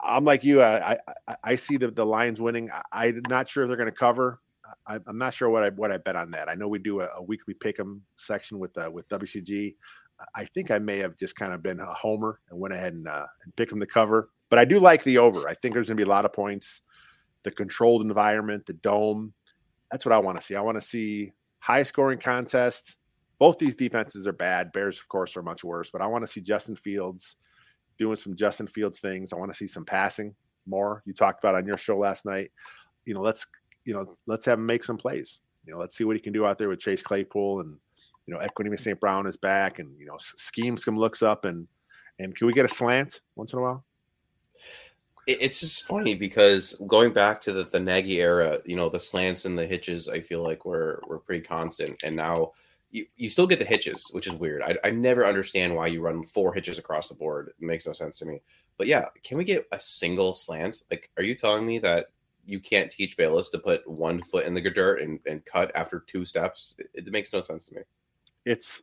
I'm 0.00 0.24
like 0.24 0.44
you. 0.44 0.62
I 0.62 0.98
I, 1.28 1.36
I 1.44 1.54
see 1.54 1.76
the 1.76 1.90
the 1.90 2.04
Lions 2.04 2.40
winning. 2.40 2.70
I, 2.92 3.06
am 3.06 3.22
not 3.28 3.48
sure 3.48 3.64
if 3.64 3.68
they're 3.68 3.76
gonna 3.76 3.92
cover. 3.92 4.40
I, 4.86 4.96
am 4.96 5.18
not 5.18 5.34
sure 5.34 5.48
what 5.50 5.62
I 5.62 5.70
what 5.70 5.92
I 5.92 5.98
bet 5.98 6.16
on 6.16 6.30
that. 6.32 6.48
I 6.48 6.54
know 6.54 6.68
we 6.68 6.78
do 6.78 7.00
a, 7.00 7.08
a 7.16 7.22
weekly 7.22 7.54
pick'em 7.54 8.00
section 8.16 8.58
with 8.58 8.76
uh, 8.78 8.90
with 8.90 9.08
WCG. 9.08 9.74
I 10.34 10.44
think 10.46 10.70
I 10.70 10.78
may 10.78 10.98
have 10.98 11.16
just 11.16 11.36
kind 11.36 11.52
of 11.52 11.62
been 11.62 11.80
a 11.80 11.86
homer 11.86 12.40
and 12.50 12.58
went 12.58 12.74
ahead 12.74 12.94
and 12.94 13.06
uh, 13.06 13.26
and 13.44 13.54
picked 13.56 13.70
them 13.70 13.80
to 13.80 13.86
cover. 13.86 14.30
But 14.48 14.58
I 14.58 14.64
do 14.64 14.78
like 14.78 15.02
the 15.04 15.18
over. 15.18 15.48
I 15.48 15.54
think 15.54 15.74
there's 15.74 15.88
going 15.88 15.96
to 15.96 16.04
be 16.04 16.08
a 16.08 16.12
lot 16.12 16.24
of 16.24 16.32
points. 16.32 16.82
The 17.42 17.50
controlled 17.50 18.02
environment, 18.02 18.66
the 18.66 18.74
dome. 18.74 19.32
That's 19.90 20.04
what 20.04 20.12
I 20.12 20.18
want 20.18 20.38
to 20.38 20.44
see. 20.44 20.56
I 20.56 20.60
want 20.60 20.76
to 20.76 20.80
see 20.80 21.32
high 21.58 21.82
scoring 21.82 22.18
contest. 22.18 22.96
Both 23.38 23.58
these 23.58 23.74
defenses 23.74 24.26
are 24.26 24.32
bad. 24.32 24.72
Bears, 24.72 24.98
of 24.98 25.08
course, 25.08 25.36
are 25.36 25.42
much 25.42 25.62
worse. 25.62 25.90
But 25.90 26.00
I 26.00 26.06
want 26.06 26.22
to 26.24 26.30
see 26.30 26.40
Justin 26.40 26.76
Fields 26.76 27.36
doing 27.98 28.16
some 28.16 28.36
Justin 28.36 28.66
Fields 28.66 29.00
things. 29.00 29.32
I 29.32 29.36
want 29.36 29.50
to 29.52 29.56
see 29.56 29.66
some 29.66 29.84
passing 29.84 30.34
more. 30.66 31.02
You 31.06 31.12
talked 31.12 31.42
about 31.42 31.54
on 31.54 31.66
your 31.66 31.78
show 31.78 31.96
last 31.98 32.24
night. 32.24 32.50
You 33.04 33.14
know, 33.14 33.20
let's 33.20 33.46
you 33.84 33.94
know 33.94 34.14
let's 34.26 34.46
have 34.46 34.58
him 34.58 34.66
make 34.66 34.84
some 34.84 34.96
plays. 34.96 35.40
You 35.64 35.72
know, 35.72 35.78
let's 35.78 35.96
see 35.96 36.04
what 36.04 36.16
he 36.16 36.22
can 36.22 36.32
do 36.32 36.46
out 36.46 36.58
there 36.58 36.68
with 36.68 36.80
Chase 36.80 37.02
Claypool 37.02 37.60
and 37.60 37.76
you 38.26 38.34
know, 38.34 38.40
Equanimeous 38.40 38.80
St. 38.80 38.98
Brown 38.98 39.26
is 39.26 39.36
back, 39.36 39.78
and 39.78 39.98
you 39.98 40.06
know, 40.06 40.16
scheme 40.18 40.76
some 40.76 40.98
looks 40.98 41.22
up, 41.22 41.44
and 41.44 41.66
and 42.18 42.34
can 42.34 42.46
we 42.46 42.52
get 42.52 42.64
a 42.64 42.68
slant 42.68 43.20
once 43.36 43.52
in 43.52 43.60
a 43.60 43.62
while? 43.62 43.84
It's 45.26 45.60
just 45.60 45.86
funny 45.86 46.14
because 46.14 46.80
going 46.86 47.12
back 47.12 47.40
to 47.42 47.52
the, 47.52 47.64
the 47.64 47.80
Nagy 47.80 48.20
era, 48.20 48.60
you 48.64 48.76
know, 48.76 48.88
the 48.88 49.00
slants 49.00 49.44
and 49.44 49.58
the 49.58 49.66
hitches, 49.66 50.08
I 50.08 50.20
feel 50.20 50.42
like 50.42 50.64
were 50.64 51.00
were 51.06 51.18
pretty 51.18 51.42
constant, 51.42 52.02
and 52.04 52.16
now 52.16 52.52
you, 52.90 53.06
you 53.16 53.28
still 53.28 53.46
get 53.46 53.58
the 53.58 53.64
hitches, 53.64 54.08
which 54.12 54.26
is 54.26 54.34
weird. 54.34 54.62
I, 54.62 54.76
I 54.84 54.90
never 54.90 55.26
understand 55.26 55.74
why 55.74 55.88
you 55.88 56.00
run 56.00 56.24
four 56.24 56.54
hitches 56.54 56.78
across 56.78 57.08
the 57.08 57.14
board. 57.14 57.48
It 57.48 57.64
makes 57.64 57.86
no 57.86 57.92
sense 57.92 58.18
to 58.18 58.26
me. 58.26 58.40
But 58.78 58.86
yeah, 58.86 59.06
can 59.24 59.38
we 59.38 59.44
get 59.44 59.66
a 59.72 59.80
single 59.80 60.34
slant? 60.34 60.82
Like, 60.90 61.10
are 61.16 61.22
you 61.22 61.34
telling 61.34 61.66
me 61.66 61.78
that 61.80 62.08
you 62.46 62.60
can't 62.60 62.90
teach 62.90 63.16
Bayless 63.16 63.50
to 63.50 63.58
put 63.58 63.88
one 63.88 64.22
foot 64.22 64.46
in 64.46 64.54
the 64.54 64.60
dirt 64.60 65.00
and, 65.00 65.18
and 65.26 65.44
cut 65.44 65.72
after 65.74 66.00
two 66.06 66.24
steps? 66.24 66.76
It, 66.78 66.90
it 66.94 67.12
makes 67.12 67.32
no 67.32 67.40
sense 67.40 67.64
to 67.64 67.74
me 67.74 67.82
it's 68.46 68.82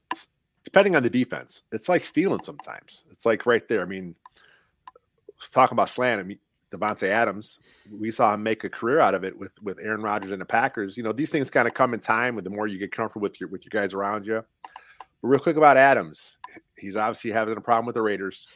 depending 0.63 0.95
on 0.95 1.01
the 1.01 1.09
defense. 1.09 1.63
It's 1.71 1.89
like 1.89 2.03
stealing 2.03 2.43
sometimes. 2.43 3.05
It's 3.09 3.25
like 3.25 3.45
right 3.45 3.67
there. 3.67 3.81
I 3.81 3.85
mean, 3.85 4.15
talking 5.51 5.75
about 5.75 5.89
slant. 5.89 6.19
I 6.19 6.23
mean, 6.23 6.39
Davante 6.73 7.07
Adams, 7.07 7.59
we 7.91 8.09
saw 8.09 8.33
him 8.33 8.41
make 8.41 8.63
a 8.63 8.69
career 8.69 8.99
out 8.99 9.13
of 9.13 9.23
it 9.23 9.37
with 9.37 9.51
with 9.61 9.79
Aaron 9.79 10.01
Rodgers 10.01 10.31
and 10.31 10.41
the 10.41 10.45
Packers. 10.45 10.97
You 10.97 11.03
know, 11.03 11.11
these 11.11 11.29
things 11.29 11.51
kind 11.51 11.67
of 11.67 11.73
come 11.73 11.93
in 11.93 11.99
time 11.99 12.35
with 12.35 12.43
the 12.43 12.49
more 12.49 12.67
you 12.67 12.79
get 12.79 12.91
comfortable 12.91 13.23
with 13.23 13.39
your 13.39 13.49
with 13.49 13.63
your 13.63 13.81
guys 13.81 13.93
around 13.93 14.25
you. 14.25 14.43
But 15.21 15.27
real 15.27 15.39
quick 15.39 15.57
about 15.57 15.77
Adams, 15.77 16.39
he's 16.77 16.97
obviously 16.97 17.31
having 17.31 17.55
a 17.57 17.61
problem 17.61 17.85
with 17.85 17.95
the 17.95 18.01
Raiders. 18.01 18.47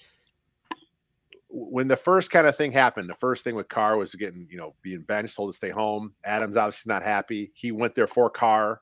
When 1.50 1.88
the 1.88 1.96
first 1.96 2.30
kind 2.30 2.46
of 2.46 2.58
thing 2.58 2.72
happened, 2.72 3.10
the 3.10 3.16
first 3.16 3.44
thing 3.44 3.56
with 3.56 3.70
Carr 3.70 3.98
was 3.98 4.14
getting, 4.16 4.48
you 4.52 4.58
know, 4.58 4.76
being 4.82 5.02
benched, 5.02 5.36
told 5.36 5.52
to 5.52 5.56
stay 5.56 5.70
home. 5.70 6.14
Adams 6.26 6.58
obviously 6.58 6.92
not 6.92 7.04
happy. 7.04 7.52
He 7.54 7.72
went 7.72 7.96
there 7.96 8.08
for 8.08 8.30
Carr. 8.30 8.82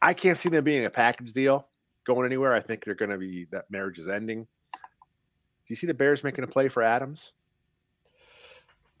I 0.00 0.14
can't 0.14 0.38
see 0.38 0.48
them 0.48 0.62
being 0.62 0.84
a 0.84 0.90
package 0.90 1.32
deal 1.32 1.68
going 2.04 2.26
anywhere. 2.26 2.52
I 2.52 2.60
think 2.60 2.84
they're 2.84 2.94
going 2.94 3.10
to 3.10 3.18
be 3.18 3.46
that 3.50 3.70
marriage 3.70 3.98
is 3.98 4.08
ending. 4.08 4.46
Do 4.72 5.68
you 5.68 5.76
see 5.76 5.86
the 5.86 5.94
Bears 5.94 6.22
making 6.22 6.44
a 6.44 6.48
play 6.48 6.68
for 6.68 6.82
Adams? 6.82 7.34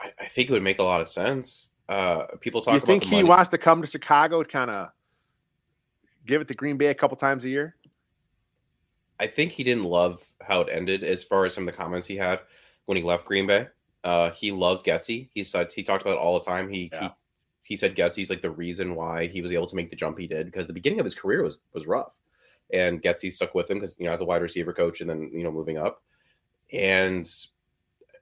I, 0.02 0.12
I 0.20 0.24
think 0.26 0.50
it 0.50 0.52
would 0.52 0.62
make 0.62 0.78
a 0.78 0.82
lot 0.82 1.00
of 1.00 1.08
sense. 1.08 1.68
Uh, 1.88 2.26
people 2.40 2.60
talk. 2.60 2.74
You 2.74 2.80
think 2.80 3.04
he 3.04 3.16
money. 3.16 3.28
wants 3.28 3.50
to 3.50 3.58
come 3.58 3.82
to 3.82 3.88
Chicago, 3.88 4.42
to 4.42 4.48
kind 4.48 4.70
of 4.70 4.88
give 6.26 6.40
it 6.40 6.48
to 6.48 6.54
Green 6.54 6.76
Bay 6.76 6.86
a 6.86 6.94
couple 6.94 7.16
times 7.16 7.44
a 7.44 7.48
year? 7.48 7.76
I 9.20 9.26
think 9.26 9.52
he 9.52 9.62
didn't 9.62 9.84
love 9.84 10.28
how 10.40 10.62
it 10.62 10.68
ended, 10.70 11.04
as 11.04 11.22
far 11.22 11.44
as 11.44 11.54
some 11.54 11.68
of 11.68 11.74
the 11.74 11.80
comments 11.80 12.06
he 12.06 12.16
had 12.16 12.40
when 12.86 12.96
he 12.96 13.02
left 13.02 13.24
Green 13.24 13.46
Bay. 13.46 13.68
Uh, 14.04 14.30
he 14.30 14.50
loves 14.50 14.82
Getsy. 14.82 15.28
He 15.32 15.44
said 15.44 15.72
he 15.72 15.82
talked 15.82 16.02
about 16.02 16.14
it 16.14 16.20
all 16.20 16.38
the 16.38 16.44
time. 16.44 16.68
He, 16.68 16.90
yeah. 16.92 17.04
he 17.04 17.08
he 17.62 17.76
said 17.76 17.96
Getsy's 17.96 18.30
like 18.30 18.42
the 18.42 18.50
reason 18.50 18.96
why 18.96 19.26
he 19.26 19.40
was 19.40 19.52
able 19.52 19.66
to 19.66 19.76
make 19.76 19.90
the 19.90 19.96
jump 19.96 20.18
he 20.18 20.26
did 20.26 20.46
because 20.46 20.66
the 20.66 20.72
beginning 20.72 20.98
of 20.98 21.04
his 21.04 21.14
career 21.14 21.42
was 21.42 21.60
was 21.72 21.86
rough, 21.86 22.18
and 22.72 23.02
Getsy 23.02 23.32
stuck 23.32 23.54
with 23.54 23.70
him 23.70 23.78
because 23.78 23.94
you 23.98 24.06
know 24.06 24.12
as 24.12 24.20
a 24.20 24.24
wide 24.24 24.42
receiver 24.42 24.72
coach 24.72 25.00
and 25.00 25.08
then 25.08 25.30
you 25.32 25.44
know 25.44 25.52
moving 25.52 25.78
up, 25.78 26.02
and 26.72 27.28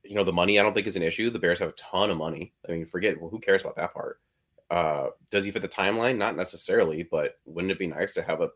you 0.05 0.15
know 0.15 0.25
the 0.25 0.33
money 0.33 0.59
I 0.59 0.63
don't 0.63 0.75
think 0.75 0.87
is 0.87 0.97
an 0.97 1.03
issue. 1.03 1.31
The 1.31 1.39
Bears 1.39 1.59
have 1.59 1.71
a 1.71 1.73
ton 1.73 2.11
of 2.11 2.17
money. 2.17 2.53
I 2.69 2.73
mean, 2.73 2.87
forget 2.87 3.21
well, 3.21 3.31
who 3.31 3.39
cares 3.39 3.63
about 3.63 3.77
that 3.77 3.93
part. 3.93 4.21
Uh, 4.71 5.09
does 5.31 5.45
he 5.45 5.51
fit 5.51 5.63
the 5.63 5.69
timeline? 5.69 6.17
Not 6.17 6.37
necessarily, 6.37 7.03
but 7.03 7.39
wouldn't 7.45 7.73
it 7.73 7.79
be 7.79 7.87
nice 7.87 8.15
to 8.15 8.23
have 8.23 8.41
a 8.41 8.51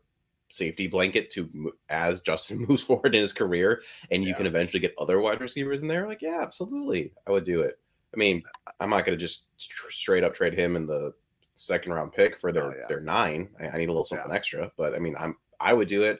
safety 0.49 0.87
blanket 0.87 1.29
to 1.31 1.73
as 1.89 2.21
Justin 2.21 2.59
moves 2.67 2.83
forward 2.83 3.15
in 3.15 3.21
his 3.21 3.33
career, 3.33 3.81
and 4.11 4.23
you 4.23 4.29
yeah. 4.29 4.35
can 4.35 4.47
eventually 4.47 4.79
get 4.79 4.95
other 4.97 5.19
wide 5.19 5.41
receivers 5.41 5.81
in 5.81 5.87
there? 5.87 6.07
Like, 6.07 6.21
yeah, 6.21 6.39
absolutely, 6.41 7.13
I 7.27 7.31
would 7.31 7.45
do 7.45 7.61
it. 7.61 7.79
I 8.13 8.17
mean, 8.17 8.43
I'm 8.79 8.89
not 8.89 9.05
going 9.05 9.17
to 9.17 9.21
just 9.21 9.47
straight 9.57 10.23
up 10.23 10.33
trade 10.33 10.53
him 10.53 10.75
in 10.75 10.87
the 10.87 11.13
second 11.55 11.93
round 11.93 12.13
pick 12.13 12.39
for 12.39 12.51
their 12.51 12.65
oh, 12.65 12.73
yeah. 12.77 12.87
their 12.87 13.01
nine. 13.01 13.49
I, 13.59 13.69
I, 13.69 13.77
need 13.77 13.89
a 13.89 13.91
little 13.91 14.05
something 14.05 14.29
yeah. 14.29 14.35
extra, 14.35 14.71
but 14.77 14.95
I 14.95 14.99
mean, 14.99 15.15
I'm 15.17 15.35
I 15.59 15.73
would 15.73 15.87
do 15.87 16.03
it. 16.03 16.19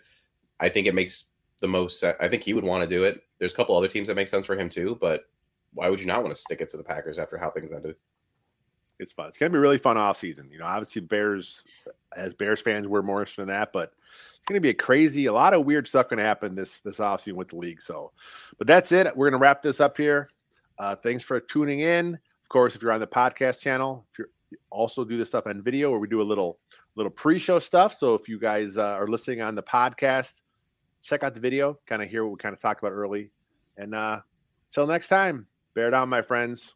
I 0.59 0.69
think 0.69 0.88
it 0.88 0.95
makes 0.95 1.25
the 1.62 1.68
most. 1.68 2.04
I 2.04 2.28
think 2.28 2.44
he 2.44 2.54
would 2.54 2.63
want 2.63 2.84
to 2.84 2.89
do 2.89 3.04
it. 3.04 3.24
There's 3.39 3.54
a 3.54 3.56
couple 3.56 3.76
other 3.76 3.88
teams 3.88 4.08
that 4.08 4.15
make 4.15 4.28
sense 4.28 4.46
for 4.46 4.56
him 4.56 4.70
too, 4.70 4.98
but 5.00 5.26
why 5.74 5.89
would 5.89 6.00
you 6.00 6.06
not 6.06 6.24
want 6.24 6.34
to 6.34 6.39
stick 6.39 6.62
it 6.62 6.70
to 6.72 6.78
the 6.78 6.84
Packers 6.84 7.20
after 7.20 7.38
how 7.38 7.50
things 7.50 7.72
ended? 7.74 7.96
It's 8.98 9.12
fun. 9.12 9.28
It's 9.28 9.38
going 9.38 9.52
to 9.52 9.56
be 9.56 9.60
really 9.60 9.78
fun 9.78 9.98
off 9.98 10.18
season. 10.18 10.50
You 10.52 10.60
know, 10.60 10.65
obviously 10.65 11.02
Bears, 11.02 11.65
as 12.15 12.34
Bears 12.34 12.62
fans, 12.62 12.88
we're 12.88 13.02
more 13.02 13.20
interested 13.20 13.41
in 13.41 13.48
that, 13.50 13.74
but 13.74 13.91
it's 13.91 14.46
going 14.48 14.56
to 14.56 14.62
be 14.62 14.70
a 14.70 14.74
crazy, 14.74 15.26
a 15.26 15.34
lot 15.34 15.54
of 15.54 15.65
weird 15.65 15.88
stuff 15.88 16.08
going 16.08 16.20
to 16.20 16.24
happen 16.24 16.56
this 16.56 16.80
this 16.80 17.02
off 17.02 17.22
season 17.22 17.38
with 17.38 17.50
the 17.50 17.58
league. 17.58 17.82
So, 17.82 18.13
but 18.58 18.68
that's 18.68 18.94
it. 18.94 19.08
We're 19.15 19.30
going 19.30 19.39
to 19.39 19.44
wrap 19.44 19.62
this 19.62 19.82
up 19.82 19.98
here. 19.98 20.30
Uh, 20.80 20.96
thanks 20.96 21.24
for 21.24 21.41
tuning 21.41 21.82
in. 21.82 22.13
Of 22.13 22.50
course, 22.50 22.76
if 22.76 22.82
you're 22.82 22.91
on 22.91 23.02
the 23.02 23.08
podcast 23.08 23.60
channel, 23.60 24.06
if 24.13 24.20
you 24.20 24.26
also 24.70 25.04
do 25.04 25.18
this 25.18 25.30
stuff 25.30 25.48
on 25.48 25.62
video 25.62 25.91
where 25.91 26.00
we 26.00 26.08
do 26.08 26.22
a 26.22 26.24
little 26.24 26.60
little 26.96 27.12
pre-show 27.12 27.60
stuff. 27.60 27.94
So 27.94 28.13
if 28.13 28.30
you 28.30 28.39
guys 28.39 28.78
uh, 28.78 28.94
are 28.94 29.08
listening 29.08 29.41
on 29.41 29.56
the 29.56 29.63
podcast, 29.63 30.41
check 31.06 31.24
out 31.24 31.34
the 31.34 31.39
video, 31.39 31.80
kind 31.86 32.02
of 32.02 32.10
hear 32.10 32.24
what 32.24 32.32
we 32.32 32.38
kind 32.38 32.54
of 32.54 32.60
talked 32.60 32.82
about 32.82 32.91
early. 32.91 33.32
And 33.78 33.94
uh, 33.94 34.22
until 34.70 34.88
next 34.88 35.08
time, 35.08 35.48
bear 35.74 35.91
down, 35.91 36.10
my 36.10 36.22
friends. 36.22 36.76